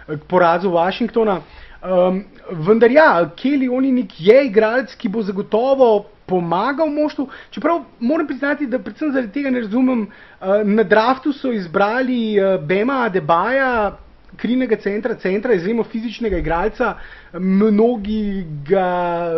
k 0.06 0.20
porazu 0.28 0.68
Washingtona. 0.70 1.40
Um, 1.80 2.24
vendar 2.50 2.90
ja, 2.92 3.30
Kelly 3.36 3.68
Olinik 3.68 4.20
je 4.20 4.36
igralec, 4.46 4.92
ki 5.00 5.08
bo 5.08 5.22
zagotovo 5.22 6.06
pomagal 6.26 6.90
moštvu, 6.92 7.28
čeprav 7.50 7.84
moram 8.00 8.26
priznati, 8.26 8.66
da 8.66 8.78
predvsem 8.78 9.12
zaradi 9.12 9.32
tega 9.32 9.50
ne 9.50 9.64
razumem, 9.64 10.06
uh, 10.06 10.60
na 10.64 10.82
draftu 10.82 11.32
so 11.32 11.52
izbrali 11.52 12.36
uh, 12.36 12.60
Bema 12.60 13.06
Adebaja, 13.06 13.96
krilnega 14.36 14.76
centra, 14.76 15.14
centra 15.14 15.54
izjemno 15.54 15.84
fizičnega 15.84 16.38
igralca, 16.38 16.94
mnogi 17.32 18.46
ga, 18.68 19.30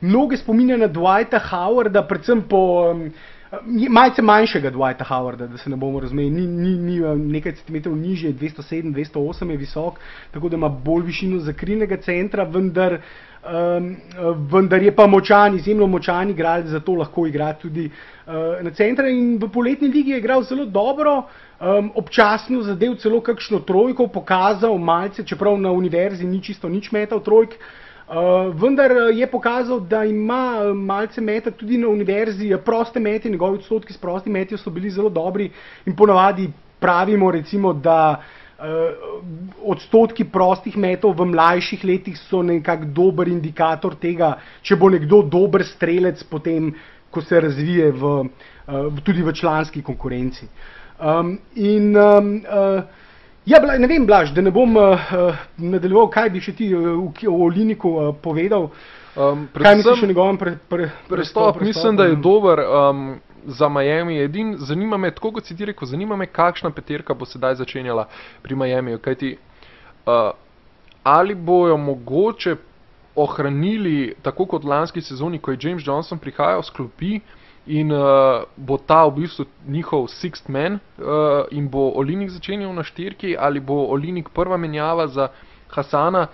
mnoge 0.00 0.36
spominja 0.36 0.76
na 0.76 0.88
Dwighta 0.88 1.40
Howarda, 1.50 2.06
predvsem 2.08 2.42
po 2.48 2.90
um, 2.90 3.10
malce 3.90 4.22
manjšega 4.22 4.70
Dwighta 4.70 5.04
Howarda, 5.04 5.46
da 5.46 5.58
se 5.58 5.70
ne 5.70 5.76
bomo 5.76 6.00
razumeli, 6.00 6.30
ni, 6.30 6.46
ni, 6.46 6.76
ni 6.78 6.98
nekaj 7.32 7.52
centimetrov 7.60 7.96
nižje, 7.96 8.32
207, 8.34 8.94
208 8.94 9.50
je 9.50 9.56
visok, 9.56 10.00
tako 10.32 10.48
da 10.48 10.56
ima 10.56 10.68
bolj 10.68 11.06
višino 11.06 11.38
za 11.38 11.52
krilnega 11.52 11.96
centra, 11.96 12.44
vendar, 12.44 12.98
um, 13.44 13.96
vendar 14.52 14.82
je 14.82 14.94
pa 14.94 15.06
močan, 15.06 15.56
izjemno 15.56 15.86
močan 15.86 16.30
igralec, 16.30 16.66
zato 16.66 16.94
lahko 16.94 17.26
igra 17.26 17.52
tudi 17.52 17.90
uh, 18.26 18.32
na 18.62 18.70
centra 18.70 19.08
in 19.08 19.38
v 19.38 19.50
poletni 19.52 19.88
ligi 19.88 20.10
je 20.10 20.18
igral 20.18 20.42
zelo 20.42 20.64
dobro 20.64 21.22
um, 21.60 21.90
občasno 21.94 22.62
zadev 22.62 22.96
celo 23.00 23.20
kakšno 23.20 23.60
trojko, 23.64 24.08
pokazal 24.08 24.78
malce, 24.78 25.24
čeprav 25.24 25.58
na 25.58 25.72
univerzi 25.72 26.26
ni 26.26 26.42
čisto 26.42 26.68
nič 26.68 26.92
metal 26.92 27.20
trojk. 27.20 27.56
Uh, 28.06 28.54
vendar 28.54 28.92
uh, 28.92 29.10
je 29.10 29.26
pokazal, 29.26 29.80
da 29.80 30.04
ima 30.04 30.62
uh, 30.62 30.76
malce 30.76 31.20
meta 31.20 31.50
tudi 31.50 31.78
na 31.78 31.88
univerzi, 31.88 32.52
uh, 32.54 32.60
proste 32.62 33.00
mete, 33.00 33.28
njegovi 33.28 33.58
odstotki 33.58 33.92
s 33.92 33.98
prostimi 33.98 34.38
meti 34.38 34.56
so 34.56 34.70
bili 34.70 34.90
zelo 34.90 35.10
dobri 35.10 35.50
in 35.86 35.96
ponavadi 35.96 36.50
pravimo, 36.78 37.30
recimo, 37.30 37.72
da 37.72 38.22
uh, 38.58 38.64
odstotki 39.64 40.24
prostih 40.24 40.76
metov 40.76 41.16
v 41.18 41.26
mlajših 41.32 41.84
letih 41.84 42.18
so 42.18 42.42
nekak 42.42 42.84
dober 42.94 43.28
indikator 43.28 43.96
tega, 43.96 44.36
če 44.62 44.76
bo 44.76 44.90
nekdo 44.92 45.22
dober 45.22 45.64
strelec 45.66 46.22
potem, 46.30 46.74
ko 47.10 47.22
se 47.22 47.40
razvije 47.40 47.90
v, 47.90 48.14
uh, 48.22 49.02
tudi 49.02 49.22
v 49.22 49.32
članski 49.34 49.82
konkurenci. 49.82 50.46
Uh, 50.46 50.75
Um, 50.98 51.38
in 51.54 51.96
um, 51.96 52.42
uh, 52.48 52.82
ja, 53.44 53.60
bla, 53.60 53.78
ne 53.78 53.86
vem, 53.86 54.06
Blaž, 54.06 54.32
da 54.32 54.40
ne 54.40 54.50
bom 54.50 54.76
uh, 54.76 55.12
nadaljeval, 55.58 56.08
kaj 56.08 56.30
bi 56.32 56.40
še 56.40 56.54
ti 56.56 56.70
uh, 56.74 57.02
o 57.28 57.36
Oliniku 57.44 57.92
uh, 57.92 58.08
povedal. 58.22 58.70
Um, 59.16 59.46
kaj 59.52 59.76
misliš 59.76 60.02
o 60.02 60.08
njegovem 60.08 60.38
pre, 60.40 60.56
pre, 60.68 60.90
prestopu? 61.08 61.64
Mislim, 61.64 61.96
da 61.96 62.08
je 62.08 62.16
dober 62.16 62.60
um, 62.64 63.04
za 63.46 63.68
Miami. 63.68 64.18
Edin, 64.24 64.56
zanima 64.58 64.96
me, 64.96 65.12
tako 65.12 65.34
kot 65.36 65.44
si 65.44 65.56
ti 65.56 65.68
rekel, 65.68 65.88
zanima 65.88 66.16
me, 66.16 66.26
kakšna 66.26 66.72
peterka 66.72 67.14
bo 67.14 67.28
sedaj 67.28 67.60
začenjala 67.60 68.08
pri 68.42 68.56
Miami. 68.56 68.96
Kajti, 68.98 69.36
uh, 70.06 70.32
ali 71.04 71.34
bojo 71.34 71.76
mogoče 71.76 72.56
ohranili, 73.16 74.14
tako 74.22 74.46
kot 74.46 74.64
lanski 74.64 75.00
sezoni, 75.00 75.38
ko 75.38 75.52
je 75.52 75.58
James 75.60 75.84
Johnson 75.84 76.18
prihajal 76.18 76.64
s 76.64 76.72
klopi, 76.72 77.20
uh, 77.20 77.45
in 77.66 77.92
uh, 77.92 78.44
bo 78.56 78.78
ta 78.78 79.04
v 79.06 79.20
bistvu 79.20 79.46
njihov 79.66 80.06
sixth 80.08 80.48
man 80.48 80.78
uh, 80.98 81.44
in 81.50 81.68
bo 81.68 81.92
Olinik 81.98 82.30
začenjal 82.30 82.72
na 82.74 82.82
štirki 82.82 83.36
ali 83.38 83.60
bo 83.60 83.86
Olinik 83.90 84.28
prva 84.28 84.56
menjava 84.56 85.06
za 85.08 85.28
Hasana. 85.68 86.26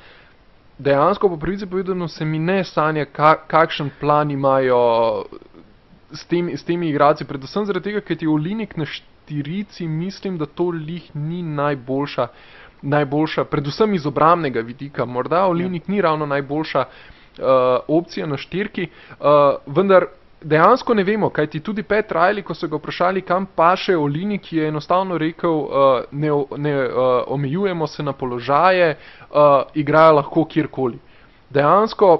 Dejansko 0.78 1.28
po 1.28 1.36
pravici 1.36 1.66
povedano 1.66 2.08
se 2.08 2.24
mi 2.24 2.38
ne 2.38 2.64
sanja, 2.64 3.04
ka, 3.04 3.34
kakšen 3.46 3.90
plan 4.00 4.30
imajo 4.30 5.24
s, 6.12 6.24
tem, 6.24 6.56
s 6.56 6.64
temi 6.64 6.88
igrači, 6.88 7.24
predvsem 7.24 7.64
zaradi 7.64 7.90
tega, 7.90 8.00
ker 8.00 8.18
ti 8.18 8.28
Olinik 8.28 8.76
na 8.76 8.84
štirici 8.84 9.86
mislim, 9.88 10.38
da 10.38 10.46
to 10.46 10.68
lih 10.70 11.10
ni 11.14 11.42
najboljša, 11.42 12.28
najboljša 12.82 13.44
predvsem 13.44 13.94
iz 13.94 14.06
obramnega 14.06 14.60
vidika. 14.60 15.04
Morda 15.04 15.46
Olinik 15.46 15.88
ja. 15.88 15.92
ni 15.94 16.00
ravno 16.00 16.26
najboljša 16.26 16.84
uh, 16.84 17.44
opcija 17.88 18.26
na 18.26 18.36
štirki, 18.36 18.88
uh, 19.20 19.26
vendar 19.66 20.06
dejansko 20.44 20.94
ne 20.94 21.04
vemo, 21.04 21.30
kaj 21.30 21.46
ti 21.46 21.60
tudi 21.60 21.82
Pet 21.82 22.12
Rajli, 22.12 22.42
ko 22.42 22.54
so 22.54 22.68
ga 22.68 22.76
vprašali, 22.76 23.22
kam 23.22 23.46
paše 23.56 23.96
Olini, 23.96 24.38
ki 24.38 24.56
je 24.56 24.68
enostavno 24.68 25.18
rekel, 25.18 25.50
uh, 25.50 25.68
ne, 26.10 26.30
ne 26.56 26.74
uh, 26.86 27.04
omejujemo 27.26 27.86
se 27.86 28.02
na 28.02 28.12
položaje, 28.12 28.96
uh, 29.30 29.62
igrajo 29.74 30.12
lahko 30.12 30.44
kjerkoli. 30.44 30.98
Dejansko, 31.50 32.10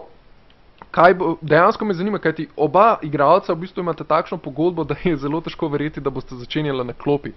bo, 1.18 1.36
dejansko 1.40 1.84
me 1.84 1.94
zanima, 1.94 2.18
kaj 2.18 2.32
ti 2.32 2.48
oba 2.56 2.98
igralca 3.02 3.52
v 3.52 3.64
bistvu 3.64 3.80
imata 3.80 4.04
takšno 4.04 4.38
pogodbo, 4.38 4.84
da 4.84 4.96
je 5.04 5.16
zelo 5.16 5.40
težko 5.40 5.68
verjeti, 5.68 6.00
da 6.00 6.10
boste 6.10 6.36
začenjali 6.36 6.84
na 6.84 6.92
klopi 6.92 7.32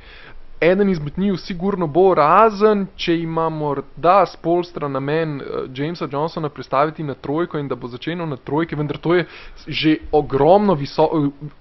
eden 0.71 0.89
izmed 0.89 1.17
njih 1.17 1.39
sigurno 1.39 1.87
bo, 1.87 2.13
razen 2.13 2.85
če 2.95 3.15
ima 3.19 3.49
morda 3.49 4.25
spolstra 4.25 4.87
namen 4.87 5.37
uh, 5.41 5.45
Jamesa 5.75 6.07
Johnsona 6.11 6.49
predstaviti 6.49 7.03
na 7.03 7.13
trojko 7.13 7.57
in 7.57 7.67
da 7.67 7.75
bo 7.75 7.87
začenjal 7.87 8.27
na 8.29 8.37
trojke, 8.37 8.75
vendar 8.75 8.97
to 8.97 9.15
je 9.15 9.25
že 9.67 9.97
ogromno 10.11 10.73
viso, 10.73 11.09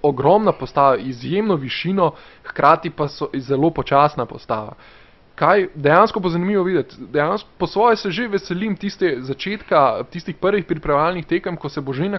ogromna 0.01 0.51
postava, 0.51 0.97
izjemno 0.97 1.55
višino, 1.55 2.11
hkrati 2.43 2.89
pa 2.89 3.07
so 3.07 3.29
zelo 3.33 3.69
počasna 3.69 4.25
postava. 4.25 4.75
Uh, 4.75 5.04
kaj 5.35 5.67
dejansko 5.75 6.19
bo 6.19 6.29
zanimivo 6.29 6.63
videti. 6.63 6.95
Dejansko 7.13 7.49
po 7.57 7.67
svoje 7.67 7.97
se 7.97 8.11
že 8.11 8.27
veselim 8.27 8.75
tiste 8.75 9.17
začetka, 9.21 10.03
tistih 10.09 10.35
prvih 10.35 10.65
pripravljalnih 10.65 11.25
tekem, 11.25 11.57
ko 11.57 11.69
se 11.69 11.81
bo 11.81 11.93
že 11.93 12.09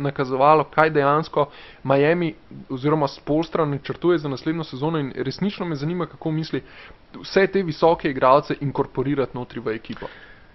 nakazovalo, 0.00 0.64
kaj 0.64 0.90
dejansko 0.90 1.46
Miami 1.84 2.34
oziroma 2.70 3.08
Spolstra 3.08 3.64
načrtuje 3.64 4.18
za 4.18 4.28
naslednjo 4.28 4.64
sezono 4.64 4.98
in 4.98 5.12
resnično 5.16 5.66
me 5.66 5.76
zanima, 5.76 6.06
kako 6.06 6.30
misli 6.30 6.62
vse 7.20 7.46
te 7.46 7.62
visoke 7.62 8.10
igralce 8.10 8.56
inkorporirati 8.60 9.36
notri 9.36 9.60
v 9.60 9.74
ekipo. 9.76 10.06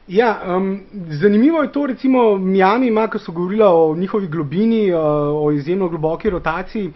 Ja, 0.08 0.40
um, 0.56 0.82
zanimivo 1.10 1.62
je 1.62 1.72
to, 1.72 1.86
recimo 1.86 2.38
Miami 2.38 2.88
ima, 2.88 3.08
ko 3.08 3.20
so 3.20 3.32
govorili 3.32 3.64
o 3.64 3.96
njihovi 3.96 4.28
globini, 4.28 4.94
uh, 4.94 5.00
o 5.44 5.52
izjemno 5.52 5.90
globoki 5.90 6.30
rotaciji. 6.30 6.88
Uh, 6.88 6.94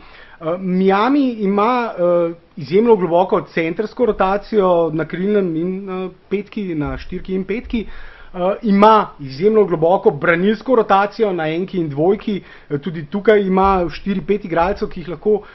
Miami 0.60 1.32
ima 1.32 1.92
uh, 1.94 2.36
izjemno 2.58 2.96
globoko 2.96 3.42
centrsko 3.42 4.06
rotacijo 4.06 4.90
na 4.94 5.06
krilnem 5.06 5.56
in 5.56 5.90
uh, 5.90 6.12
petki, 6.30 6.76
na 6.76 6.98
štirki 6.98 7.36
in 7.36 7.44
petki. 7.44 7.86
Uh, 8.34 8.40
ima 8.62 9.10
izjemno 9.20 9.66
globoko 9.66 10.12
branilsko 10.12 10.76
rotacijo 10.76 11.34
na 11.34 11.48
enki 11.50 11.78
in 11.78 11.90
dvojki, 11.90 12.42
uh, 12.70 12.80
tudi 12.80 13.06
tukaj 13.06 13.42
ima 13.42 13.86
4-5 13.86 14.46
igralcev, 14.46 14.90
ki 14.90 15.02
jih 15.02 15.10
lahko 15.10 15.36
uh, 15.42 15.46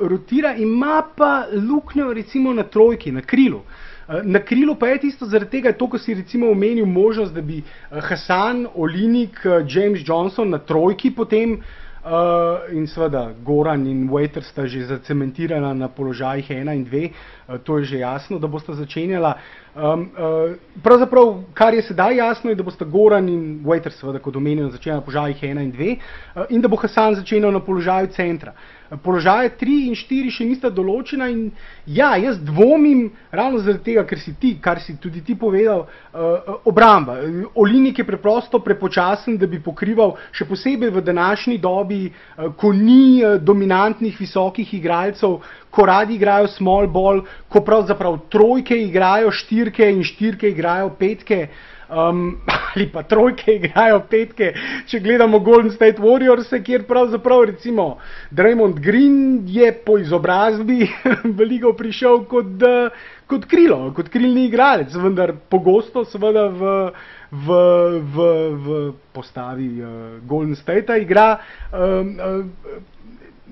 rotira, 0.00 0.54
ima 0.54 1.02
pa 1.16 1.44
luknjo 1.52 2.12
recimo 2.12 2.52
na 2.52 2.62
trojki, 2.62 3.12
na 3.12 3.20
krilu. 3.20 3.62
Na 4.22 4.40
krilu 4.44 4.74
pa 4.74 4.88
je 4.88 4.98
tisto, 5.00 5.26
zaradi 5.26 5.50
tega, 5.50 5.72
to, 5.72 5.86
ko 5.86 5.98
si 5.98 6.14
recimo 6.14 6.50
omenil 6.50 6.86
možnost, 6.86 7.32
da 7.32 7.40
bi 7.40 7.62
Hasan, 7.90 8.66
Olinik, 8.74 9.38
James 9.68 10.02
Johnson 10.04 10.50
na 10.50 10.58
trojki 10.58 11.10
potem 11.14 11.52
uh, 11.52 11.81
in 12.72 12.86
seveda 12.86 13.30
Goran 13.44 13.86
in 13.86 14.10
Waiter 14.10 14.42
sta 14.42 14.66
že 14.66 14.86
zacementirana 14.86 15.74
na 15.74 15.88
položajih 15.88 16.50
1 16.50 16.74
in 16.74 16.84
2, 16.84 17.06
uh, 17.06 17.58
to 17.62 17.78
je 17.78 17.84
že 17.84 17.98
jasno, 17.98 18.38
da 18.38 18.46
bosta 18.46 18.74
začenjala. 18.74 19.38
Um, 19.74 20.00
uh, 20.00 20.52
pravzaprav, 20.82 21.44
kar 21.54 21.74
je 21.74 21.82
sedaj 21.82 22.16
jasno, 22.16 22.50
je, 22.50 22.56
da 22.56 22.62
bosta 22.62 22.84
Goran 22.84 23.28
in 23.28 23.62
Waiter, 23.64 23.94
seveda, 23.96 24.18
kot 24.20 24.36
omenjeno, 24.36 24.68
začenjala 24.70 25.00
na 25.00 25.04
položajih 25.06 25.42
1 25.42 25.62
in 25.62 25.72
2 25.72 25.94
uh, 25.96 26.42
in 26.50 26.60
da 26.60 26.68
bo 26.68 26.76
Hasan 26.76 27.14
začenjal 27.16 27.52
na 27.52 27.60
položaju 27.64 28.12
centra. 28.12 28.52
Uh, 28.52 28.82
položaje 28.96 29.50
3 29.56 29.88
in 29.88 29.94
4 29.96 30.32
še 30.32 30.44
nista 30.44 30.68
določena. 30.70 31.28
In 31.32 31.50
ja, 31.86 32.12
jaz 32.20 32.38
dvomim, 32.44 33.06
ravno 33.32 33.62
zaradi 33.62 33.92
tega, 33.92 34.04
ker 34.08 34.20
si 34.20 34.34
ti, 34.40 34.54
kar 34.60 34.80
si 34.82 34.98
tudi 35.00 35.22
ti 35.24 35.36
povedal, 35.38 35.86
uh, 35.86 36.58
obramba. 36.68 37.16
Olinik 37.54 38.02
je 38.02 38.08
preprosto 38.08 38.60
prepočasen, 38.60 39.38
da 39.40 39.48
bi 39.48 39.62
pokrival, 39.62 40.16
še 40.34 40.46
posebej 40.48 40.92
v 40.92 41.04
današnji 41.06 41.58
dobi, 41.62 42.04
uh, 42.10 42.52
ko 42.58 42.72
ni 42.76 43.22
uh, 43.22 43.38
dominantnih 43.40 44.18
visokih 44.20 44.74
igralcev, 44.76 45.40
ko 45.72 45.86
radi 45.88 46.18
igrajo 46.20 46.50
small 46.52 46.86
ball, 46.92 47.22
ko 47.48 47.64
pravzaprav 47.64 48.18
trojke 48.30 48.76
igrajo 48.76 49.32
štirke 49.32 49.88
in 49.90 50.04
štirke 50.04 50.52
igrajo 50.52 50.92
petke. 50.98 51.46
Um, 51.92 52.38
ali 52.72 52.86
pa 52.88 53.02
trojke 53.04 53.56
igrajo 53.58 53.98
petke, 54.08 54.52
če 54.88 55.00
gledamo 55.04 55.42
Golden 55.44 55.72
State 55.74 56.00
Warriors, 56.00 56.48
kjer 56.64 56.86
pravzaprav 56.88 57.44
recimo 57.50 57.98
Draymond 58.30 58.80
Green 58.80 59.42
je 59.48 59.68
po 59.84 59.98
izobrazbi 60.00 60.86
v 61.36 61.48
ligo 61.48 61.74
prišel 61.76 62.24
kot, 62.30 62.64
uh, 62.64 63.04
kot 63.28 63.44
krilo, 63.48 63.90
kot 63.96 64.08
krilni 64.12 64.46
igralec, 64.48 64.96
vendar 64.96 65.34
pogosto 65.52 66.06
seveda 66.08 66.46
v, 66.48 66.72
v, 67.44 67.60
v, 68.16 68.32
v 68.64 68.80
postavi 69.12 69.70
uh, 69.76 69.92
Golden 70.24 70.56
State 70.56 70.96
igra 71.04 71.34
um, 71.72 72.16
uh, 72.16 72.80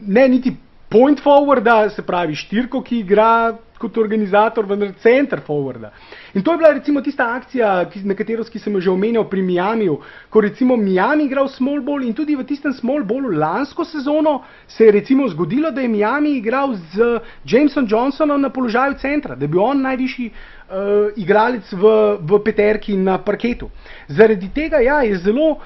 ne 0.00 0.28
niti 0.32 0.56
point 0.90 1.20
forwarda, 1.22 1.88
se 1.90 2.02
pravi 2.02 2.34
štirko, 2.34 2.82
ki 2.82 3.04
igra 3.04 3.56
kot 3.80 3.96
organizator, 3.96 4.66
vendar 4.68 4.90
center 5.00 5.40
forwarda. 5.46 5.92
In 6.34 6.42
to 6.42 6.52
je 6.52 6.58
bila 6.58 6.72
recimo 6.74 7.00
tista 7.00 7.30
akcija, 7.36 7.70
ki, 7.92 8.02
na 8.04 8.14
katero 8.14 8.44
sem 8.44 8.74
jo 8.74 8.80
že 8.80 8.90
omenjal 8.90 9.24
pri 9.30 9.42
Miamiju, 9.42 9.96
ko 10.28 10.40
recimo 10.40 10.76
Miami 10.76 11.24
igral 11.24 11.48
small 11.48 11.80
ball 11.80 12.04
in 12.04 12.12
tudi 12.14 12.36
v 12.36 12.44
tistem 12.44 12.72
small 12.72 13.04
ballu 13.04 13.30
lansko 13.30 13.84
sezono 13.84 14.42
se 14.68 14.84
je 14.84 14.92
recimo 14.92 15.28
zgodilo, 15.28 15.70
da 15.70 15.80
je 15.80 15.88
Miami 15.88 16.36
igral 16.36 16.74
z 16.74 17.20
Jamesom 17.44 17.86
Johnsonom 17.88 18.40
na 18.40 18.50
položaju 18.50 18.98
centra, 19.00 19.34
da 19.34 19.44
je 19.44 19.48
bil 19.48 19.62
on 19.62 19.80
najvišji 19.80 20.30
uh, 20.30 21.16
igralec 21.16 21.72
v, 21.72 21.94
v 22.20 22.42
peterki 22.44 22.96
na 22.96 23.18
parketu. 23.18 23.70
Zaradi 24.08 24.50
tega 24.54 24.82
ja, 24.84 25.02
je 25.02 25.16
zelo 25.18 25.60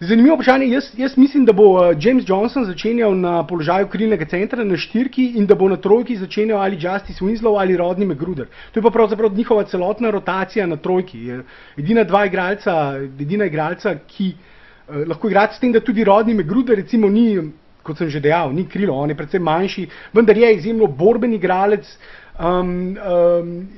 Zanimivo 0.00 0.34
vprašanje. 0.34 0.66
Jaz, 0.68 0.84
jaz 0.96 1.16
mislim, 1.16 1.44
da 1.44 1.52
bo 1.52 1.64
uh, 1.72 1.96
James 2.00 2.24
Johnson 2.28 2.64
začenjal 2.64 3.14
na 3.16 3.46
položaju 3.46 3.86
krilnega 3.88 4.26
centra 4.28 4.64
na 4.64 4.76
štirki 4.76 5.24
in 5.40 5.46
da 5.46 5.54
bo 5.54 5.68
na 5.72 5.76
trojki 5.76 6.16
začenjal 6.20 6.60
ali 6.60 6.76
Justice 6.76 7.24
Winslow 7.24 7.56
ali 7.60 7.76
Rodney 7.76 8.04
McGruder. 8.04 8.46
To 8.72 8.78
je 8.78 8.82
pa 8.82 8.90
pravzaprav 8.90 9.32
njihova 9.32 9.64
celotna 9.64 10.10
rotacija 10.10 10.66
na 10.66 10.76
trojki. 10.76 11.32
Edina 11.78 12.04
dva 12.04 12.26
igralca, 12.26 12.98
edina 13.20 13.48
igralca, 13.48 13.94
ki 14.06 14.34
uh, 14.34 15.08
lahko 15.08 15.32
igra 15.32 15.48
s 15.52 15.60
tem, 15.60 15.72
da 15.72 15.80
tudi 15.80 16.04
Rodney 16.04 16.36
McGruder 16.36 16.76
recimo 16.76 17.08
ni, 17.08 17.40
kot 17.82 17.96
sem 17.96 18.12
že 18.12 18.20
dejal, 18.20 18.52
ni 18.52 18.68
krilo, 18.68 18.94
on 18.94 19.10
je 19.10 19.16
predvsem 19.16 19.42
manjši, 19.42 19.88
vendar 20.12 20.36
je 20.36 20.54
izjemno 20.58 20.86
borben 20.86 21.32
igralec. 21.32 21.88
Um, 22.36 22.98
um, 23.00 23.68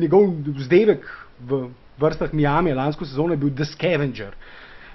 njegov 0.00 0.28
vzdevek 0.58 1.08
v 1.40 1.68
vrstah 1.98 2.34
Miami 2.34 2.74
lansko 2.74 3.08
sezono 3.08 3.32
je 3.32 3.40
bil 3.40 3.54
The 3.56 3.64
Scavenger. 3.64 4.36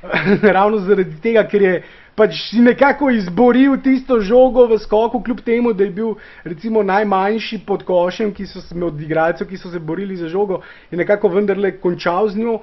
ravno 0.57 0.77
zaradi 0.77 1.21
tega, 1.21 1.43
ker 1.47 1.61
je 1.61 1.73
pač 2.17 2.37
si 2.49 2.61
nekako 2.61 3.11
izboril 3.13 3.77
tisto 3.83 4.19
žogo 4.25 4.65
v 4.67 4.79
skoku, 4.81 5.21
kljub 5.23 5.43
temu, 5.45 5.73
da 5.73 5.85
je 5.85 5.93
bil 5.93 6.15
recimo 6.43 6.83
najmanjši 6.83 7.61
pod 7.65 7.85
košem, 7.85 8.33
ki 8.33 8.47
so 8.49 8.61
se 8.61 8.75
od 8.83 9.01
igralcev, 9.01 9.47
ki 9.47 9.57
so 9.57 9.69
se 9.69 9.79
borili 9.79 10.17
za 10.17 10.29
žogo, 10.29 10.61
je 10.91 10.97
nekako 10.97 11.29
vendarle 11.29 11.75
končal 11.81 12.29
z 12.29 12.41
njo. 12.41 12.59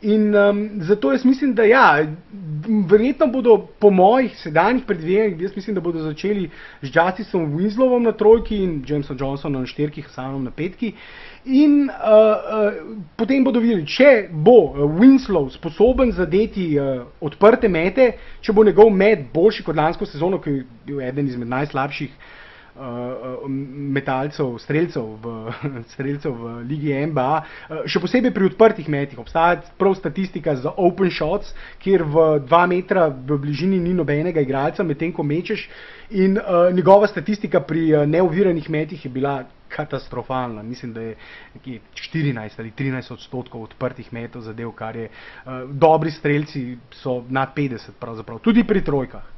In 0.00 0.34
um, 0.34 0.70
zato 0.80 1.12
jaz 1.12 1.24
mislim, 1.24 1.54
da 1.54 1.64
ja, 1.64 2.06
verjetno 2.88 3.26
bodo 3.26 3.56
po 3.78 3.90
mojih 3.90 4.36
sedanjih 4.38 4.84
predvidevanjih, 4.84 5.40
jaz 5.40 5.56
mislim, 5.56 5.74
da 5.74 5.80
bodo 5.80 5.98
začeli 5.98 6.50
z 6.82 6.90
Justiceom 6.94 7.56
Winslowom 7.56 8.04
na 8.04 8.12
trojki 8.12 8.56
in 8.56 8.84
Jamesom 8.88 9.16
Johnsonom 9.20 9.60
na 9.60 9.66
štirki, 9.66 10.02
Hasanom 10.02 10.44
na 10.44 10.50
petki. 10.50 10.92
In 11.44 11.88
uh, 11.88 11.88
uh, 11.88 12.72
potem 13.16 13.44
bodo 13.44 13.60
videli, 13.60 13.86
če 13.86 14.28
bo 14.30 14.58
uh, 14.66 14.84
Winslow 15.00 15.48
sposoben 15.54 16.12
zadeti 16.12 16.74
uh, 16.78 17.06
odprte 17.20 17.68
mete, 17.68 18.12
če 18.40 18.52
bo 18.52 18.64
njegov 18.68 18.90
met 18.92 19.30
boljši 19.32 19.64
kot 19.64 19.76
lansko 19.76 20.06
sezono, 20.06 20.42
ki 20.44 20.50
je 20.50 20.64
bil 20.86 21.00
eden 21.00 21.32
izmed 21.32 21.48
najslabših 21.48 22.10
uh, 22.10 22.35
metalcev, 23.48 24.58
streljcev 24.58 25.04
v, 25.22 25.34
streljcev 25.92 26.32
v 26.32 26.54
Ligi 26.68 26.94
NBA. 27.06 27.34
Uh, 27.70 27.82
še 27.88 28.00
posebej 28.02 28.34
pri 28.34 28.50
odprtih 28.50 28.88
metih 28.92 29.20
obstaja 29.22 29.62
prav 29.78 29.96
statistika 29.98 30.56
za 30.56 30.72
open 30.76 31.10
shots, 31.10 31.54
kjer 31.82 32.04
v 32.04 32.26
dva 32.46 32.64
metra 32.70 33.08
v 33.08 33.38
bližini 33.40 33.80
ni 33.80 33.94
nobenega 33.96 34.44
igralca, 34.44 34.84
medtem 34.84 35.12
ko 35.12 35.24
mečeš. 35.26 35.68
In 36.16 36.38
uh, 36.38 36.68
njegova 36.74 37.08
statistika 37.10 37.60
pri 37.60 37.88
uh, 37.94 38.06
neuviranih 38.06 38.70
metih 38.70 39.04
je 39.04 39.10
bila 39.10 39.40
katastrofalna. 39.68 40.62
Mislim, 40.62 40.92
da 40.94 41.00
je 41.00 41.16
14 41.64 42.60
ali 42.60 42.70
13 42.70 43.12
odstotkov 43.12 43.62
odprtih 43.62 44.12
metov 44.12 44.42
zadev, 44.46 44.70
kar 44.78 44.96
je 44.96 45.08
uh, 45.08 45.70
dobri 45.70 46.10
streljci 46.10 46.76
so 46.90 47.24
nad 47.28 47.54
50, 47.56 47.98
pravzaprav 48.00 48.38
tudi 48.38 48.64
pri 48.64 48.84
trojkah. 48.84 49.35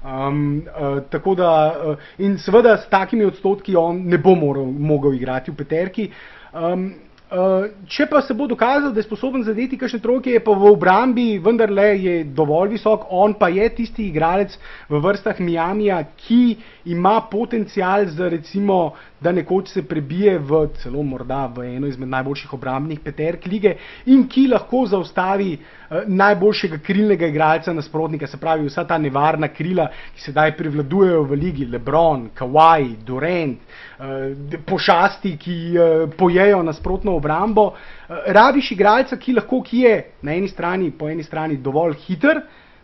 Um, 0.00 0.62
uh, 0.64 1.02
tako 1.10 1.34
da, 1.34 1.50
uh, 1.92 2.10
in 2.18 2.38
seveda 2.38 2.78
s 2.80 2.88
takimi 2.88 3.24
odstotki 3.24 3.76
on 3.76 4.00
ne 4.08 4.18
bo 4.18 4.34
moral, 4.34 4.70
mogel 4.72 5.14
igrati 5.14 5.50
v 5.50 5.56
peterki. 5.60 6.10
Um, 6.52 6.92
Uh, 7.30 7.68
če 7.86 8.08
pa 8.10 8.18
se 8.26 8.34
bo 8.34 8.48
dokazal, 8.50 8.90
da 8.90 8.98
je 8.98 9.06
sposoben 9.06 9.44
zadeti 9.46 9.76
kakšne 9.78 10.00
trojke, 10.02 10.32
je 10.34 10.40
pa 10.42 10.50
v 10.50 10.72
obrambi 10.72 11.36
vendarle 11.38 11.84
je 12.02 12.14
dovolj 12.34 12.72
visok, 12.72 13.04
on 13.14 13.36
pa 13.38 13.46
je 13.54 13.68
tisti 13.76 14.08
igralec 14.10 14.56
v 14.90 14.98
vrstah 14.98 15.38
Miamija, 15.38 16.00
ki 16.24 16.56
ima 16.90 17.20
potencial 17.30 18.08
za 18.10 18.32
recimo 18.34 18.96
da 19.20 19.32
nekoč 19.32 19.68
se 19.68 19.82
prebije 19.82 20.38
v 20.38 20.66
celo 20.82 21.02
morda 21.02 21.46
v 21.46 21.76
eno 21.76 21.86
izmed 21.86 22.08
najboljših 22.08 22.54
obrambnih 22.54 23.00
peterk 23.04 23.46
lige 23.46 23.74
in 24.06 24.26
ki 24.28 24.46
lahko 24.48 24.86
zaustavi 24.86 25.52
uh, 25.54 25.98
najboljšega 26.06 26.78
krilnega 26.78 27.26
igralca 27.26 27.72
nasprotnika, 27.72 28.26
se 28.26 28.40
pravi 28.40 28.66
vsa 28.66 28.84
ta 28.84 28.98
nevarna 28.98 29.48
krila, 29.48 29.88
ki 30.14 30.22
sedaj 30.22 30.56
privladujejo 30.56 31.22
v 31.22 31.38
ligi, 31.40 31.66
Lebron, 31.66 32.28
Kawhi, 32.34 32.96
Durant, 33.06 33.58
uh, 33.98 34.56
pošasti, 34.66 35.36
ki 35.36 35.58
uh, 35.74 36.06
pojejo 36.16 36.62
nasprotno 36.62 37.16
obrambo. 37.16 37.72
Rabiš 38.08 38.72
igralca, 38.72 39.16
ki 39.16 39.36
lahko, 39.36 39.62
ki 39.62 39.84
je 39.84 39.94
na 40.22 40.34
eni 40.34 40.48
strani, 40.48 40.90
po 40.90 41.08
eni 41.08 41.22
strani 41.22 41.60
dovolj 41.62 41.94
hiter, 42.06 42.40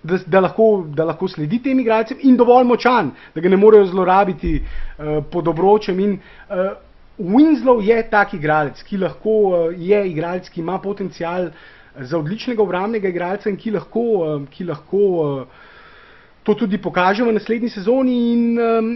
da, 0.07 0.19
da, 0.27 0.41
lahko, 0.47 0.87
da 0.95 1.05
lahko 1.11 1.29
sledi 1.29 1.59
tem 1.63 1.81
igralcem 1.83 2.23
in 2.23 2.37
dovolj 2.39 2.67
močan, 2.69 3.13
da 3.35 3.45
ga 3.45 3.53
ne 3.53 3.59
morejo 3.61 3.91
zlorabiti 3.91 4.57
uh, 4.61 5.21
pod 5.31 5.49
obročem. 5.53 6.01
In, 6.01 6.19
uh, 6.49 6.75
Winslow 7.19 7.81
je 7.81 7.97
tak 8.11 8.35
igralec, 8.37 8.83
ki 8.85 8.99
lahko 9.01 9.37
uh, 9.49 9.71
je 9.73 10.03
igralec, 10.11 10.51
ki 10.53 10.61
ima 10.61 10.79
potencial 10.79 11.51
za 11.97 12.19
odličnega 12.19 12.63
obrambnega 12.63 13.09
igralca 13.09 13.49
in 13.51 13.57
ki 13.57 13.73
lahko, 13.73 14.05
uh, 14.21 14.43
ki 14.53 14.69
lahko 14.69 15.07
uh, 15.23 15.65
to 16.47 16.55
tudi 16.55 16.79
pokaže 16.79 17.25
v 17.25 17.33
naslednji 17.35 17.73
sezoni. 17.75 18.17
In, 18.33 18.43
um, 18.61 18.91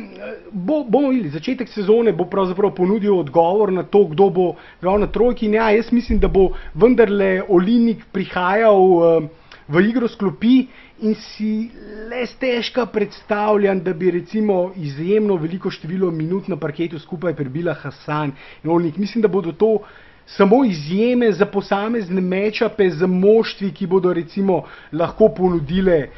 bo, 0.52 0.84
bomo 0.84 1.10
videli, 1.10 1.32
začetek 1.34 1.72
sezone 1.72 2.12
bo 2.12 2.28
pravzaprav 2.30 2.70
ponudil 2.76 3.16
odgovor 3.18 3.72
na 3.72 3.82
to, 3.82 4.04
kdo 4.12 4.30
bo 4.30 4.46
igral 4.78 5.00
na 5.02 5.08
trojki. 5.10 5.48
In 5.48 5.58
ja, 5.58 5.70
jaz 5.74 5.90
mislim, 5.92 6.20
da 6.22 6.28
bo 6.28 6.52
vendarle 6.74 7.40
Olinik 7.48 8.06
prihajal. 8.12 8.78
Uh, 8.78 9.30
v 9.70 9.80
igro 9.88 10.08
sklopi 10.08 10.66
in 11.06 11.14
si 11.14 11.70
le 12.10 12.26
stežka 12.26 12.86
predstavljam, 12.86 13.80
da 13.80 13.92
bi 13.92 14.10
recimo 14.10 14.72
izjemno 14.76 15.36
veliko 15.36 15.70
število 15.70 16.10
minut 16.10 16.48
na 16.48 16.56
parketu 16.56 16.98
skupaj 16.98 17.34
prebila 17.34 17.74
Hasan 17.74 18.32
in 18.64 18.70
Olnik. 18.70 18.96
Mislim, 18.96 19.22
da 19.22 19.28
bodo 19.28 19.52
to 19.52 19.78
samo 20.26 20.64
izjeme 20.64 21.32
za 21.32 21.46
posamezne 21.46 22.20
mečape, 22.20 22.90
za 22.90 23.06
moštvi, 23.06 23.72
ki 23.72 23.86
bodo 23.86 24.12
recimo 24.12 24.62
lahko 24.92 25.28
ponudile, 25.28 25.96
eh, 25.98 26.10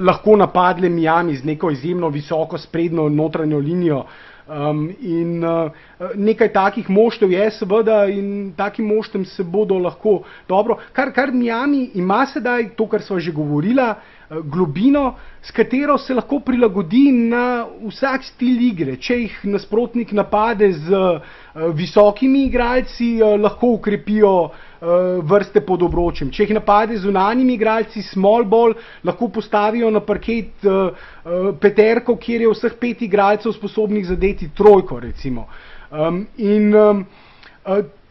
lahko 0.00 0.36
napadle 0.36 0.88
Miami 0.88 1.36
z 1.36 1.44
neko 1.44 1.70
izjemno 1.70 2.08
visoko 2.08 2.58
sprednjo 2.58 3.08
notranjo 3.08 3.58
linijo. 3.58 4.04
Um, 4.50 4.88
in 5.00 5.44
uh, 5.44 5.70
nekaj 6.18 6.48
takih 6.50 6.88
moštev 6.90 7.30
je, 7.30 7.44
seveda, 7.54 8.00
in 8.10 8.50
takim 8.58 8.88
moštem 8.90 9.22
se 9.24 9.44
bodo 9.46 9.76
lahko 9.78 10.24
dobro. 10.48 10.74
Kar, 10.92 11.12
kar 11.14 11.30
Miami 11.30 11.84
ima 11.94 12.24
sedaj, 12.26 12.72
to, 12.74 12.88
kar 12.90 13.04
smo 13.06 13.20
že 13.22 13.30
govorili, 13.30 13.84
uh, 13.84 14.40
globino, 14.42 15.14
s 15.42 15.54
katero 15.54 15.98
se 15.98 16.14
lahko 16.18 16.40
prilagodi 16.42 17.12
na 17.12 17.62
vsak 17.84 18.26
stil 18.26 18.58
igre. 18.72 18.96
Če 18.98 19.20
jih 19.20 19.38
nasprotnik 19.54 20.10
napade 20.18 20.72
z 20.72 20.98
uh, 20.98 21.22
visokimi 21.70 22.48
igralci, 22.48 23.20
uh, 23.22 23.38
lahko 23.38 23.76
ukrepijo 23.78 24.34
uh, 24.48 24.66
vrste 25.22 25.60
pod 25.60 25.82
obročem. 25.82 26.30
Če 26.32 26.46
jih 26.46 26.54
napade 26.56 26.96
z 26.96 27.08
unanimi 27.08 27.54
igralci, 27.58 28.02
small 28.02 28.46
ball, 28.48 28.74
lahko 29.04 29.28
postavijo 29.28 29.90
na 29.90 30.00
parket 30.00 30.64
uh, 30.64 30.90
uh, 30.90 31.50
peterko, 31.60 32.16
kjer 32.16 32.46
je 32.46 32.52
vseh 32.54 32.76
pet 32.80 33.02
igralcev 33.04 33.52
sposobnih 33.52 34.06
zadeti 34.08 34.50
trojko. 34.56 35.00
Um, 35.90 36.26
in 36.38 36.74
um, 36.74 37.04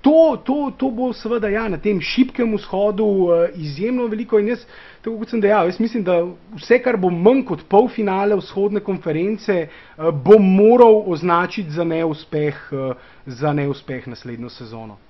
to, 0.01 0.37
to, 0.45 0.71
to 0.77 0.91
bo 0.91 1.09
seveda 1.13 1.49
ja, 1.49 1.65
na 1.67 1.77
tem 1.81 1.99
šipkem 2.01 2.53
vzhodu 2.55 3.03
uh, 3.03 3.33
izjemno 3.57 4.05
veliko. 4.07 4.39
In 4.39 4.53
jaz, 4.53 4.63
tako 5.01 5.17
kot 5.23 5.33
sem 5.33 5.41
dejal, 5.41 5.67
jaz 5.71 5.81
mislim, 5.81 6.05
da 6.05 6.21
vse, 6.55 6.79
kar 6.85 7.01
bo 7.01 7.09
manj 7.09 7.43
kot 7.49 7.65
pol 7.69 7.89
finale 7.89 8.37
vzhodne 8.37 8.83
konference, 8.85 9.65
uh, 9.65 10.13
bo 10.13 10.37
moral 10.37 11.01
označiti 11.09 11.73
za 11.73 11.83
neuspeh, 11.83 12.65
uh, 12.71 13.13
za 13.25 13.53
neuspeh 13.57 14.07
naslednjo 14.07 14.53
sezono. 14.53 15.01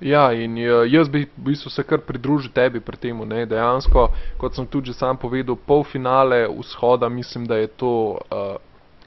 Ja, 0.00 0.32
in 0.32 0.58
uh, 0.58 0.82
jaz 0.90 1.08
bi 1.08 1.22
v 1.24 1.44
bistvu 1.46 1.70
se 1.70 1.82
kar 1.86 2.02
pridružil 2.02 2.50
tebi 2.52 2.80
pri 2.80 2.98
tem. 2.98 3.20
Dejansko, 3.48 4.08
kot 4.38 4.56
sem 4.56 4.66
tudi 4.66 4.92
sam 4.92 5.16
povedal, 5.16 5.56
polfinale 5.56 6.48
vzhoda, 6.50 7.08
mislim, 7.08 7.46
da 7.46 7.56
je 7.56 7.66
to, 7.66 8.18
uh, 8.30 8.56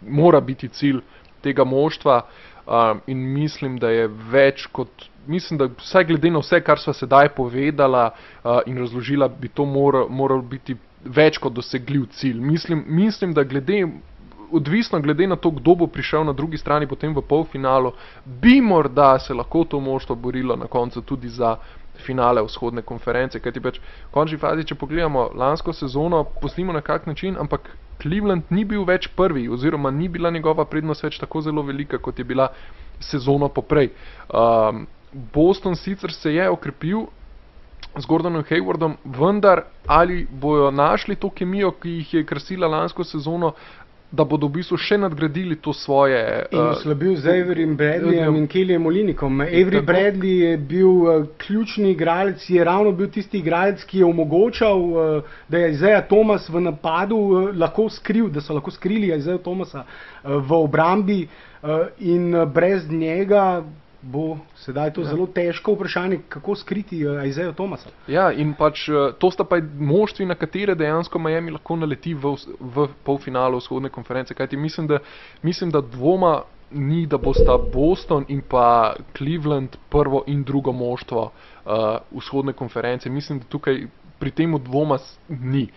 mora 0.01 0.39
biti 0.41 0.69
cilj 0.69 1.01
tega 1.43 1.63
moštva. 1.63 2.21
Uh, 2.67 2.99
in 3.07 3.19
mislim, 3.33 3.77
da 3.79 3.89
je 3.89 4.07
več 4.07 4.65
kot, 4.71 4.89
mislim, 5.27 5.59
da 5.59 5.69
vsaj 5.77 6.05
glede 6.09 6.31
na 6.31 6.39
vse, 6.43 6.59
kar 6.63 6.79
sva 6.79 6.93
sedaj 6.93 7.29
povedala 7.35 8.09
uh, 8.11 8.59
in 8.67 8.79
razložila, 8.79 9.27
bi 9.27 9.47
to 9.47 9.65
moral, 9.65 10.09
moral 10.09 10.41
biti 10.41 10.75
več 11.03 11.37
kot 11.37 11.53
dosegljiv 11.53 12.09
cilj. 12.11 12.39
Mislim, 12.39 12.83
mislim 12.87 13.33
da 13.33 13.43
glede 13.43 13.85
odvisno 14.51 14.99
glede 15.01 15.27
na 15.27 15.35
to, 15.35 15.51
kdo 15.51 15.75
bo 15.75 15.87
prišel 15.87 16.23
na 16.25 16.33
drugi 16.33 16.57
strani 16.57 16.87
potem 16.87 17.15
v 17.15 17.21
polfinalu, 17.21 17.91
bi 18.25 18.61
morda 18.61 19.19
se 19.19 19.33
lahko 19.33 19.63
to 19.63 19.79
moštvo 19.79 20.15
borilo 20.15 20.55
na 20.55 20.67
koncu 20.67 21.01
tudi 21.01 21.29
za 21.29 21.57
finale 22.05 22.41
vzhodne 22.43 22.81
konference. 22.81 23.39
Kajti 23.39 23.61
pač 23.61 23.79
v 23.79 24.13
končni 24.13 24.37
fazi, 24.37 24.65
če 24.67 24.75
pogledamo 24.75 25.29
lansko 25.35 25.73
sezono, 25.73 26.23
poslimo 26.41 26.73
na 26.73 26.81
kak 26.81 27.07
način, 27.07 27.37
ampak 27.39 27.71
Cleveland 28.01 28.43
ni 28.49 28.65
bil 28.65 28.85
več 28.85 29.09
prvi 29.15 29.47
oziroma 29.49 29.91
ni 29.91 30.07
bila 30.07 30.29
njegova 30.29 30.65
prednost 30.65 31.03
več 31.03 31.17
tako 31.17 31.41
zelo 31.41 31.63
velika, 31.65 31.97
kot 31.97 32.19
je 32.19 32.25
bila 32.25 32.51
sezono 32.99 33.49
poprej. 33.49 33.89
Um, 34.29 34.85
Boston 35.33 35.75
sicer 35.75 36.13
se 36.13 36.33
je 36.33 36.49
okrepil, 36.49 37.07
z 37.97 38.05
Gordonom 38.05 38.43
Haywardom, 38.43 38.97
vendar 39.05 39.63
ali 39.87 40.27
bojo 40.29 40.71
našli 40.71 41.15
to 41.15 41.29
kemijo, 41.29 41.71
ki 41.71 41.89
jih 41.89 42.13
je 42.13 42.25
krasila 42.25 42.67
lansko 42.67 43.03
sezono, 43.03 43.53
da 44.11 44.23
bodo 44.23 44.47
v 44.47 44.61
bistvu 44.61 44.77
še 44.79 44.97
nadgradili 45.01 45.57
to 45.59 45.73
svoje. 45.75 46.19
In 46.51 46.59
uh, 46.59 46.77
slabil 46.79 47.15
z 47.19 47.33
Averyjem 47.41 47.73
Bradleyjem 47.75 48.37
in 48.39 48.45
Kellyjem 48.47 48.85
Olinikom. 48.87 49.41
Avery 49.43 49.81
Bradley 49.83 50.35
je 50.45 50.51
bil 50.57 50.87
uh, 50.87 51.25
ključni 51.37 51.91
igralec, 51.91 52.45
je 52.49 52.63
ravno 52.63 52.93
bil 52.95 53.11
tisti 53.11 53.41
igralec, 53.43 53.83
ki 53.83 53.99
je 53.99 54.05
omogočal, 54.07 54.79
uh, 54.79 55.35
da 55.51 55.59
je 55.59 55.73
Isaiah 55.75 56.05
Thomas 56.07 56.47
v 56.49 56.63
napadu 56.63 57.17
uh, 57.17 57.49
lahko 57.51 57.89
skril, 57.91 58.29
da 58.31 58.41
so 58.41 58.55
lahko 58.55 58.71
skrili 58.71 59.11
Isaiah 59.11 59.43
Thomasa 59.43 59.83
uh, 59.83 60.39
v 60.39 60.55
obrambi 60.55 61.19
uh, 61.27 61.91
in 61.99 62.31
uh, 62.31 62.47
brez 62.47 62.87
njega 62.89 63.65
bo 64.07 64.37
sedaj 64.55 64.93
to 64.93 65.01
ja. 65.01 65.11
zelo 65.11 65.27
težko 65.27 65.73
vprašanje, 65.75 66.19
kako 66.29 66.55
skriti 66.55 67.05
uh, 67.05 67.19
eh, 67.19 67.27
Izaja 67.27 67.51
Tomasa. 67.51 67.91
Ja, 68.07 68.31
in 68.31 68.53
pač 68.55 68.87
uh, 68.89 69.11
to 69.19 69.31
sta 69.31 69.43
pa 69.43 69.59
moštvi, 69.61 70.25
na 70.25 70.35
katere 70.35 70.75
dejansko 70.75 71.19
Miami 71.19 71.51
lahko 71.51 71.75
naleti 71.75 72.13
v, 72.15 72.35
v 72.59 72.87
polfinalu 73.03 73.59
vzhodne 73.59 73.89
konference. 73.89 74.33
Kajti 74.33 74.57
mislim, 74.57 74.87
da, 74.87 74.99
mislim, 75.43 75.71
da 75.71 75.81
dvoma 75.81 76.41
ni, 76.71 77.05
da 77.07 77.17
bosta 77.17 77.57
Boston 77.73 78.25
in 78.27 78.41
pa 78.41 78.95
Cleveland 79.17 79.77
prvo 79.89 80.23
in 80.27 80.43
drugo 80.43 80.71
moštvo 80.71 81.29
uh, 81.29 81.99
vzhodne 82.11 82.53
konference. 82.53 83.09
Mislim, 83.09 83.39
da 83.39 83.45
tukaj 83.45 83.87
pri 84.19 84.31
tem 84.31 84.57
dvoma 84.63 84.97
ni. 85.29 85.67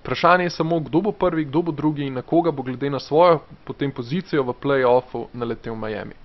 Vprašanje 0.00 0.44
je 0.44 0.50
samo, 0.50 0.80
kdo 0.80 1.00
bo 1.00 1.12
prvi, 1.12 1.44
kdo 1.44 1.62
bo 1.62 1.72
drugi 1.72 2.06
in 2.06 2.14
na 2.14 2.22
koga 2.22 2.50
bo 2.50 2.62
glede 2.62 2.90
na 2.90 3.00
svojo 3.00 3.40
potem 3.64 3.92
pozicijo 3.92 4.42
v 4.42 4.54
play-offu 4.62 5.26
naletel 5.32 5.76
Miami. 5.76 6.16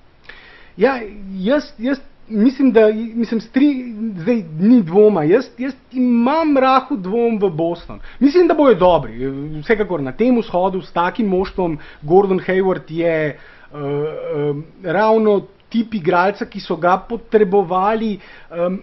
Ja, 0.78 1.00
jaz, 1.40 1.72
jaz 1.78 2.00
mislim, 2.28 2.72
da 2.72 2.88
mislim, 2.94 3.42
stri, 3.42 3.94
zdaj 4.18 4.44
ni 4.60 4.84
dvoma. 4.84 5.24
Jaz, 5.24 5.46
jaz 5.58 5.74
imam 5.92 6.58
rahu 6.58 6.98
dvom 6.98 7.40
v 7.42 7.50
Boston. 7.50 8.00
Mislim, 8.20 8.48
da 8.48 8.54
bojo 8.54 8.76
dobri. 8.76 9.30
Vsekakor 9.62 10.02
na 10.02 10.12
tem 10.12 10.38
vzhodu 10.40 10.82
s 10.82 10.92
takim 10.92 11.28
moštvom 11.28 11.78
Gordon 12.02 12.40
Hayward 12.40 12.92
je 12.92 13.38
uh, 13.38 13.80
uh, 13.80 14.64
ravno 14.84 15.42
tip 15.70 15.94
igralca, 15.94 16.46
ki 16.46 16.60
so 16.60 16.76
ga 16.76 16.98
potrebovali. 16.98 18.20
Um, 18.52 18.82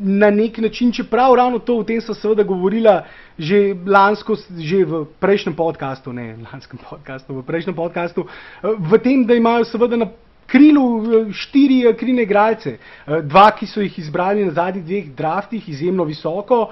Na 0.00 0.28
nek 0.30 0.58
način, 0.62 0.92
čeprav 0.94 1.32
ravno 1.34 1.58
to, 1.58 1.74
o 1.80 1.84
tem 1.84 1.98
so 2.00 2.14
seveda 2.14 2.44
govorila 2.46 3.00
že 3.38 3.74
lansko, 3.86 4.36
že 4.58 4.84
v 4.86 5.00
prejšnjem 5.18 5.56
podkastu, 5.58 6.12
ne 6.12 6.36
lanskem 6.52 6.78
podkastu, 6.90 7.34
v 7.34 7.42
prejšnjem 7.42 7.74
podkastu, 7.74 8.26
v 8.62 8.98
tem, 9.02 9.24
da 9.26 9.34
imajo 9.34 9.64
seveda 9.66 9.98
na 9.98 10.06
krilu 10.48 11.02
eh, 11.02 11.32
štiri 11.32 11.82
eh, 11.86 11.96
krine 11.96 12.22
igralce, 12.22 12.78
eh, 12.78 13.22
dva, 13.22 13.50
ki 13.56 13.66
so 13.66 13.84
jih 13.84 13.98
izbrali 13.98 14.44
na 14.44 14.54
zadnjih 14.56 14.84
dveh 14.84 15.10
draftih, 15.16 15.68
izjemno 15.68 16.04
visoko, 16.08 16.68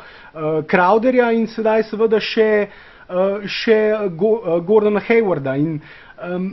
Crowderja 0.71 1.31
in 1.33 1.47
sedaj 1.49 1.87
seveda 1.89 2.19
še, 2.21 2.49
še 3.49 3.77
Gordona 4.69 5.01
Haywarda. 5.01 5.55
In, 5.57 5.79
um, 6.21 6.51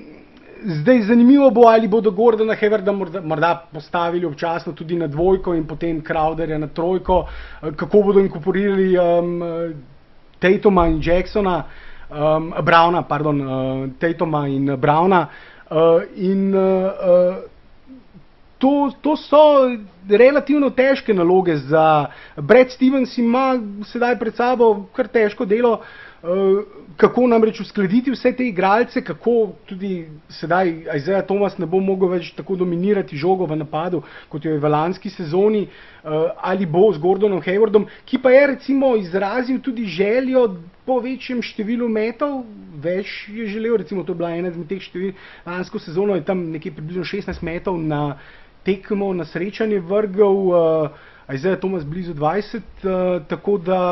zdaj 0.78 1.02
zanimivo 1.10 1.50
bo, 1.52 1.66
ali 1.68 1.90
bodo 1.92 2.14
Gordona 2.16 2.56
Haywarda 2.56 2.94
morda, 2.96 3.22
morda 3.22 3.52
postavili 3.74 4.26
občasno 4.26 4.72
tudi 4.72 4.96
na 4.96 5.10
dvojko 5.12 5.58
in 5.58 5.66
potem 5.68 6.00
Crowderja 6.00 6.62
na 6.64 6.72
trojko, 6.72 7.26
kako 7.76 8.04
bodo 8.08 8.24
inkorporirali 8.24 8.94
um, 8.96 9.36
Tatuma 10.40 10.88
in 10.88 11.02
Jacksona, 11.04 11.58
um, 12.08 12.54
Browna, 12.64 13.04
pardon, 13.04 13.42
uh, 13.42 13.90
Tatuma 14.00 14.48
in 14.48 14.78
Browna. 14.80 15.28
Uh, 15.28 15.53
in 16.16 16.54
uh, 16.56 17.42
to, 18.58 18.92
to 19.02 19.16
so 19.18 19.44
relativno 20.10 20.70
težke 20.70 21.14
naloge 21.14 21.56
za 21.58 22.06
Brad 22.38 22.72
Stevens, 22.72 23.18
ima 23.18 23.60
sedaj 23.92 24.20
pred 24.20 24.36
sabo 24.36 24.86
kar 24.96 25.08
težko 25.08 25.46
delo. 25.46 25.74
Uh, 25.74 26.13
kako 26.98 27.28
namreč 27.28 27.60
uskladiti 27.60 28.12
vse 28.12 28.32
te 28.32 28.46
igralce, 28.48 29.02
kako 29.04 29.52
tudi 29.66 30.06
sedaj 30.30 30.70
Isaiah 30.96 31.26
Thomas 31.28 31.58
ne 31.58 31.66
bo 31.68 31.82
mogel 31.84 32.14
več 32.14 32.30
tako 32.38 32.56
dominirati 32.56 33.18
žogo 33.20 33.46
v 33.46 33.58
napadu, 33.60 34.00
kot 34.32 34.46
jo 34.46 34.54
je 34.54 34.62
v 34.62 34.72
lanski 34.72 35.12
sezoni, 35.12 35.66
uh, 35.68 36.32
ali 36.40 36.66
bo 36.66 36.86
z 36.96 37.02
Gordonom 37.04 37.42
Haywardom, 37.44 37.90
ki 38.06 38.22
pa 38.24 38.32
je 38.32 38.48
recimo 38.54 38.96
izrazil 38.96 39.60
tudi 39.60 39.84
željo 39.84 40.48
po 40.88 41.02
večjem 41.04 41.42
številu 41.44 41.90
metov, 41.92 42.46
več 42.80 43.28
je 43.28 43.50
želel, 43.52 43.78
recimo 43.84 44.04
to 44.04 44.16
je 44.16 44.22
bila 44.24 44.32
ena 44.32 44.54
izmed 44.54 44.72
teh 44.72 44.80
števil, 44.84 45.18
lansko 45.46 45.80
sezono 45.80 46.16
je 46.16 46.24
tam 46.24 46.52
nekje 46.56 46.72
približno 46.72 47.04
16 47.04 47.44
metov 47.44 47.80
na 47.84 48.16
tekmo, 48.64 49.12
na 49.12 49.28
srečanje 49.28 49.84
vrgel, 49.84 50.40
uh, 50.48 51.12
Isaiah 51.28 51.60
Thomas 51.60 51.84
blizu 51.84 52.14
20, 52.16 52.64
uh, 52.84 53.28
tako 53.28 53.58
da 53.58 53.84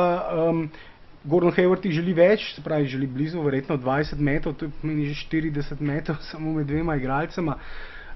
Gordon 1.24 1.54
Hayward 1.54 1.86
želi 1.86 2.14
več, 2.18 2.48
se 2.56 2.62
pravi, 2.66 2.88
želi 2.90 3.08
blizu, 3.08 3.42
verjetno 3.46 3.78
20 3.78 4.20
metrov, 4.20 4.56
to 4.58 4.70
pomeni 4.82 5.06
že 5.06 5.28
40 5.30 5.82
metrov 5.82 6.18
samo 6.32 6.54
med 6.54 6.68
dvema 6.68 6.96
igralcema. 6.98 7.58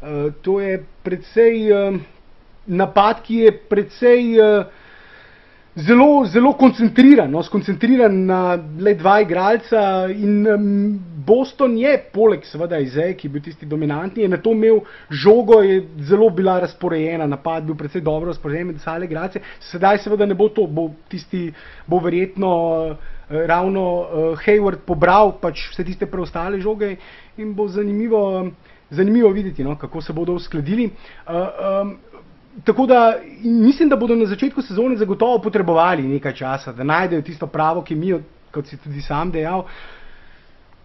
Uh, 0.01 0.33
to 0.41 0.59
je 0.61 0.79
predvsej 1.03 1.59
uh, 1.71 1.99
napad, 2.65 3.21
ki 3.23 3.43
je 3.43 3.53
predvsej 3.69 4.33
uh, 4.41 4.84
zelo, 5.75 6.25
zelo 6.25 6.53
koncentriran, 6.53 7.31
no, 7.31 7.43
skoncentriran 7.43 8.25
na 8.25 8.39
le 8.79 8.95
dva 8.95 9.19
igralca. 9.21 10.07
In 10.11 10.47
um, 10.47 10.99
Boston 11.25 11.77
je, 11.77 11.97
poleg 12.13 12.45
seveda 12.45 12.79
Izej, 12.79 13.15
ki 13.17 13.27
je 13.27 13.33
bil 13.33 13.43
tisti 13.43 13.65
dominantni, 13.65 14.23
je 14.23 14.29
na 14.29 14.37
to 14.37 14.53
imel 14.53 14.83
žogo, 15.09 15.61
je 15.65 15.81
zelo 16.05 16.29
bila 16.29 16.59
razporejena, 16.61 17.27
napad 17.27 17.65
bil 17.65 17.75
precej 17.75 18.01
dobro 18.05 18.31
razporejen 18.31 18.67
med 18.67 18.79
vse 18.79 18.95
igralce. 19.03 19.41
Sedaj 19.71 20.03
seveda 20.05 20.25
ne 20.25 20.37
bo 20.37 20.49
to, 20.49 20.67
bo 20.67 20.91
tisti, 21.09 21.49
bo 21.87 21.99
verjetno. 21.99 22.55
Uh, 22.91 23.11
ravno 23.25 23.81
uh, 23.81 24.39
Hayward 24.45 24.83
pobral 24.85 25.31
pač 25.41 25.63
vse 25.71 25.83
tiste 25.83 26.05
preostale 26.05 26.59
žoge 26.61 26.91
in 27.41 27.55
bo 27.57 27.65
zanimivo, 27.67 28.51
zanimivo 28.93 29.31
videti, 29.33 29.63
no, 29.63 29.73
kako 29.81 30.01
se 30.01 30.13
bodo 30.13 30.35
uskladili. 30.37 30.91
Uh, 31.25 31.33
um, 31.81 31.95
tako 32.63 32.85
da 32.85 33.15
mislim, 33.43 33.89
da 33.89 33.95
bodo 33.95 34.15
na 34.15 34.25
začetku 34.25 34.61
sezone 34.61 34.97
zagotovo 34.97 35.39
potrebovali 35.41 36.03
nekaj 36.03 36.33
časa, 36.33 36.71
da 36.73 36.83
najdejo 36.83 37.21
tisto 37.21 37.47
pravo 37.47 37.81
kemijo, 37.83 38.21
kot 38.51 38.67
si 38.67 38.77
tudi 38.77 39.01
sam 39.01 39.31
dejal. 39.31 39.63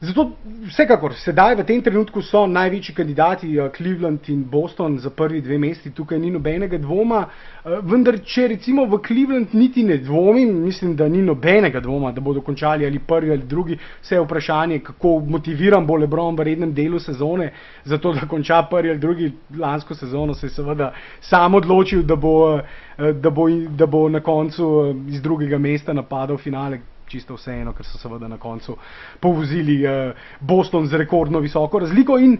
Zato, 0.00 0.30
vsekakor, 0.64 1.12
sedaj 1.20 1.58
v 1.58 1.64
tem 1.68 1.80
trenutku 1.84 2.22
so 2.24 2.46
največji 2.48 2.94
kandidati 2.96 3.48
uh, 3.58 3.66
Cleveland 3.68 4.24
in 4.32 4.46
Boston 4.48 4.94
za 4.98 5.10
prvi 5.12 5.42
dve 5.44 5.58
mesti, 5.60 5.90
tukaj 5.92 6.16
ni 6.18 6.30
nobenega 6.32 6.78
dvoma. 6.80 7.18
Uh, 7.28 7.74
vendar, 7.84 8.16
če 8.24 8.46
recimo 8.54 8.86
v 8.88 8.96
Cleveland 9.04 9.52
niti 9.52 9.82
ne 9.84 9.98
dvomim, 10.00 10.54
mislim, 10.64 10.94
da 10.96 11.04
ni 11.08 11.20
nobenega 11.20 11.82
dvoma, 11.84 12.14
da 12.16 12.24
bodo 12.24 12.40
končali 12.40 12.86
ali 12.88 12.98
prvi 12.98 13.34
ali 13.34 13.44
drugi, 13.44 13.76
vse 14.00 14.14
je 14.16 14.22
vprašanje, 14.24 14.78
kako 14.86 15.18
motiviran 15.36 15.84
bo 15.84 15.98
Lebron 16.00 16.38
v 16.38 16.46
rednem 16.48 16.72
delu 16.72 16.98
sezone, 16.98 17.50
zato 17.84 18.14
da 18.16 18.24
konča 18.28 18.62
prvi 18.70 18.94
ali 18.94 18.98
drugi. 18.98 19.28
Lansko 19.60 19.94
sezono 19.94 20.34
se 20.34 20.46
je 20.46 20.54
seveda 20.54 20.94
sam 21.20 21.60
odločil, 21.60 22.06
da 22.08 22.16
bo, 22.16 22.54
uh, 22.54 23.12
da 23.20 23.28
bo, 23.28 23.50
da 23.68 23.86
bo 23.86 24.08
na 24.08 24.24
koncu 24.24 24.94
iz 25.12 25.20
drugega 25.20 25.58
mesta 25.58 25.92
napadal 25.92 26.40
finale 26.40 26.80
čisto 27.10 27.34
vseeno, 27.34 27.74
ker 27.74 27.86
so 27.86 27.98
seveda 27.98 28.28
na 28.28 28.38
koncu 28.38 28.76
povozili 29.20 29.80
uh, 29.84 30.16
Boston 30.40 30.86
z 30.86 31.02
rekordno 31.02 31.42
visoko 31.42 31.82
razliko. 31.82 32.18
In 32.18 32.38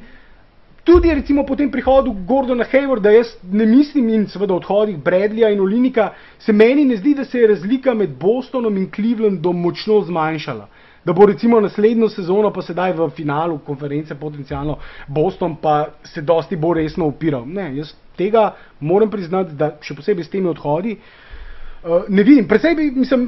tudi 0.84 1.14
recimo 1.14 1.44
po 1.44 1.56
tem 1.56 1.70
prihodu 1.70 2.12
Gordona 2.26 2.64
Haywarda, 2.64 3.12
jaz 3.14 3.34
ne 3.42 3.66
mislim 3.66 4.08
in 4.08 4.28
seveda 4.28 4.54
odhodih 4.54 4.98
Bradleya 4.98 5.50
in 5.50 5.60
Olinika, 5.60 6.12
se 6.38 6.52
meni 6.52 6.84
ne 6.84 6.96
zdi, 6.96 7.14
da 7.14 7.24
se 7.24 7.40
je 7.40 7.48
razlika 7.48 7.94
med 7.94 8.16
Bostonom 8.20 8.76
in 8.76 8.90
Clevelandom 8.94 9.60
močno 9.60 10.00
zmanjšala. 10.06 10.68
Da 11.04 11.12
bo 11.12 11.26
recimo 11.26 11.60
naslednjo 11.60 12.08
sezono, 12.12 12.50
pa 12.52 12.62
sedaj 12.62 12.92
v 12.92 13.08
finalu 13.16 13.58
konference, 13.64 14.14
potencialno 14.14 14.76
Boston, 15.08 15.56
pa 15.56 15.86
se 16.04 16.22
dosti 16.22 16.56
bolj 16.56 16.82
resno 16.82 17.06
upiral. 17.08 17.46
Ne, 17.48 17.70
jaz 17.76 17.94
tega 18.16 18.54
moram 18.80 19.10
priznati, 19.10 19.56
da 19.56 19.78
še 19.80 19.96
posebej 19.96 20.24
s 20.24 20.32
temi 20.32 20.50
odhodi. 20.52 20.98
Uh, 21.80 22.04
ne 22.08 22.22
vidim, 22.22 22.44
predvsej 22.48 22.76
bi, 22.76 22.90
mislim, 23.00 23.22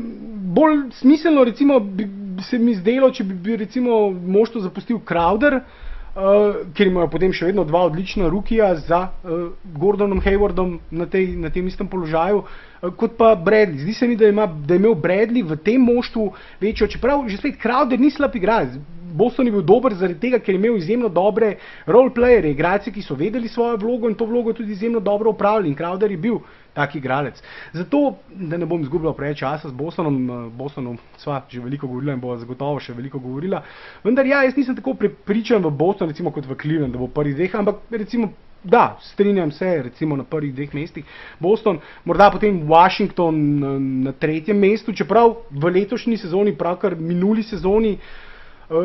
bolj 0.54 0.90
smiselno, 1.00 1.44
recimo, 1.44 1.80
bi, 1.80 2.04
bi 2.04 2.42
se 2.42 2.58
mi 2.58 2.74
zdelo, 2.74 3.10
če 3.10 3.24
bi, 3.24 3.34
bi 3.34 3.56
recimo 3.56 4.10
moštvo 4.10 4.60
zapustil 4.64 5.00
Crowder, 5.08 5.58
uh, 5.60 6.60
ker 6.76 6.90
imajo 6.90 7.10
potem 7.12 7.32
še 7.34 7.50
vedno 7.50 7.64
dva 7.68 7.86
odlična 7.88 8.28
rukija 8.32 8.72
za 8.84 9.02
uh, 9.08 9.50
Gordonom 9.78 10.20
Haywardom 10.24 10.78
na, 10.90 11.06
tej, 11.06 11.32
na 11.40 11.52
tem 11.52 11.66
istem 11.70 11.88
položaju, 11.88 12.44
uh, 12.44 12.90
kot 12.98 13.16
pa 13.18 13.32
Bradley. 13.36 13.82
Zdi 13.84 13.96
se 13.96 14.08
mi, 14.08 14.16
da, 14.16 14.28
ima, 14.28 14.46
da 14.46 14.76
je 14.76 14.82
imel 14.82 14.96
Bradley 14.98 15.44
v 15.46 15.58
tem 15.64 15.80
moštvu 15.80 16.32
večjo, 16.60 16.90
čeprav 16.96 17.24
že 17.28 17.40
spet 17.40 17.60
Crowder 17.62 18.00
ni 18.00 18.12
slab 18.12 18.36
igralec. 18.36 18.76
Boston 19.12 19.46
je 19.46 19.52
bil 19.52 19.62
dober 19.62 19.94
zaradi 19.94 20.18
tega, 20.20 20.40
ker 20.40 20.54
je 20.54 20.58
imel 20.58 20.76
izjemno 20.76 21.08
dobre 21.08 21.56
roleplayere, 21.86 22.50
igralce, 22.50 22.92
ki 22.92 23.02
so 23.02 23.14
vedeli 23.14 23.48
svojo 23.48 23.76
vlogo 23.76 24.08
in 24.08 24.16
to 24.16 24.26
vlogo 24.26 24.52
tudi 24.52 24.72
izjemno 24.72 25.00
dobro 25.00 25.30
upravljali. 25.30 25.68
In 25.68 25.76
Crowder 25.76 26.10
je 26.10 26.16
bil 26.16 26.38
tak 26.72 26.94
igralec. 26.94 27.42
Zato, 27.72 28.16
da 28.28 28.56
ne 28.56 28.66
bom 28.66 28.80
izgubljal 28.80 29.14
preveč 29.14 29.38
časa 29.38 29.68
s 29.68 29.72
Bostonom, 29.72 30.30
eh, 30.30 30.48
Bostonom 30.56 30.98
sva 31.16 31.42
že 31.48 31.60
veliko 31.60 31.86
govorila 31.86 32.12
in 32.12 32.20
bo 32.20 32.36
zagotovo 32.36 32.80
še 32.80 32.94
veliko 32.96 33.18
govorila. 33.18 33.62
Vendar 34.04 34.26
ja, 34.26 34.42
jaz 34.44 34.56
nisem 34.56 34.76
tako 34.76 34.94
prepričan 34.94 35.62
v 35.62 35.70
Boston, 35.70 36.08
recimo 36.08 36.30
kot 36.30 36.46
v 36.46 36.56
Cleveland, 36.56 36.92
da 36.92 36.98
bo 36.98 37.08
prvi 37.08 37.34
dveh, 37.34 37.54
ampak 37.54 37.84
recimo. 37.90 38.32
Da, 38.64 38.96
strinjam 39.02 39.50
se, 39.50 39.66
recimo 39.82 40.14
na 40.16 40.22
prvih 40.22 40.52
dveh 40.54 40.74
mestih 40.74 41.04
Boston, 41.40 41.80
morda 42.04 42.28
potem 42.30 42.60
Washington 42.70 43.34
eh, 43.34 43.78
na 44.06 44.12
tretjem 44.12 44.54
mestu, 44.56 44.92
čeprav 44.94 45.34
v 45.50 45.72
letošnji 45.74 46.16
sezoni, 46.16 46.54
pravkar 46.54 46.94
minuli 46.94 47.42
sezoni, 47.42 47.96
uh, 47.96 48.31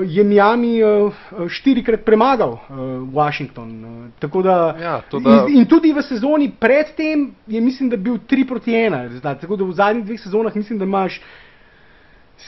je 0.05 0.23
Miami 0.23 0.83
uh, 0.83 1.13
štirikrat 1.47 2.03
premagal 2.05 2.57
uh, 2.57 2.59
Washington. 3.13 3.85
Uh, 4.21 4.43
da, 4.43 4.75
ja, 4.81 5.01
da... 5.11 5.45
In, 5.47 5.57
in 5.57 5.65
tudi 5.65 5.93
v 5.93 6.03
sezoni 6.03 6.51
predtem 6.51 7.31
je, 7.47 7.61
mislim, 7.61 7.89
da 7.89 7.97
bil 7.97 8.19
3 8.19 8.47
proti 8.47 8.71
1 8.71 9.01
rezultat. 9.07 9.41
Tako 9.41 9.55
da 9.55 9.63
v 9.63 9.73
zadnjih 9.73 10.05
dveh 10.05 10.19
sezonah 10.19 10.55
mislim, 10.55 10.79
da 10.79 10.85
imaš 10.85 11.21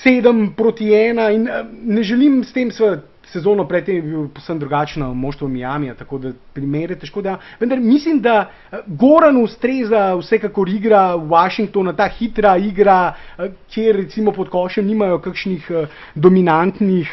7 0.04 0.54
proti 0.58 0.92
1 0.92 1.36
in 1.36 1.48
uh, 1.48 1.66
ne 1.72 2.04
želim 2.04 2.44
s 2.44 2.54
tem 2.54 2.72
seveda 2.72 3.02
sezono 3.32 3.68
predtem 3.68 3.96
je 3.96 4.02
bil 4.02 4.28
posebno 4.28 4.60
drugačno 4.60 5.14
moštvo 5.14 5.48
Miami, 5.48 5.92
tako 5.98 6.18
da 6.18 6.32
primere 6.54 6.96
težko 6.96 7.22
da. 7.22 7.38
Vendar 7.60 7.80
mislim, 7.80 8.22
da 8.22 8.50
eh, 8.72 8.78
Goran 8.88 9.38
ustreza 9.38 10.16
vsekakor 10.16 10.70
igra 10.70 11.16
Washingtona, 11.16 11.94
ta 11.96 12.08
hitra 12.08 12.58
igra, 12.58 13.14
eh, 13.38 13.52
kjer 13.74 13.96
recimo 13.96 14.32
pod 14.32 14.50
košem 14.50 14.88
nimajo 14.88 15.20
kakšnih 15.20 15.72
eh, 15.72 15.88
dominantnih 16.16 17.10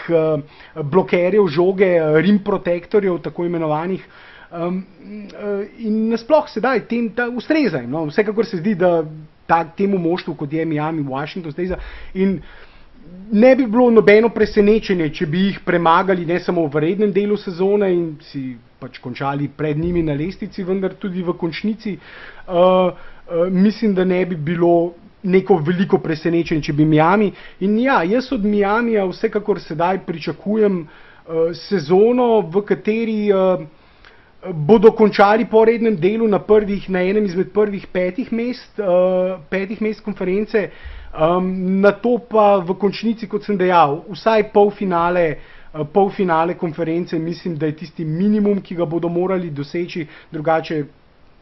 blokerjev 0.83 1.47
žoge, 1.49 1.93
rim 2.23 2.39
protektorjev, 2.45 3.19
tako 3.23 3.45
imenovanih. 3.45 4.07
Um, 4.57 4.85
in 5.79 6.09
nasploh 6.09 6.47
sedaj 6.49 6.85
tem 6.89 7.09
ustreza. 7.35 7.81
No? 7.83 8.05
Vsekakor 8.07 8.47
se 8.47 8.61
zdi, 8.61 8.77
da 8.79 9.03
ta, 9.47 9.65
temu 9.65 9.99
moštvu, 9.99 10.35
kot 10.35 10.53
je 10.53 10.65
Miami, 10.65 11.03
Washington, 11.03 11.51
ustreza. 11.51 11.77
In 12.15 12.39
uh, 12.39 12.66
ne 13.33 13.57
bi 13.57 13.67
bilo 13.67 13.91
nobeno 13.91 14.29
presenečenje, 14.29 15.11
če 15.15 15.27
bi 15.27 15.47
jih 15.49 15.61
premagali 15.67 16.27
ne 16.27 16.39
samo 16.41 16.67
v 16.67 16.83
rednem 16.85 17.13
delu 17.13 17.37
sezone 17.37 17.91
in 17.93 18.05
si 18.23 18.57
pač 18.79 19.01
končali 19.03 19.49
pred 19.49 19.79
njimi 19.79 20.03
na 20.03 20.15
lestici, 20.15 20.65
vendar 20.65 20.95
tudi 21.01 21.23
v 21.23 21.35
končnici. 21.39 21.97
Uh, 22.47 22.55
uh, 22.55 23.49
mislim, 23.51 23.95
da 23.95 24.05
ne 24.05 24.25
bi 24.27 24.37
bilo 24.37 24.95
neko 25.27 25.57
veliko 25.67 25.99
presenečenje, 25.99 26.69
če 26.69 26.73
bi 26.73 26.85
Miami. 26.85 27.33
In 27.67 27.79
ja, 27.83 28.03
jaz 28.07 28.31
od 28.33 28.45
Miamija 28.45 29.07
vsekakor 29.11 29.61
sedaj 29.61 30.05
pričakujem 30.07 30.85
uh, 30.85 31.51
sezono, 31.67 32.45
v 32.47 32.63
kateri 32.69 33.19
uh, 33.33 33.65
bodo 34.55 34.93
končali 34.95 35.49
po 35.51 35.65
rednem 35.65 35.97
delu 35.99 36.29
na, 36.29 36.39
prvih, 36.39 36.87
na 36.91 37.03
enem 37.03 37.25
izmed 37.27 37.51
prvih 37.55 37.89
petih 37.93 38.31
mest, 38.33 38.79
uh, 38.79 39.41
petih 39.51 39.83
mest 39.83 40.05
konference. 40.07 40.69
Um, 41.17 41.81
na 41.81 41.93
to 41.93 42.19
pa 42.21 42.59
v 42.61 42.77
končnici, 42.77 43.25
kot 43.25 43.41
sem 43.41 43.57
dejal, 43.57 44.03
vsaj 44.13 44.51
polfinale, 44.53 45.39
uh, 45.73 45.87
polfinale 45.89 46.59
konference, 46.61 47.17
mislim, 47.19 47.57
da 47.57 47.67
je 47.67 47.77
tisti 47.77 48.05
minimum, 48.05 48.61
ki 48.61 48.77
ga 48.77 48.85
bodo 48.85 49.09
morali 49.09 49.49
doseči, 49.51 50.05
drugače, 50.31 50.83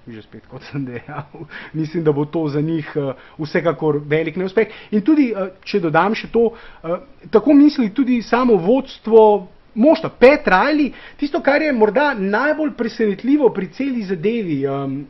že 0.07 0.23
spet, 0.23 0.47
kot 0.47 0.63
sem 0.71 0.85
dejal, 0.87 1.27
mislim, 1.81 2.05
da 2.05 2.13
bo 2.13 2.25
to 2.25 2.47
za 2.49 2.61
njih 2.61 2.93
uh, 2.95 3.19
vsekakor 3.39 3.99
velik 4.07 4.37
neuspeh. 4.37 4.71
In 4.95 5.03
tudi, 5.03 5.33
uh, 5.35 5.51
če 5.67 5.83
dodam 5.89 6.15
še 6.15 6.31
to, 6.31 6.53
uh, 6.55 7.03
tako 7.35 7.59
misli 7.59 7.91
tudi 7.91 8.23
samo 8.23 8.55
vodstvo. 8.57 9.49
Moštva, 9.75 10.07
Pet 10.23 10.47
Riley, 10.47 10.93
tisto, 11.19 11.41
kar 11.43 11.59
je 11.59 11.73
morda 11.75 12.13
najbolj 12.15 12.77
presenetljivo 12.79 13.49
pri 13.51 13.73
celi 13.75 14.05
zadevi, 14.07 14.61
um, 14.71 15.01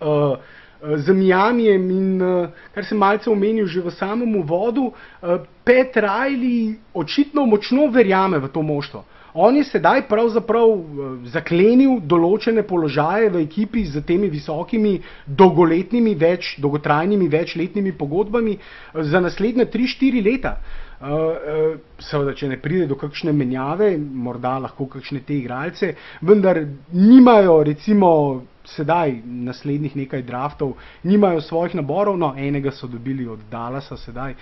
uh, 0.00 0.56
z 0.82 1.10
Miamijem 1.10 1.90
in 1.90 2.22
uh, 2.22 2.48
kar 2.74 2.84
sem 2.84 2.98
malce 2.98 3.30
omenil 3.30 3.66
že 3.66 3.82
v 3.82 3.90
samem 3.90 4.36
uvodu, 4.36 4.90
uh, 4.90 5.42
Pet 5.64 5.96
Riley 5.96 6.78
očitno 6.94 7.46
močno 7.46 7.90
verjame 7.90 8.38
v 8.38 8.48
to 8.48 8.62
moštvo. 8.62 9.04
On 9.34 9.54
je 9.56 9.62
sedaj 9.64 10.06
pravzaprav 10.08 10.70
zaklenil 11.30 12.00
določene 12.00 12.64
položaje 12.66 13.28
v 13.30 13.42
ekipi 13.44 13.84
z 13.84 14.00
temi 14.02 14.30
visokimi, 14.32 14.96
dolgoletnimi, 15.26 16.14
več, 16.18 16.56
dolgotrajnimi, 16.58 17.28
večletnimi 17.28 17.92
pogodbami 17.92 18.56
za 18.94 19.20
naslednje 19.20 19.68
3-4 19.68 20.24
leta. 20.24 20.56
Seveda, 22.02 22.34
če 22.34 22.48
ne 22.48 22.58
pride 22.58 22.88
do 22.90 22.96
kakšne 22.98 23.30
menjave, 23.36 23.92
morda 23.98 24.56
lahko 24.64 24.88
kakšne 24.96 25.20
te 25.22 25.36
igralce, 25.36 25.92
vendar 26.24 26.64
nimajo 26.90 27.60
recimo 27.68 28.10
sedaj, 28.76 29.20
naslednjih 29.24 29.96
nekaj 29.96 30.22
draftov, 30.22 30.74
nimajo 31.02 31.40
svojih 31.40 31.74
naborov, 31.74 32.18
no, 32.18 32.34
enega 32.36 32.70
so 32.70 32.86
dobili 32.86 33.28
od 33.28 33.38
Dallasa 33.50 33.96
sedaj. 33.96 34.34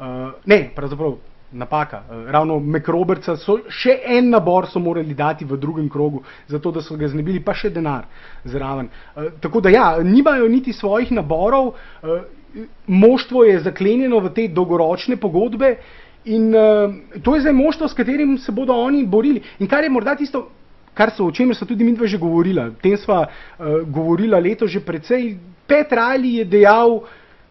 Uh, 0.00 0.06
ne, 0.46 0.70
pravzaprav 0.76 1.16
napaka. 1.52 2.02
Uh, 2.08 2.30
ravno 2.30 2.58
Mekroberca 2.60 3.36
so 3.36 3.58
še 3.68 3.98
en 4.16 4.30
nabor 4.30 4.68
so 4.70 4.80
morali 4.80 5.14
dati 5.14 5.44
v 5.44 5.58
drugem 5.60 5.88
krogu, 5.88 6.22
zato 6.48 6.70
da 6.70 6.82
so 6.82 6.96
ga 6.96 7.08
znebili, 7.08 7.42
pa 7.44 7.54
še 7.54 7.70
denar 7.70 8.06
zraven. 8.44 8.90
Uh, 9.14 9.32
tako 9.40 9.60
da 9.60 9.72
ja, 9.72 9.88
nimajo 10.04 10.48
niti 10.48 10.72
svojih 10.72 11.12
naborov, 11.12 11.74
uh, 11.74 12.20
moštvo 12.86 13.44
je 13.44 13.58
zaklenjeno 13.66 14.20
v 14.20 14.32
te 14.34 14.48
dolgoročne 14.48 15.16
pogodbe. 15.16 15.76
In 16.24 16.50
uh, 16.52 16.92
to 17.24 17.34
je 17.34 17.46
zdaj 17.46 17.54
moštvo, 17.56 17.88
s 17.88 17.96
katerim 17.96 18.38
se 18.38 18.52
bodo 18.52 18.76
oni 18.76 19.06
borili. 19.06 19.42
In 19.58 19.68
kar 19.68 19.84
je 19.84 19.90
morda 19.90 20.14
tisto, 20.16 20.48
kar 20.94 21.12
so, 21.16 21.26
o 21.26 21.32
čemer 21.32 21.56
so 21.56 21.66
tudi 21.66 21.84
mi 21.84 21.94
dva 21.94 22.06
že 22.06 22.18
govorila. 22.18 22.70
O 22.70 22.78
tem 22.82 22.96
sva 22.96 23.26
uh, 23.26 23.82
govorila 23.86 24.38
leto 24.38 24.66
že 24.66 24.80
precej. 24.80 25.38
Pet 25.66 25.92
Rajli 25.92 26.42
je 26.42 26.44
dejal, 26.44 27.02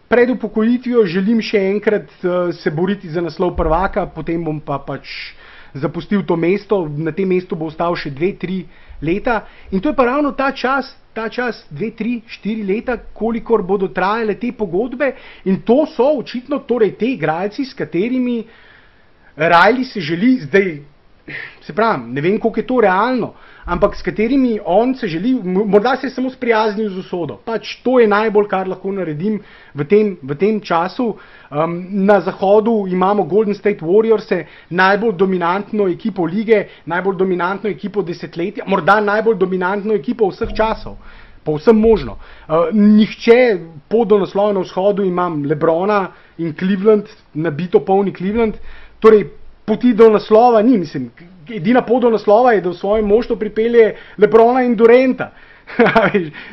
pred 0.08 0.30
upokojitvijo 0.30 1.06
želim 1.06 1.40
še 1.40 1.60
enkrat 1.70 2.10
uh, 2.24 2.52
se 2.52 2.70
boriti 2.70 3.08
za 3.08 3.22
naslov 3.22 3.56
prvaka, 3.56 4.06
potem 4.06 4.44
bom 4.44 4.60
pa 4.60 4.78
pač 4.78 5.34
zapustil 5.74 6.22
to 6.26 6.36
mesto, 6.36 6.88
na 6.88 7.12
tem 7.12 7.28
mestu 7.28 7.56
bo 7.56 7.70
ostal 7.70 7.94
še 7.94 8.10
dve, 8.10 8.34
tri 8.34 8.64
leta. 9.02 9.44
In 9.70 9.80
to 9.80 9.92
je 9.92 9.96
pa 9.96 10.04
ravno 10.08 10.32
ta 10.34 10.50
čas, 10.52 10.90
ta 11.14 11.28
čas, 11.30 11.62
dve, 11.70 11.92
tri, 11.94 12.20
štiri 12.26 12.64
leta, 12.66 12.98
kolikor 13.14 13.62
bodo 13.62 13.88
trajale 13.88 14.34
te 14.34 14.52
pogodbe. 14.52 15.14
In 15.46 15.62
to 15.62 15.86
so 15.86 16.10
očitno 16.18 16.62
torej 16.66 16.96
te 16.98 17.14
igralci, 17.14 17.64
s 17.64 17.74
katerimi 17.74 18.42
Rajli 19.36 19.84
se 19.84 20.00
želi 20.00 20.40
zdaj 20.42 20.82
se 21.60 21.74
pravi, 21.74 22.12
ne 22.12 22.20
vem, 22.20 22.38
koliko 22.38 22.60
je 22.60 22.66
to 22.66 22.80
realno, 22.80 23.34
ampak 23.64 23.96
s 23.96 24.02
katerimi 24.02 24.58
on 24.64 24.94
se 24.94 25.08
želi, 25.08 25.34
morda 25.44 25.96
se 25.96 26.06
je 26.06 26.10
samo 26.10 26.30
sprijaznil 26.30 26.90
z 26.90 26.98
usodo. 26.98 27.36
Pač 27.44 27.76
to 27.84 27.98
je 28.00 28.08
najbolj, 28.08 28.48
kar 28.48 28.68
lahko 28.68 28.92
naredim 28.92 29.40
v 29.74 29.84
tem, 29.84 30.16
v 30.22 30.36
tem 30.36 30.60
času. 30.60 31.14
Um, 31.50 31.78
na 32.06 32.20
zahodu 32.20 32.86
imamo 32.88 33.24
Golden 33.24 33.54
State 33.54 33.80
Warriors, 33.82 34.44
najbolj 34.70 35.16
dominantno 35.16 35.88
ekipo 35.88 36.26
lige, 36.26 36.66
najbolj 36.86 37.16
dominantno 37.16 37.70
ekipo 37.70 38.02
desetletja, 38.02 38.64
morda 38.66 39.00
najbolj 39.00 39.38
dominantno 39.38 39.94
ekipo 39.94 40.30
vseh 40.30 40.54
časov. 40.54 40.96
Pa 41.44 41.52
vsem 41.56 41.78
možno. 41.80 42.18
Uh, 42.48 42.68
nihče 42.72 43.58
pod 43.88 44.08
do 44.08 44.18
naslova 44.18 44.52
na 44.52 44.60
vzhodu 44.60 45.04
imam 45.04 45.42
Lebrona 45.44 46.08
in 46.38 46.54
Cleveland, 46.58 47.08
nabito 47.34 47.80
polni 47.80 48.12
Cleveland. 48.12 48.58
Torej, 49.00 49.24
poti 49.70 49.94
do 49.94 50.08
naslova 50.10 50.62
ni, 50.66 50.78
mislim, 50.78 51.10
edina 51.54 51.82
pot 51.86 52.02
do 52.02 52.10
naslova 52.10 52.56
je, 52.56 52.64
da 52.64 52.72
v 52.72 52.78
svojem 52.78 53.06
moštvu 53.06 53.36
pripelje 53.38 53.94
Lebrona 54.18 54.64
in 54.66 54.74
Durenta. 54.76 55.30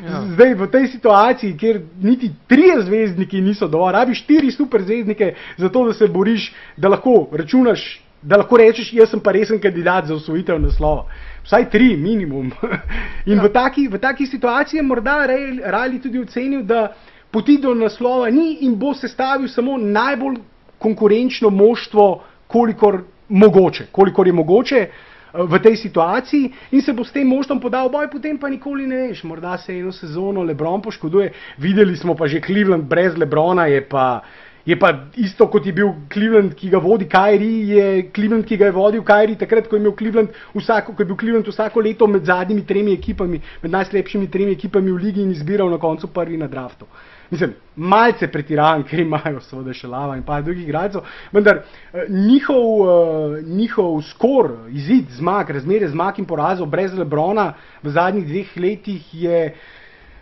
ja. 0.05 0.21
Zdaj 0.33 0.53
v 0.53 0.67
tej 0.71 0.87
situaciji, 0.93 1.55
kjer 1.57 1.79
niti 2.01 2.29
tri 2.47 2.69
zvezdniki 2.77 3.41
niso 3.41 3.67
dovolj, 3.67 3.95
rabiš 3.95 4.21
štiri 4.21 4.51
super 4.53 4.83
zvezdnike, 4.85 5.33
zato 5.57 5.87
da 5.87 5.93
se 5.97 6.07
boriš, 6.07 6.51
da 6.77 6.91
lahko 6.93 7.25
računaš, 7.31 7.87
da 8.21 8.37
lahko 8.37 8.57
rečeš, 8.61 8.93
jaz 8.93 9.09
sem 9.09 9.19
pa 9.19 9.33
resen 9.33 9.61
kandidat 9.61 10.05
za 10.05 10.15
osvojitev 10.15 10.61
naslova. 10.61 11.07
Vsaj 11.45 11.69
tri, 11.73 11.95
minimum. 11.97 12.51
In 13.31 13.37
ja. 13.37 13.43
v, 13.43 13.49
taki, 13.53 13.87
v 13.87 13.97
taki 13.97 14.29
situaciji 14.29 14.77
je 14.77 14.83
morda 14.83 15.23
Rajli 15.25 16.01
tudi 16.01 16.21
ocenil, 16.21 16.61
da 16.61 16.93
poti 17.31 17.57
do 17.57 17.73
naslova 17.73 18.29
ni 18.29 18.59
in 18.61 18.77
bo 18.77 18.93
sestavil 18.93 19.49
samo 19.49 19.77
najbolj 19.77 20.37
konkurenčno 20.77 21.49
moštvo 21.49 22.23
kolikor, 22.47 23.01
mogoče, 23.29 23.87
kolikor 23.91 24.27
je 24.27 24.33
mogoče 24.33 24.77
eh, 24.77 24.89
v 25.33 25.59
tej 25.63 25.75
situaciji 25.75 26.51
in 26.71 26.81
se 26.81 26.93
bo 26.93 27.03
s 27.03 27.11
tem 27.11 27.27
možtom 27.27 27.59
podal 27.59 27.89
boj, 27.89 28.09
potem 28.11 28.37
pa 28.37 28.49
nikoli 28.49 28.87
ne 28.87 29.07
veš. 29.07 29.23
Morda 29.23 29.57
se 29.57 29.75
eno 29.77 29.91
sezono 29.91 30.43
Lebron 30.43 30.81
poškoduje. 30.81 31.31
Videli 31.57 31.97
smo 31.97 32.15
pa 32.15 32.27
že 32.27 32.41
Cleveland 32.41 32.83
brez 32.83 33.17
Lebrona, 33.17 33.67
je 33.67 33.81
pa, 33.81 34.21
je 34.65 34.79
pa 34.79 34.93
isto 35.15 35.47
kot 35.47 35.65
je 35.65 35.73
bil 35.73 35.93
Cleveland, 36.13 36.55
ki 36.55 36.69
ga 36.69 36.77
vodi 36.77 37.05
Kajri, 37.05 37.69
je 37.69 38.09
Cleveland, 38.15 38.45
ki 38.45 38.57
ga 38.57 38.65
je 38.65 38.71
vodil 38.71 39.03
Kajri 39.03 39.35
takrat, 39.35 39.67
ko 39.67 39.75
je, 39.75 39.91
Cleveland 39.97 40.29
vsako, 40.55 40.95
ko 40.95 41.01
je 41.01 41.05
bil 41.05 41.19
Cleveland 41.19 41.47
vsako 41.47 41.79
leto 41.79 42.07
med 42.07 42.25
zadnjimi 42.25 42.65
tremi 42.65 42.93
ekipami, 42.93 43.41
med 43.61 43.71
najslabšimi 43.71 44.31
tremi 44.31 44.51
ekipami 44.51 44.91
v 44.91 45.03
ligi 45.03 45.21
in 45.21 45.31
izbiral 45.31 45.69
na 45.69 45.77
koncu 45.77 46.07
prvi 46.07 46.37
na 46.37 46.47
draftu. 46.47 46.87
Mislim, 47.29 47.53
malce 47.75 48.27
pretiravam, 48.31 48.83
ker 48.87 48.99
imajo 48.99 49.41
seveda 49.43 49.73
še 49.75 49.89
lava 49.91 50.17
in 50.17 50.23
pa 50.27 50.39
drugih 50.41 50.67
igralcev, 50.67 51.07
vendar 51.35 51.63
eh, 51.63 52.05
njihov, 52.09 52.67
uh, 52.83 53.39
njihov 53.43 53.99
skor, 54.11 54.53
izid 54.71 55.11
zmag, 55.17 55.51
razmerje 55.57 55.91
zmag 55.93 56.21
in 56.21 56.29
porazov 56.29 56.69
brez 56.71 56.95
Lebrona 56.95 57.53
v 57.83 57.95
zadnjih 57.95 58.25
dveh 58.27 58.55
letih 58.63 59.11
je, 59.13 59.43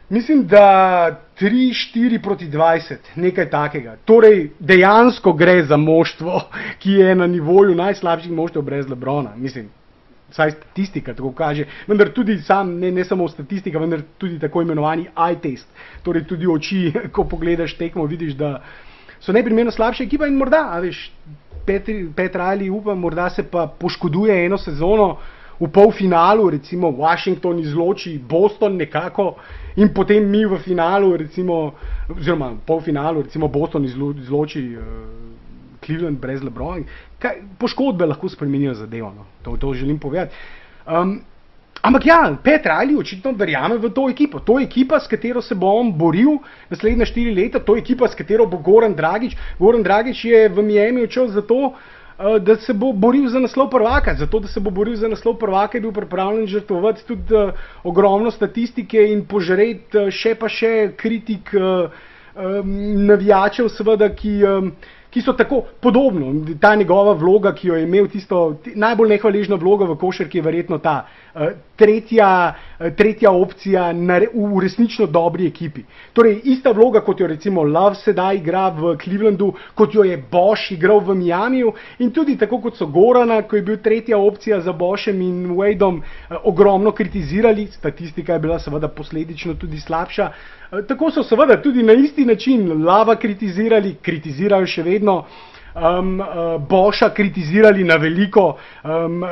mislim, 0.10 0.44
da 0.50 1.22
3-4 1.40 2.22
proti 2.24 2.50
20, 2.50 3.14
nekaj 3.16 3.50
takega. 3.50 3.98
Torej, 4.06 4.50
dejansko 4.60 5.34
gre 5.34 5.62
za 5.64 5.78
moštvo, 5.78 6.42
ki 6.82 7.00
je 7.02 7.16
na 7.16 7.28
nivoju 7.28 7.76
najslabših 7.76 8.32
moštv 8.32 8.66
brez 8.66 8.90
Lebrona. 8.90 9.36
Mislim, 9.36 9.70
vsaj 10.32 10.52
statistika 10.52 11.14
tako 11.14 11.32
kaže, 11.32 11.66
vendar 11.88 12.10
tudi 12.10 12.38
sam, 12.42 12.76
ne, 12.80 12.92
ne 12.92 13.04
samo 13.04 13.28
statistika, 13.28 13.80
vendar 13.80 14.02
tudi 14.18 14.40
tako 14.40 14.62
imenovani 14.62 15.08
eye 15.16 15.40
test, 15.42 15.68
torej 16.04 16.26
tudi 16.28 16.48
oči, 16.48 16.92
ko 17.14 17.24
pogledaš 17.24 17.78
tekmo, 17.78 18.06
vidiš, 18.06 18.34
da 18.34 18.62
so 19.20 19.34
neprimerno 19.34 19.72
slabša 19.72 20.04
ekipa 20.04 20.28
in 20.28 20.38
morda, 20.38 20.68
a 20.72 20.80
veš, 20.80 21.10
Petra 21.66 22.52
ali 22.52 22.70
upam, 22.70 23.00
morda 23.00 23.30
se 23.30 23.44
pa 23.44 23.64
poškoduje 23.80 24.46
eno 24.46 24.58
sezono 24.58 25.18
v 25.60 25.68
polfinalu, 25.74 26.50
recimo 26.50 26.92
Washington 26.92 27.60
izloči 27.60 28.20
Boston 28.30 28.76
nekako 28.78 29.36
in 29.76 29.90
potem 29.94 30.30
mi 30.30 30.46
v 30.46 30.60
finalu, 30.60 31.16
recimo, 31.18 31.74
oziroma 32.10 32.52
polfinalu, 32.68 33.22
recimo 33.22 33.48
Boston 33.48 33.86
izloči. 33.86 34.78
Uh, 34.78 35.26
Cleveland 35.86 36.18
brez 36.18 36.42
Lebrona. 37.26 37.56
Poškodbe 37.58 38.06
lahko 38.06 38.30
spremenijo 38.30 38.74
zadevo, 38.74 39.14
no. 39.16 39.26
to, 39.44 39.58
to 39.58 39.74
želim 39.74 40.00
povedati. 40.00 40.36
Um, 40.86 41.22
ampak 41.82 42.06
ja, 42.06 42.36
Petra 42.44 42.78
ali 42.80 42.96
očitno 42.98 43.32
verjame 43.32 43.78
v 43.78 43.90
to 43.90 44.10
ekipo. 44.10 44.40
To 44.40 44.60
je 44.60 44.66
ekipa, 44.66 45.00
s 45.00 45.08
katero 45.08 45.42
se 45.42 45.56
bo 45.56 45.72
on 45.80 45.94
boril 45.98 46.38
naslednje 46.70 47.06
štiri 47.06 47.36
leta, 47.36 47.60
to 47.60 47.76
je 47.76 47.82
ekipa, 47.82 48.08
s 48.08 48.16
katero 48.16 48.46
bo 48.46 48.58
Goran 48.58 48.94
Dragič. 48.94 49.38
Goran 49.60 49.84
Dragič 49.84 50.26
je 50.26 50.50
v 50.50 50.64
Miami 50.64 51.04
odšel 51.04 51.28
zato, 51.28 51.56
uh, 51.66 52.38
da 52.40 52.56
se 52.56 52.74
bo 52.74 52.92
boril 52.94 53.30
za 53.30 53.40
naslov 53.40 53.70
prvaka. 53.70 54.16
Zato, 54.16 54.40
da 54.40 54.48
se 54.48 54.60
bo 54.60 54.70
boril 54.70 54.96
za 54.96 55.08
naslov 55.08 55.40
prvaka, 55.40 55.78
je 55.78 55.82
bil 55.82 55.92
pripravljen 55.92 56.48
žrtvovati 56.48 57.08
tudi 57.08 57.34
uh, 57.34 57.56
ogromno 57.84 58.32
statistike 58.32 59.08
in 59.12 59.26
požreti 59.26 59.98
uh, 59.98 60.12
še 60.12 60.36
pa 60.36 60.50
še 60.50 60.92
kritik. 60.98 61.54
Uh, 61.54 62.12
Navijačev, 62.36 63.70
seveda, 63.72 64.10
ki, 64.12 64.32
um, 64.44 64.74
ki 65.16 65.22
so 65.22 65.34
tako 65.34 65.62
podobno. 65.80 66.34
Ta 66.60 66.76
njegova 66.76 67.14
vloga, 67.14 67.54
ki 67.56 67.68
jo 67.68 67.76
je 67.76 67.84
imel, 67.84 68.08
tisto 68.12 68.58
najbolj 68.76 69.14
nehvaležno 69.14 69.56
vlogo 69.56 69.88
v 69.88 69.96
košarki, 69.96 70.38
je 70.38 70.44
verjetno 70.44 70.78
ta 70.84 70.96
uh, 71.06 71.54
tretja, 71.80 72.32
uh, 72.52 72.90
tretja 72.98 73.32
opcija 73.32 73.94
na, 73.96 74.18
v 74.34 74.60
resnično 74.60 75.08
dobri 75.08 75.48
ekipi. 75.48 75.86
Torej, 76.14 76.42
ista 76.52 76.74
vloga, 76.76 77.00
kot 77.00 77.24
jo 77.24 77.30
recimo 77.32 77.64
Love 77.64 77.96
sedaj 77.96 78.42
igra 78.42 78.66
v 78.76 78.98
Clevelandu, 79.00 79.54
kot 79.76 79.96
jo 79.96 80.04
je 80.04 80.18
Bosch 80.20 80.76
igral 80.76 81.00
v 81.00 81.16
Miamiju 81.16 81.72
in 82.04 82.12
tudi 82.12 82.36
tako 82.36 82.60
kot 82.68 82.76
so 82.76 82.90
Gorana, 82.92 83.40
ko 83.48 83.56
je 83.56 83.64
bil 83.64 83.80
tretja 83.80 84.20
opcija 84.20 84.60
za 84.68 84.76
Boschem 84.76 85.22
in 85.24 85.56
Wadeom, 85.56 86.04
uh, 86.04 86.44
ogromno 86.44 86.92
kritizirali. 86.92 87.70
Statistika 87.72 88.36
je 88.36 88.44
bila 88.44 88.60
seveda 88.60 88.92
posledično 88.92 89.56
tudi 89.56 89.80
slabša. 89.80 90.28
Uh, 90.28 90.65
tako 90.88 91.12
so 91.12 91.24
seveda 91.24 91.62
tudi 91.62 91.84
na 91.84 91.94
isti 91.94 92.26
način 92.26 92.86
Lava 92.86 93.16
kritizirali, 93.16 93.96
kritizirajo 94.02 94.68
še 94.68 94.84
vedno 94.84 95.26
um, 95.76 96.20
uh, 96.20 96.62
Boša 96.70 97.10
kritizirali 97.10 97.84
na 97.84 97.96
veliko, 97.96 98.58
um, 98.84 99.24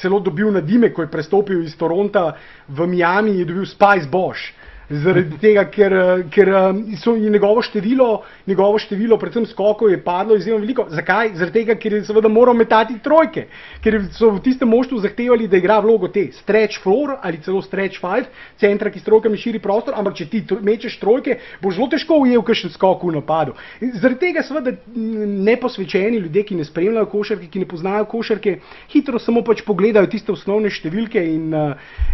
celo 0.00 0.20
dobil 0.20 0.52
na 0.52 0.60
dime, 0.60 0.92
ko 0.92 1.02
je 1.02 1.10
prestopil 1.10 1.62
iz 1.62 1.76
Toronta 1.76 2.32
v 2.68 2.86
Miami, 2.86 3.38
je 3.38 3.44
dobil 3.44 3.66
Spice 3.66 4.08
Bosch. 4.10 4.52
Zaradi 4.86 5.34
tega, 5.42 5.64
ker, 5.66 5.94
ker 6.30 6.48
um, 6.54 6.76
so 6.94 7.16
njegovo 7.18 7.62
število, 7.62 8.20
njegovo 8.46 8.78
število, 8.78 9.16
predvsem 9.18 9.46
skokov, 9.50 9.90
je 9.90 9.98
padlo 10.02 10.36
izjemno 10.36 10.60
veliko. 10.62 10.84
Zakaj? 10.94 11.32
Zaradi 11.34 11.58
tega, 11.58 11.74
ker 11.74 11.96
je 11.96 12.04
seveda 12.06 12.30
moral 12.30 12.54
metati 12.54 12.94
trojke, 13.02 13.48
ker 13.82 13.96
so 14.14 14.30
v 14.36 14.42
tistem 14.44 14.70
moštvu 14.70 15.00
zahtevali, 15.02 15.48
da 15.50 15.58
igra 15.58 15.80
vlogo 15.82 16.06
te 16.14 16.28
stretch 16.38 16.78
floor 16.84 17.16
ali 17.18 17.40
celo 17.42 17.62
stretch 17.66 17.98
five, 17.98 18.30
centra, 18.62 18.92
ki 18.94 19.02
s 19.02 19.08
trojkami 19.08 19.40
širi 19.42 19.58
prostor, 19.64 19.96
ampak 19.98 20.20
če 20.20 20.28
ti 20.30 20.44
mečeš 20.62 21.00
trojke, 21.02 21.40
bo 21.62 21.74
zelo 21.74 21.90
težko 21.90 22.20
ujel 22.22 22.46
kakšen 22.46 22.70
skok 22.76 23.02
v 23.08 23.16
napadu. 23.18 23.58
Zaradi 23.82 24.20
tega 24.28 24.46
seveda 24.46 24.76
neposvečeni 24.94 26.22
ljudje, 26.22 26.46
ki 26.46 26.60
ne 26.60 26.68
spremljajo 26.68 27.10
košarke, 27.10 27.50
ki 27.50 27.64
ne 27.64 27.70
poznajo 27.74 28.06
košarke, 28.14 28.60
hitro 28.94 29.18
samo 29.18 29.42
pač 29.42 29.66
pogledajo 29.66 30.06
tiste 30.14 30.30
osnovne 30.30 30.70
številke 30.70 31.26
in, 31.26 31.50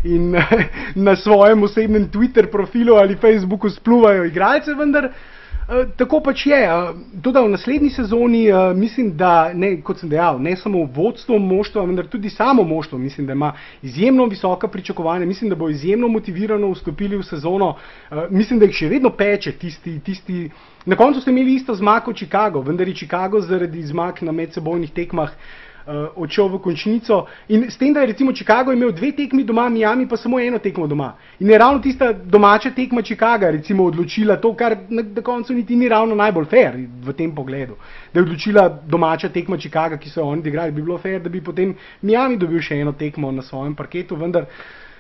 in 0.09 0.33
na 1.11 1.19
svojem 1.21 1.69
osebnem 1.69 2.09
Twitter 2.09 2.49
profilu 2.49 2.62
profilu 2.63 2.97
ali 3.03 3.17
Facebooku 3.17 3.71
spluvajo 3.71 4.25
igralce, 4.25 4.75
vendar 4.79 5.09
uh, 5.09 5.83
tako 5.97 6.21
pač 6.23 6.47
je. 6.47 6.61
Uh, 6.63 6.97
tudi 7.23 7.43
v 7.43 7.51
naslednji 7.53 7.91
sezoni 7.91 8.43
uh, 8.51 8.71
mislim, 8.77 9.13
da, 9.19 9.51
ne, 9.55 9.75
kot 9.83 10.03
sem 10.03 10.11
dejal, 10.13 10.39
ne 10.43 10.55
samo 10.57 10.85
vodstvo 10.95 11.39
moštva, 11.39 11.87
vendar 11.89 12.07
tudi 12.07 12.31
samo 12.31 12.63
moštvo, 12.63 12.99
mislim, 12.99 13.27
da 13.27 13.37
ima 13.39 13.53
izjemno 13.83 14.27
visoka 14.31 14.69
pričakovanja, 14.69 15.27
mislim, 15.27 15.51
da 15.51 15.57
bo 15.57 15.69
izjemno 15.69 16.09
motivirano 16.09 16.71
vstopili 16.71 17.19
v 17.19 17.27
sezono, 17.27 17.75
uh, 17.75 18.23
mislim, 18.31 18.63
da 18.63 18.71
jih 18.71 18.79
še 18.85 18.93
vedno 18.95 19.11
peče 19.11 19.59
tisti. 19.59 19.99
tisti 20.01 20.47
Na 20.83 20.97
koncu 20.99 21.21
ste 21.21 21.31
imeli 21.31 21.55
isto 21.55 21.75
zmago 21.79 22.11
v 22.11 22.17
Chicago, 22.19 22.61
vendar 22.67 22.89
je 22.89 22.97
Chicago 23.05 23.41
zaradi 23.41 23.85
zmag 23.87 24.19
na 24.27 24.33
medsebojnih 24.35 24.91
tekmah 24.91 25.31
uh, 25.31 25.72
uh, 25.87 25.95
odšel 26.17 26.49
v 26.49 26.59
končnico. 26.59 27.27
In 27.49 27.71
s 27.71 27.77
tem, 27.77 27.93
da 27.93 28.01
je 28.01 28.07
recimo 28.07 28.33
Chicago 28.33 28.73
imel 28.73 28.93
dve 28.93 29.13
tekmi 29.13 29.45
doma, 29.45 29.69
Miami 29.69 30.09
pa 30.09 30.17
samo 30.17 30.41
eno 30.41 30.59
tekmo 30.59 30.87
doma. 30.87 31.15
In 31.41 31.51
je 31.51 31.59
ravno 31.59 31.81
tista 31.81 32.13
domača 32.13 32.71
tekma 32.71 33.03
Chicaga 33.03 33.51
odločila 33.79 34.37
to, 34.37 34.55
kar 34.55 34.77
na, 34.89 35.03
na 35.03 35.23
koncu 35.23 35.55
niti 35.55 35.77
ni 35.77 35.89
ravno 35.89 36.15
najbolj 36.15 36.45
fair 36.45 36.77
v 37.03 37.13
tem 37.13 37.35
pogledu. 37.35 37.77
Da 38.13 38.21
je 38.21 38.25
odločila 38.25 38.69
domača 38.69 39.29
tekma 39.29 39.57
Chicaga, 39.57 39.97
ki 39.97 40.11
so 40.11 40.21
jo 40.21 40.27
oni 40.27 40.41
odigrali, 40.41 40.73
bi 40.73 40.83
bilo 40.83 40.99
fair, 40.99 41.21
da 41.21 41.29
bi 41.29 41.41
potem 41.41 41.75
Miami 42.03 42.37
dobil 42.37 42.61
še 42.61 42.81
eno 42.81 42.93
tekmo 42.93 43.33
na 43.33 43.43
svojem 43.43 43.75
parketu, 43.75 44.17
vendar. 44.17 44.47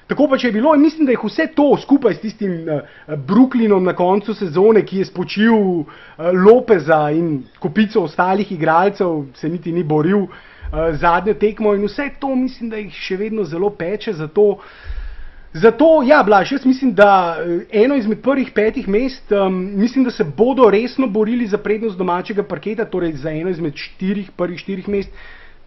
Tako 0.07 0.27
pa 0.29 0.37
če 0.37 0.49
je 0.49 0.53
bilo, 0.53 0.75
in 0.75 0.83
mislim, 0.83 1.07
da 1.07 1.15
je 1.15 1.19
vse 1.23 1.47
to 1.57 1.77
skupaj 1.81 2.15
s 2.15 2.21
tistim 2.21 2.67
uh, 2.67 2.83
Brooklynom 3.29 3.85
na 3.87 3.95
koncu 3.97 4.35
sezone, 4.35 4.83
ki 4.85 4.99
je 4.99 5.05
spočil 5.09 5.55
uh, 5.55 5.87
Lopeza 6.35 7.07
in 7.15 7.45
kopico 7.63 8.03
ostalih 8.03 8.51
igralcev, 8.53 9.23
se 9.39 9.49
niti 9.49 9.73
ni 9.73 9.85
boril, 9.85 10.27
uh, 10.27 10.52
zadnjo 10.73 11.35
tekmo 11.35 11.75
in 11.75 11.85
vse 11.85 12.11
to, 12.19 12.35
mislim, 12.35 12.71
da 12.71 12.81
jih 12.81 12.95
še 12.97 13.17
vedno 13.17 13.45
zelo 13.45 13.71
peče. 13.71 14.13
Zato, 14.13 14.47
zato 15.53 15.91
ja, 16.07 16.23
Blaž, 16.23 16.53
jaz 16.53 16.65
mislim, 16.67 16.95
da 16.95 17.37
eh, 17.37 17.85
eno 17.85 17.97
izmed 17.97 18.23
prvih 18.23 18.53
petih 18.55 18.89
mest, 18.89 19.33
um, 19.33 19.61
mislim, 19.77 20.05
da 20.05 20.11
se 20.11 20.25
bodo 20.25 20.71
resno 20.71 21.07
borili 21.07 21.47
za 21.47 21.59
prednost 21.59 21.99
domačega 21.99 22.43
parketa, 22.43 22.85
torej 22.85 23.13
za 23.21 23.31
eno 23.31 23.51
izmed 23.51 23.77
štirih, 23.77 24.31
prvih 24.37 24.59
štirih 24.59 24.89
mest. 24.89 25.11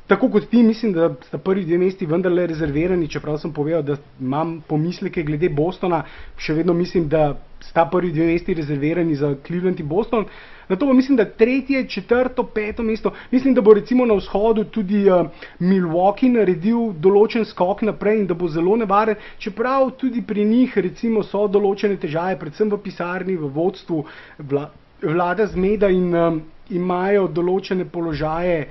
tako 0.08 0.30
kot 0.30 0.49
ti, 0.49 0.64
mislim, 0.64 0.93
da 0.93 1.16
sta 1.28 1.38
prvi 1.38 1.64
dve 1.66 1.78
mesti 1.78 2.06
vendarle 2.06 2.47
rezervirani, 2.47 3.08
čeprav 3.10 3.39
sem 3.41 3.53
povedal, 3.53 3.82
da 3.82 3.95
imam 4.22 4.60
pomisleke 4.68 5.24
glede 5.24 5.49
Bostona, 5.49 6.03
še 6.38 6.53
vedno 6.53 6.74
mislim, 6.74 7.08
da 7.10 7.39
sta 7.60 7.88
prvi 7.89 8.12
dve 8.12 8.28
mesti 8.28 8.53
rezervirani 8.53 9.16
za 9.16 9.36
Cleveland 9.47 9.80
in 9.80 9.88
Boston. 9.88 10.28
Na 10.70 10.76
to 10.76 10.88
pa 10.88 10.93
mislim, 10.93 11.18
da 11.18 11.26
tretje, 11.26 11.88
četrto, 11.88 12.43
peto 12.43 12.84
mesto, 12.84 13.11
mislim, 13.32 13.53
da 13.53 13.61
bo 13.61 13.74
recimo 13.74 14.05
na 14.05 14.13
vzhodu 14.13 14.63
tudi 14.63 15.03
uh, 15.09 15.28
Milwaukee 15.59 16.32
naredil 16.32 16.89
določen 16.99 17.45
skok 17.45 17.84
naprej 17.86 18.20
in 18.20 18.28
da 18.28 18.34
bo 18.34 18.47
zelo 18.47 18.76
nevaren, 18.76 19.16
čeprav 19.38 19.91
tudi 19.97 20.22
pri 20.22 20.45
njih 20.45 20.78
recimo 20.78 21.24
so 21.24 21.45
določene 21.47 21.97
težave, 21.97 22.39
predvsem 22.39 22.74
v 22.74 22.82
pisarni, 22.82 23.38
v 23.38 23.51
vodstvu, 23.53 24.01
vla, 24.39 24.66
vlada 25.01 25.47
zmeda 25.47 25.89
in 25.93 26.09
um, 26.16 26.41
imajo 26.70 27.28
določene 27.28 27.86
položaje, 27.86 28.66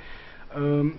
Um, 0.55 0.93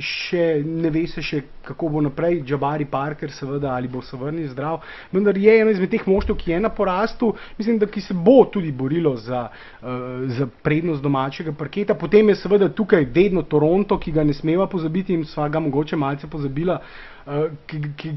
še 0.00 0.62
ne 0.64 0.88
ve 0.88 1.02
se 1.04 1.20
še, 1.20 1.42
kako 1.66 1.90
bo 1.92 2.00
naprej, 2.00 2.38
Jabari 2.48 2.86
Parker, 2.88 3.28
seveda, 3.28 3.74
ali 3.76 3.90
bo 3.92 4.00
se 4.00 4.16
vrnil 4.16 4.48
zdrav. 4.48 4.78
Vendar 5.12 5.36
je 5.36 5.52
eno 5.60 5.74
izmed 5.74 5.92
teh 5.92 6.06
moštv, 6.08 6.32
ki 6.40 6.54
je 6.54 6.60
na 6.64 6.70
porastu, 6.72 7.34
mislim, 7.58 7.76
da 7.82 7.90
ki 7.92 8.00
se 8.00 8.16
bo 8.16 8.38
tudi 8.48 8.72
borilo 8.72 9.12
za, 9.20 9.42
uh, 9.52 10.24
za 10.38 10.48
prednost 10.64 11.04
domačega 11.04 11.52
parketa. 11.52 11.98
Potem 12.00 12.32
je 12.32 12.38
seveda 12.40 12.70
tukaj 12.72 13.04
vedno 13.12 13.44
Toronto, 13.44 14.00
ki 14.00 14.16
ga 14.16 14.24
ne 14.24 14.32
smeva 14.32 14.64
pozabiti 14.64 15.12
in 15.12 15.28
sva 15.28 15.50
ga 15.52 15.60
mogoče 15.60 16.00
malce 16.00 16.32
pozabila. 16.32 16.80
Uh, 17.26 17.52
ki, 17.68 17.84
ki, 18.00 18.16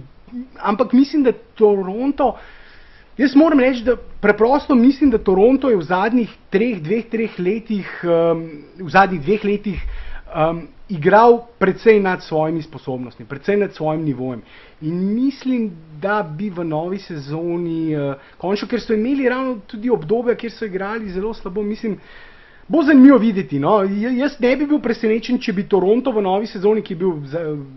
ampak 0.63 0.95
mislim, 0.95 1.27
da 1.27 1.35
Toronto. 1.59 2.37
Jaz 3.19 3.35
moram 3.35 3.59
reči, 3.59 3.83
da 3.83 3.97
preprosto 4.23 4.75
mislim, 4.79 5.09
da 5.11 5.19
Toronto 5.19 5.67
je 5.67 5.75
v 5.75 5.83
zadnjih 5.83 6.35
treh, 6.55 6.77
dveh, 6.79 7.09
treh 7.11 7.33
letih, 7.35 7.89
um, 8.07 8.45
v 8.79 8.93
zadnjih 8.95 9.27
dveh 9.27 9.43
letih 9.43 9.89
um, 10.35 10.67
igral 10.89 11.47
precej 11.59 11.99
nad 11.99 12.23
svojimi 12.23 12.61
sposobnostmi, 12.61 13.25
precej 13.25 13.57
nad 13.57 13.73
svojim 13.73 14.03
nivojem. 14.03 14.41
In 14.81 15.13
mislim, 15.15 15.71
da 16.01 16.23
bi 16.37 16.49
v 16.49 16.63
novi 16.63 16.97
sezoni, 16.97 17.95
uh, 17.95 18.15
končno, 18.37 18.67
ker 18.67 18.81
so 18.81 18.93
imeli 18.93 19.29
ravno 19.29 19.59
tudi 19.67 19.89
obdobja, 19.89 20.35
kjer 20.35 20.51
so 20.51 20.65
igrali 20.65 21.09
zelo 21.09 21.33
slabo, 21.33 21.63
mislim, 21.63 21.97
bo 22.67 22.83
zanimivo 22.83 23.17
videti. 23.17 23.59
No? 23.59 23.83
Jaz 24.17 24.39
ne 24.39 24.55
bi 24.57 24.67
bil 24.67 24.79
presenečen, 24.79 25.39
če 25.39 25.53
bi 25.53 25.67
Toronto 25.67 26.11
v 26.11 26.21
novi 26.21 26.47
sezoni, 26.47 26.81
ki 26.81 26.93
je 26.93 26.97
bil 26.97 27.15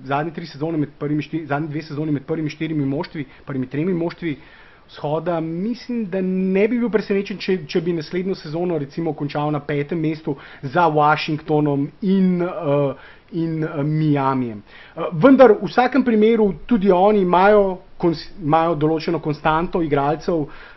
zadnje 0.04 0.32
tri 0.32 0.46
sezone 0.46 0.78
med 0.78 0.96
prvimi, 0.98 1.22
štiri, 1.22 1.46
zadnje 1.46 1.68
dve 1.68 1.82
sezoni 1.82 2.12
med 2.12 2.26
prvimi 2.28 2.50
štirimi 2.50 2.86
moštvi, 2.86 3.26
prvimi 3.46 3.66
tremi 3.66 3.94
moštvi, 3.94 4.36
uh, 4.36 4.61
shoda, 4.94 5.40
mislim, 5.40 6.04
da 6.10 6.20
ne 6.22 6.66
bi 6.68 6.78
bil 6.78 6.90
presenečen, 6.90 7.38
če, 7.40 7.58
če 7.66 7.80
bi 7.80 7.94
naslednjo 7.96 8.34
sezono 8.38 8.78
recimo 8.78 9.14
končal 9.16 9.52
na 9.52 9.60
petem 9.60 10.00
mestu 10.00 10.36
za 10.62 10.86
Washingtonom 10.88 11.88
in, 12.02 12.42
uh, 12.42 12.92
in 13.32 13.64
uh, 13.64 13.80
Miamijem. 13.84 14.62
Uh, 14.94 15.08
vendar 15.12 15.56
v 15.56 15.70
vsakem 15.70 16.04
primeru 16.04 16.52
tudi 16.66 16.92
oni 16.92 17.24
imajo, 17.24 17.78
kons, 17.98 18.26
imajo 18.42 18.76
določeno 18.76 19.20
konstanto 19.22 19.82
igralcev, 19.82 20.44
uh, 20.44 20.71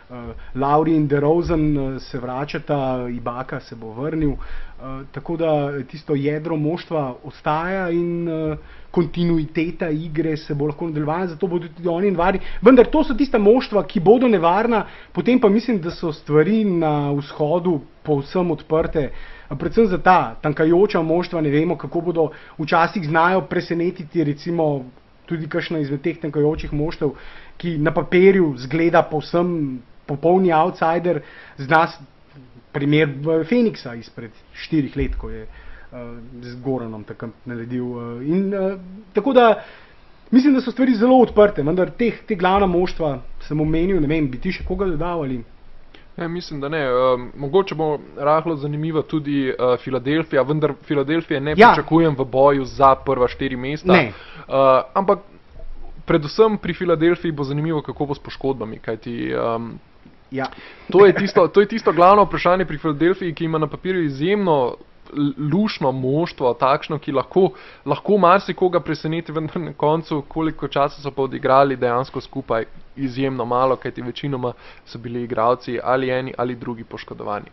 Lauri 0.54 0.94
in 0.94 1.06
DeRozan 1.06 1.76
uh, 1.76 2.00
se 2.00 2.18
vračata, 2.18 3.08
Ibaka 3.10 3.60
se 3.60 3.74
bo 3.74 3.90
vrnil, 3.92 4.30
uh, 4.30 5.02
tako 5.12 5.36
da 5.36 5.82
tisto 5.82 6.14
jedro 6.14 6.56
moštva 6.56 7.14
ostaja 7.24 7.90
in 7.90 8.28
uh, 8.28 8.58
kontinuiteta 8.90 9.88
igre 9.90 10.36
se 10.36 10.54
bo 10.54 10.66
lahko 10.66 10.86
nadaljevala, 10.86 11.26
zato 11.26 11.46
bodo 11.46 11.68
tudi 11.68 11.88
oni 11.88 12.10
nevarni. 12.10 12.40
Vendar 12.62 12.86
to 12.86 13.02
so 13.04 13.14
tista 13.14 13.38
moštva, 13.38 13.82
ki 13.84 14.00
bodo 14.00 14.28
nevarna, 14.28 14.84
potem 15.12 15.40
pa 15.40 15.48
mislim, 15.48 15.80
da 15.80 15.90
so 15.90 16.12
stvari 16.12 16.64
na 16.64 17.10
vzhodu 17.12 17.80
povsem 18.02 18.50
odprte. 18.50 19.10
Predvsem 19.58 19.86
za 19.86 19.98
ta 19.98 20.36
tankajoča 20.42 21.02
moštva, 21.02 21.40
ne 21.40 21.50
vemo, 21.50 21.76
kako 21.76 22.00
bodo 22.00 22.30
včasih 22.58 23.04
znajo 23.08 23.40
presenetiti, 23.50 24.24
recimo 24.24 24.84
tudi 25.26 25.48
kakšna 25.50 25.82
izmed 25.82 26.00
teh 26.00 26.18
tankajočih 26.22 26.72
moštev, 26.72 27.12
ki 27.58 27.76
na 27.78 27.92
papirju 27.94 28.54
zgleda 28.62 29.02
povsem 29.02 29.82
popolni 30.06 30.52
outsider, 30.52 31.22
zna 31.58 31.86
primer 32.72 33.08
Feniksa 33.48 33.94
izpred 33.94 34.30
štirih 34.52 34.96
let, 34.96 35.16
ko 35.18 35.30
je 35.30 35.46
uh, 35.46 35.98
z 36.42 36.54
Goranom 36.64 37.04
takrat 37.04 37.34
naredil. 37.44 37.84
Uh, 37.84 38.22
in, 38.22 38.54
uh, 38.54 38.78
tako 39.14 39.32
da 39.32 39.64
mislim, 40.30 40.54
da 40.54 40.60
so 40.60 40.70
stvari 40.70 40.94
zelo 40.94 41.18
odprte, 41.22 41.62
vendar 41.62 41.90
teh, 41.90 42.22
te 42.28 42.34
glavna 42.34 42.66
moštva 42.66 43.18
sem 43.46 43.60
omenil, 43.60 44.00
ne 44.00 44.10
vem, 44.10 44.30
bi 44.30 44.40
ti 44.40 44.52
še 44.52 44.66
koga 44.66 44.88
dodal 44.90 45.24
ali. 45.24 45.42
Ja, 46.16 46.28
mislim, 46.28 46.60
da 46.60 46.68
ne. 46.72 46.80
Um, 46.88 47.30
mogoče 47.36 47.74
bo 47.76 47.98
rahlo 48.16 48.56
zanimiva 48.56 49.02
tudi 49.02 49.50
uh, 49.50 49.76
Filadelfija, 49.80 50.42
vendar 50.42 50.72
Filadelfije 50.88 51.40
ne 51.40 51.54
ja. 51.56 51.72
pričakujem 51.74 52.16
v 52.16 52.24
boju 52.24 52.64
za 52.64 52.94
prva 53.04 53.28
štiri 53.28 53.56
mesta. 53.56 53.92
Uh, 53.92 54.54
ampak 54.94 55.18
predvsem 56.06 56.58
pri 56.58 56.74
Filadelfiji 56.74 57.32
bo 57.32 57.44
zanimivo, 57.44 57.82
kako 57.82 58.06
bo 58.06 58.14
s 58.14 58.18
poškodbami. 58.18 58.78
Kajti, 58.78 59.34
um, 59.34 59.78
ja. 60.30 60.46
to, 60.92 61.06
je 61.06 61.14
tisto, 61.14 61.48
to 61.48 61.60
je 61.60 61.68
tisto 61.68 61.92
glavno 61.92 62.24
vprašanje 62.24 62.64
pri 62.64 62.78
Filadelfiji, 62.78 63.34
ki 63.34 63.44
ima 63.44 63.58
na 63.58 63.66
papirju 63.66 64.04
izjemno 64.04 64.76
lušno 65.52 65.92
moštvo, 65.92 66.54
takšno, 66.54 66.98
ki 66.98 67.12
lahko, 67.12 67.50
lahko 67.86 68.18
marsikoga 68.18 68.80
preseneti, 68.80 69.32
vendar 69.32 69.60
na 69.60 69.72
koncu, 69.72 70.22
koliko 70.28 70.68
časa 70.68 71.02
so 71.02 71.10
pa 71.10 71.22
odigrali 71.22 71.76
dejansko 71.76 72.20
skupaj, 72.20 72.64
izjemno 72.96 73.44
malo, 73.44 73.76
kajti 73.76 74.02
večinoma 74.02 74.52
so 74.86 74.98
bili 74.98 75.22
igralci 75.22 75.78
ali 75.82 76.10
eni 76.10 76.34
ali 76.38 76.54
drugi 76.54 76.84
poškodovani. 76.84 77.50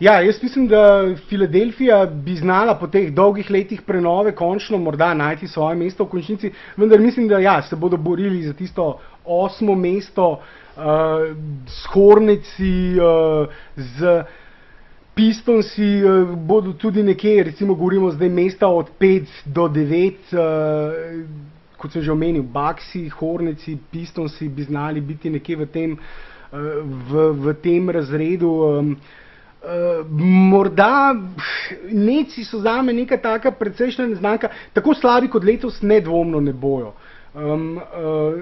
Ja, 0.00 0.20
jaz 0.20 0.42
mislim, 0.42 0.68
da 0.68 1.06
Filadelfija 1.28 2.06
bi 2.06 2.34
znala 2.36 2.74
po 2.74 2.86
teh 2.86 3.12
dolgih 3.12 3.50
letih 3.50 3.82
prenove 3.82 4.34
končno 4.34 4.78
morda 4.78 5.14
najti 5.14 5.48
svoje 5.48 5.76
mesto 5.76 6.04
v 6.04 6.08
končnici, 6.08 6.50
vendar 6.76 7.00
mislim, 7.00 7.28
da 7.28 7.38
ja, 7.38 7.62
se 7.62 7.76
bodo 7.76 7.96
borili 7.96 8.42
za 8.42 8.52
tisto 8.52 8.98
osmo 9.24 9.74
mesto 9.74 10.30
uh, 10.30 10.82
s 11.66 11.86
Hornici, 11.86 12.98
uh, 12.98 13.48
z 13.76 14.24
Pistonsi 15.14 16.02
uh, 16.04 16.38
bodo 16.38 16.72
tudi 16.72 17.02
nekje, 17.02 17.42
recimo, 17.44 17.74
govorimo 17.74 18.10
zdaj 18.10 18.28
mesta 18.28 18.68
od 18.68 18.90
5 19.00 19.26
do 19.44 19.68
9, 19.68 20.14
uh, 20.32 20.38
eh, 20.40 21.24
kot 21.76 21.92
sem 21.92 22.02
že 22.02 22.12
omenil, 22.12 22.42
Baksi, 22.42 23.08
Hornici, 23.08 23.78
Pistonsi 23.90 24.48
bi 24.48 24.62
znali 24.62 25.00
biti 25.00 25.30
nekje 25.30 25.56
v 25.56 25.66
tem, 25.66 25.92
uh, 25.92 26.58
v, 27.10 27.30
v 27.32 27.54
tem 27.62 27.90
razredu. 27.90 28.50
Um, 28.50 28.96
Uh, 29.64 30.06
morda 30.20 31.14
neci 31.88 32.44
so 32.44 32.58
za 32.60 32.82
me 32.82 32.92
neka 32.92 33.16
taka 33.16 33.50
precejšnja 33.50 34.06
neznanka, 34.06 34.48
tako 34.72 34.94
slabi 34.94 35.28
kot 35.32 35.44
letos 35.44 35.82
nedvomno 35.82 36.40
ne 36.40 36.52
bojo. 36.52 36.92
Um, 37.34 37.76
uh, 37.76 38.34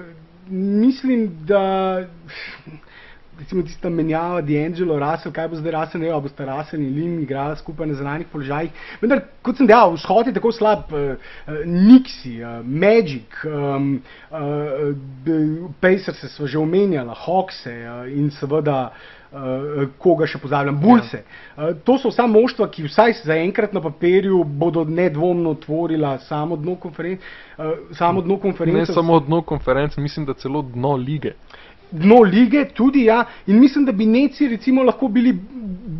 mislim, 0.49 1.29
da 1.45 2.03
recimo 3.39 3.63
tista 3.63 3.89
menjava 3.89 4.41
D'Angelo, 4.41 4.97
Russell, 4.99 5.33
kaj 5.33 5.47
bo 5.49 5.59
zdaj 5.59 5.73
Russell, 5.75 6.03
ne 6.03 6.11
vem, 6.11 6.21
bo 6.21 6.29
sta 6.31 6.45
Russell 6.47 6.83
in 6.83 6.93
Lim 6.95 7.15
igrala 7.23 7.55
skupaj 7.55 7.87
na 7.87 7.97
zunanjih 7.97 8.27
položajih. 8.31 8.85
Vendar, 9.01 9.23
kot 9.41 9.57
sem 9.57 9.69
dejal, 9.69 9.95
vzhod 9.97 10.29
je 10.29 10.35
tako 10.37 10.51
slab, 10.55 10.93
uh, 10.93 11.15
uh, 11.47 11.63
Nixi, 11.65 12.37
uh, 12.41 12.61
Magic, 12.65 13.41
um, 13.45 13.97
uh, 14.31 15.73
Pacers 15.81 16.23
so 16.35 16.47
že 16.47 16.61
omenjala, 16.61 17.17
Hawkse 17.25 17.75
uh, 17.81 18.07
in 18.11 18.31
seveda 18.31 18.91
Uh, 19.33 19.87
koga 19.97 20.27
še 20.29 20.37
pozabljam, 20.37 20.75
Bulse. 20.77 21.23
Ja. 21.23 21.55
Uh, 21.57 21.71
to 21.81 21.95
so 21.97 22.11
vsa 22.11 22.27
moštva, 22.29 22.67
ki 22.69 22.83
vsaj 22.85 23.15
zaenkrat 23.25 23.71
na 23.73 23.81
papirju 23.81 24.43
bodo 24.45 24.83
nedvomno 24.85 25.55
tvorila 25.57 26.19
samo 26.27 26.53
dno 26.53 26.75
konference. 26.77 27.25
Uh, 27.57 27.97
ne 28.77 28.85
samo 28.85 29.17
dno 29.25 29.41
konference, 29.41 29.97
mislim, 30.01 30.27
da 30.29 30.37
celo 30.37 30.61
dno 30.61 30.93
lige 31.01 31.33
dno 31.93 32.21
lige, 32.25 32.65
tudi 32.73 33.05
ja, 33.05 33.25
in 33.47 33.59
mislim, 33.59 33.85
da 33.85 33.91
bi 33.91 34.05
neci 34.05 34.47
recimo 34.47 34.83
lahko 34.83 35.07
bili 35.07 35.33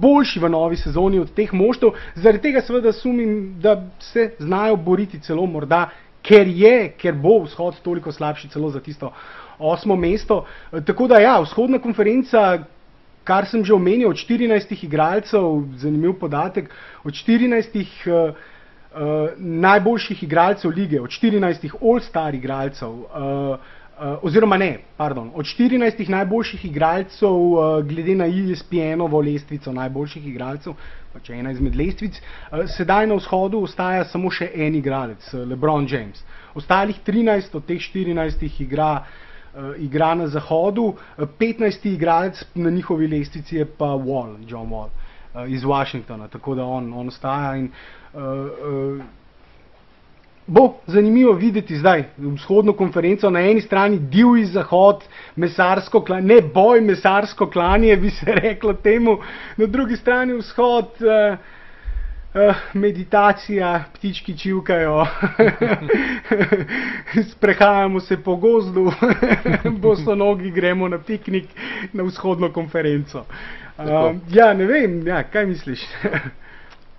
boljši 0.02 0.40
v 0.40 0.50
novi 0.50 0.78
sezoni 0.78 1.20
od 1.20 1.32
teh 1.34 1.54
moštov, 1.54 1.94
zaradi 2.16 2.42
tega 2.42 2.62
seveda 2.62 2.92
sumim, 2.92 3.56
da 3.62 3.78
se 4.00 4.32
znajo 4.40 4.76
boriti 4.76 5.22
celo 5.22 5.46
morda, 5.46 5.90
ker 6.24 6.48
je, 6.48 6.94
ker 6.98 7.14
bo 7.14 7.40
vzhod 7.44 7.82
toliko 7.84 8.12
slabši 8.12 8.50
celo 8.50 8.70
za 8.70 8.80
tisto 8.80 9.12
osmo 9.60 9.96
mesto. 9.96 10.46
Tako 10.86 11.08
da 11.08 11.20
ja, 11.20 11.40
vzhodna 11.40 11.80
konferenca, 11.80 12.64
kar 13.24 13.46
sem 13.46 13.64
že 13.66 13.74
omenil, 13.74 14.10
od 14.10 14.18
14 14.18 14.84
igralcev, 14.84 15.62
zanimiv 15.78 16.18
podatek, 16.20 16.72
od 17.04 17.14
14 17.14 17.78
uh, 17.78 18.34
uh, 18.34 19.30
najboljših 19.38 20.24
igralcev 20.24 20.72
lige, 20.72 21.02
od 21.02 21.10
14 21.10 21.70
all-star 21.82 22.36
igralcev, 22.36 22.90
uh, 22.90 23.58
oziroma 24.22 24.58
ne, 24.58 24.80
pardon, 24.98 25.32
od 25.36 25.46
14 25.46 26.10
najboljših 26.10 26.66
igralcev, 26.66 27.30
uh, 27.30 27.86
glede 27.88 28.16
na 28.16 28.26
ESPN-ovo 28.28 29.22
lestvico 29.22 29.72
najboljših 29.72 30.28
igralcev, 30.28 30.74
pač 31.14 31.30
ena 31.30 31.52
izmed 31.52 31.76
lestvic, 31.76 32.20
uh, 32.20 32.66
sedaj 32.78 33.08
na 33.08 33.16
vzhodu 33.16 33.62
ostaja 33.64 34.04
samo 34.06 34.32
še 34.32 34.50
en 34.56 34.76
igralec, 34.76 35.30
LeBron 35.34 35.88
James. 35.90 36.24
Ostalih 36.56 37.00
13 37.06 37.56
od 37.56 37.66
teh 37.70 37.80
14 37.80 38.62
igra, 38.66 38.92
uh, 39.00 39.72
igra 39.80 40.14
na 40.20 40.28
zahodu, 40.28 40.92
uh, 40.94 41.26
15 41.40 41.88
igralec 41.94 42.44
na 42.56 42.70
njihovi 42.70 43.08
lestvici 43.08 43.62
je 43.62 43.66
pa 43.66 43.96
Wall, 43.96 44.36
John 44.48 44.68
Wall 44.70 44.92
uh, 44.92 45.48
iz 45.48 45.64
Washingtona, 45.64 46.28
tako 46.28 46.56
da 46.56 46.66
on, 46.66 46.94
on 46.94 47.08
ostaja 47.08 47.56
in 47.56 47.72
uh, 48.14 48.22
uh, 48.22 49.04
bo 50.48 50.74
zanimivo 50.88 51.34
videti 51.34 51.78
zdaj 51.78 52.04
vzhodno 52.18 52.74
konferenco. 52.74 53.30
Na 53.30 53.42
eni 53.42 53.62
strani 53.62 54.00
divji 54.00 54.46
zahod, 54.46 55.04
mesarsko 55.36 56.02
klanje, 56.02 56.28
ne 56.28 56.42
boj, 56.42 56.82
mesarsko 56.82 57.50
klanje, 57.50 57.98
bi 57.98 58.10
se 58.10 58.36
reklo 58.36 58.74
temu, 58.74 59.18
na 59.58 59.66
drugi 59.66 59.98
strani 59.98 60.34
vzhod. 60.34 60.86
Uh, 61.02 61.38
Uh, 62.34 62.56
meditacija, 62.74 63.84
ptički 63.94 64.38
čivkajo, 64.38 65.06
sprehajamo 67.32 68.00
se 68.00 68.18
po 68.24 68.36
gozdu, 68.36 68.92
boso 69.82 70.16
nogi, 70.16 70.52
gremo 70.52 70.88
na 70.88 70.98
piknik 70.98 71.46
na 71.94 72.04
vzhodno 72.04 72.52
konferenco. 72.52 73.26
Uh, 73.78 73.86
ja, 74.32 74.54
ne 74.54 74.66
vem, 74.66 75.08
ja, 75.08 75.24
kaj 75.24 75.46
misliš? 75.46 75.82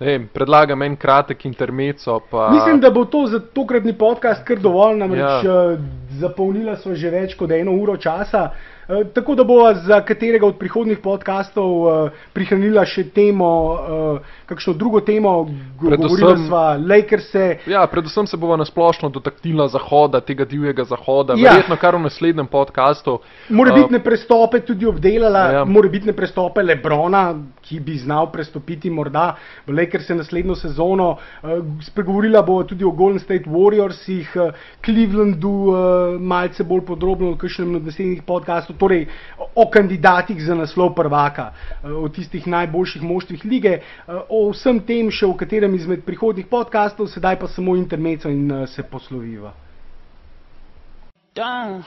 Ne, 0.01 0.27
predlagam 0.33 0.83
en 0.83 0.97
kratek 0.97 1.45
intermeco. 1.47 2.19
Pa... 2.31 2.49
Mislim, 2.51 2.81
da 2.81 2.91
bo 2.91 3.05
to 3.05 3.27
za 3.27 3.39
tokratni 3.39 3.93
podcast 3.99 4.45
kar 4.45 4.59
dovolj, 4.59 4.99
namreč 4.99 5.45
ja. 5.45 5.73
Eh, 5.73 5.77
zapolnila 6.19 6.77
smo 6.77 6.95
že 6.95 7.11
več 7.11 7.37
kot 7.39 7.51
eno 7.55 7.77
uro 7.79 7.97
časa. 7.97 8.49
Eh, 8.89 9.05
tako 9.15 9.35
da 9.35 9.45
bo 9.45 9.61
za 9.75 10.01
katerega 10.05 10.47
od 10.47 10.59
prihodnih 10.59 10.99
podkastov 10.99 11.71
uh, 11.87 12.11
prihranila 12.33 12.85
še 12.85 13.07
temo, 13.15 13.51
uh, 13.73 14.35
kakšno 14.47 14.73
drugo 14.73 15.01
temo, 15.01 15.49
govorila 15.81 16.37
sva 16.47 16.65
Lakerse. 16.77 17.59
Ja, 17.67 17.87
predvsem 17.87 18.27
se 18.27 18.37
bova 18.37 18.57
nasplošno 18.57 19.09
dotaknila 19.09 19.69
zahoda, 19.69 20.21
tega 20.21 20.45
divjega 20.45 20.85
zahoda, 20.85 21.35
ja. 21.37 21.53
verjetno 21.53 21.77
kar 21.77 21.97
v 21.97 22.05
naslednjem 22.07 22.47
podkastu. 22.47 23.19
Morebitne 23.49 23.99
uh, 23.99 24.05
prestope 24.05 24.61
tudi 24.61 24.87
obdelala, 24.87 25.45
ja. 25.53 25.65
morebitne 25.65 26.13
prestope 26.13 26.63
Lebrona, 26.63 27.25
ki 27.65 27.81
bi 27.81 27.97
znal 27.99 28.31
prestopiti 28.33 28.91
morda 28.91 29.35
v 29.67 29.77
Lakerse 29.79 30.15
naslednjo 30.15 30.55
sezono. 30.61 31.11
Uh, 31.43 31.65
spregovorila 31.83 32.43
bo 32.43 32.63
tudi 32.65 32.85
o 32.85 32.91
Golden 32.91 33.21
State 33.21 33.51
Warriorsih, 33.51 34.37
uh, 34.37 34.67
Clevelandu, 34.85 35.55
uh, 35.73 36.21
malce 36.21 36.65
bolj 36.65 36.85
podrobno 36.87 37.35
v 37.35 37.41
kakšnem 37.41 37.77
od 37.81 37.89
naslednjih 37.91 38.23
podkastov 38.27 38.77
torej 38.79 39.07
o 39.55 39.67
kandidatih 39.71 40.45
za 40.45 40.55
naslov 40.55 40.95
prvaka, 40.95 41.53
eh, 41.85 41.93
o 41.93 42.09
tistih 42.09 42.47
najboljših 42.47 43.03
moštvih 43.03 43.45
lige, 43.45 43.79
eh, 43.79 44.13
o 44.35 44.51
vsem 44.51 44.80
tem 44.82 45.11
še 45.14 45.26
v 45.30 45.37
katerem 45.39 45.74
izmed 45.78 46.03
prihodnih 46.03 46.49
podkastov, 46.51 47.07
sedaj 47.12 47.39
pa 47.39 47.47
samo 47.47 47.76
intermeco 47.78 48.28
in 48.28 48.51
eh, 48.51 48.66
se 48.66 48.82
posloviva. 48.82 49.55
Down. 51.35 51.82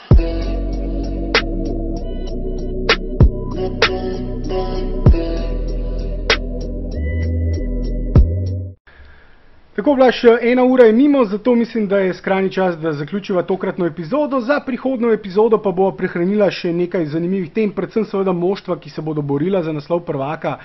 Tako, 9.78 9.94
Blaž, 9.96 10.24
ena 10.42 10.64
ura 10.64 10.86
je 10.86 10.94
mimo, 10.94 11.26
zato 11.26 11.56
mislim, 11.56 11.88
da 11.88 11.98
je 11.98 12.14
skrajni 12.14 12.52
čas, 12.52 12.78
da 12.78 12.94
zaključiva 12.94 13.44
tokratno 13.44 13.86
epizodo. 13.86 14.40
Za 14.40 14.60
prihodno 14.66 15.12
epizodo 15.14 15.60
pa 15.62 15.72
bo 15.72 15.92
prihranila 15.92 16.48
še 16.52 16.72
nekaj 16.74 17.06
zanimivih 17.12 17.52
tem, 17.54 17.70
predvsem 17.70 18.08
seveda 18.10 18.34
moštva, 18.34 18.80
ki 18.82 18.90
se 18.90 19.04
bodo 19.06 19.22
borila 19.22 19.62
za 19.64 19.70
naslov 19.72 20.02
prvaka, 20.08 20.56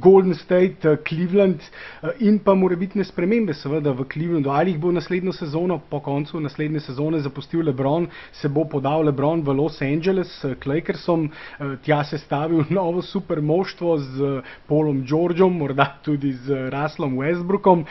Golden 0.00 0.32
State, 0.34 0.94
Cleveland 1.08 1.60
in 2.24 2.38
pa 2.38 2.54
morebitne 2.56 3.04
spremembe 3.04 3.52
seveda 3.52 3.92
v 3.92 4.06
Clevelandu. 4.08 4.48
Ali 4.48 4.72
jih 4.72 4.80
bo 4.80 4.94
naslednjo 4.96 5.36
sezono, 5.36 5.76
po 5.90 6.00
koncu 6.00 6.40
naslednje 6.40 6.80
sezone 6.86 7.20
zapustil 7.20 7.66
Lebron, 7.68 8.08
se 8.32 8.48
bo 8.48 8.64
podal 8.64 9.04
Lebron 9.04 9.44
v 9.44 9.58
Los 9.60 9.82
Angeles 9.84 10.32
k 10.40 10.72
Lakersom, 10.72 11.28
tja 11.84 12.00
se 12.04 12.18
stavil 12.18 12.64
novo 12.80 13.04
super 13.04 13.44
moštvo 13.44 13.98
z 13.98 14.40
Polom 14.72 15.04
Georgeom, 15.04 15.52
morda 15.52 15.98
tudi 16.00 16.32
z 16.32 16.72
Ruslom 16.72 17.20
Westbrookom 17.20 17.84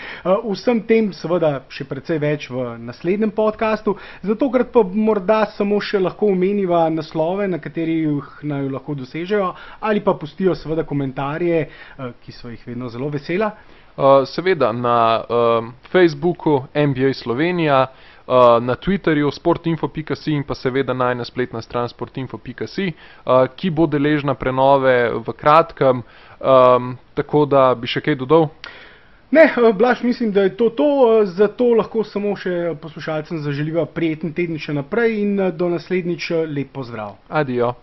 vsem 0.64 0.80
tem 0.88 1.09
seveda 1.11 1.66
še 1.68 1.84
precej 1.84 2.22
več 2.24 2.47
v 2.47 2.78
naslednjem 2.80 3.34
podkastu, 3.36 3.97
zato 4.24 4.47
krat 4.53 4.72
pa 4.72 4.86
morda 4.88 5.41
samo 5.57 5.82
še 5.84 5.99
lahko 5.99 6.30
omeniva 6.32 6.86
naslove, 6.89 7.49
na 7.51 7.59
katerih 7.59 8.39
naj 8.47 8.70
lahko 8.72 8.95
dosežejo, 8.95 9.51
ali 9.84 9.99
pa 9.99 10.16
pustijo 10.16 10.55
seveda 10.55 10.88
komentarje, 10.88 11.66
eh, 11.68 12.14
ki 12.24 12.32
so 12.32 12.47
jih 12.47 12.64
vedno 12.68 12.89
zelo 12.89 13.11
vesela. 13.11 13.51
Uh, 13.93 14.24
seveda 14.26 14.72
na 14.74 15.22
uh, 15.22 15.68
Facebooku 15.91 16.64
NBA 16.74 17.11
Slovenija, 17.14 17.84
uh, 18.26 18.57
na 18.64 18.74
Twitterju 18.76 19.30
sportinfo.si 19.32 20.32
in 20.34 20.47
pa 20.47 20.55
seveda 20.55 20.95
najna 20.97 21.28
spletna 21.28 21.61
stran 21.61 21.91
sportinfo.si, 21.91 22.88
uh, 22.89 23.43
ki 23.53 23.70
bo 23.70 23.86
deležna 23.86 24.34
prenove 24.34 25.11
v 25.14 25.36
kratkem, 25.38 26.01
um, 26.39 26.95
tako 27.14 27.45
da 27.45 27.76
bi 27.76 27.91
še 27.91 28.01
kaj 28.01 28.18
dodal. 28.24 28.49
Ne, 29.34 29.41
eh, 29.41 29.73
Blaž, 29.73 30.03
mislim, 30.03 30.31
da 30.31 30.41
je 30.41 30.57
to 30.57 30.69
to, 30.69 30.84
eh, 31.21 31.25
zato 31.25 31.65
lahko 31.73 32.03
samo 32.03 32.36
še 32.38 32.75
poslušalcem 32.81 33.39
zaželiva 33.41 33.86
prijeten 33.86 34.34
teden 34.34 34.59
še 34.61 34.75
naprej 34.77 35.15
in 35.21 35.39
eh, 35.39 35.49
do 35.51 35.69
naslednjič 35.73 36.29
lep 36.53 36.69
pozdrav. 36.73 37.17
Adijo. 37.29 37.73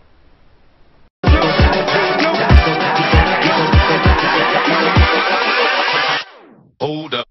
Hold 6.78 7.14
up. 7.18 7.29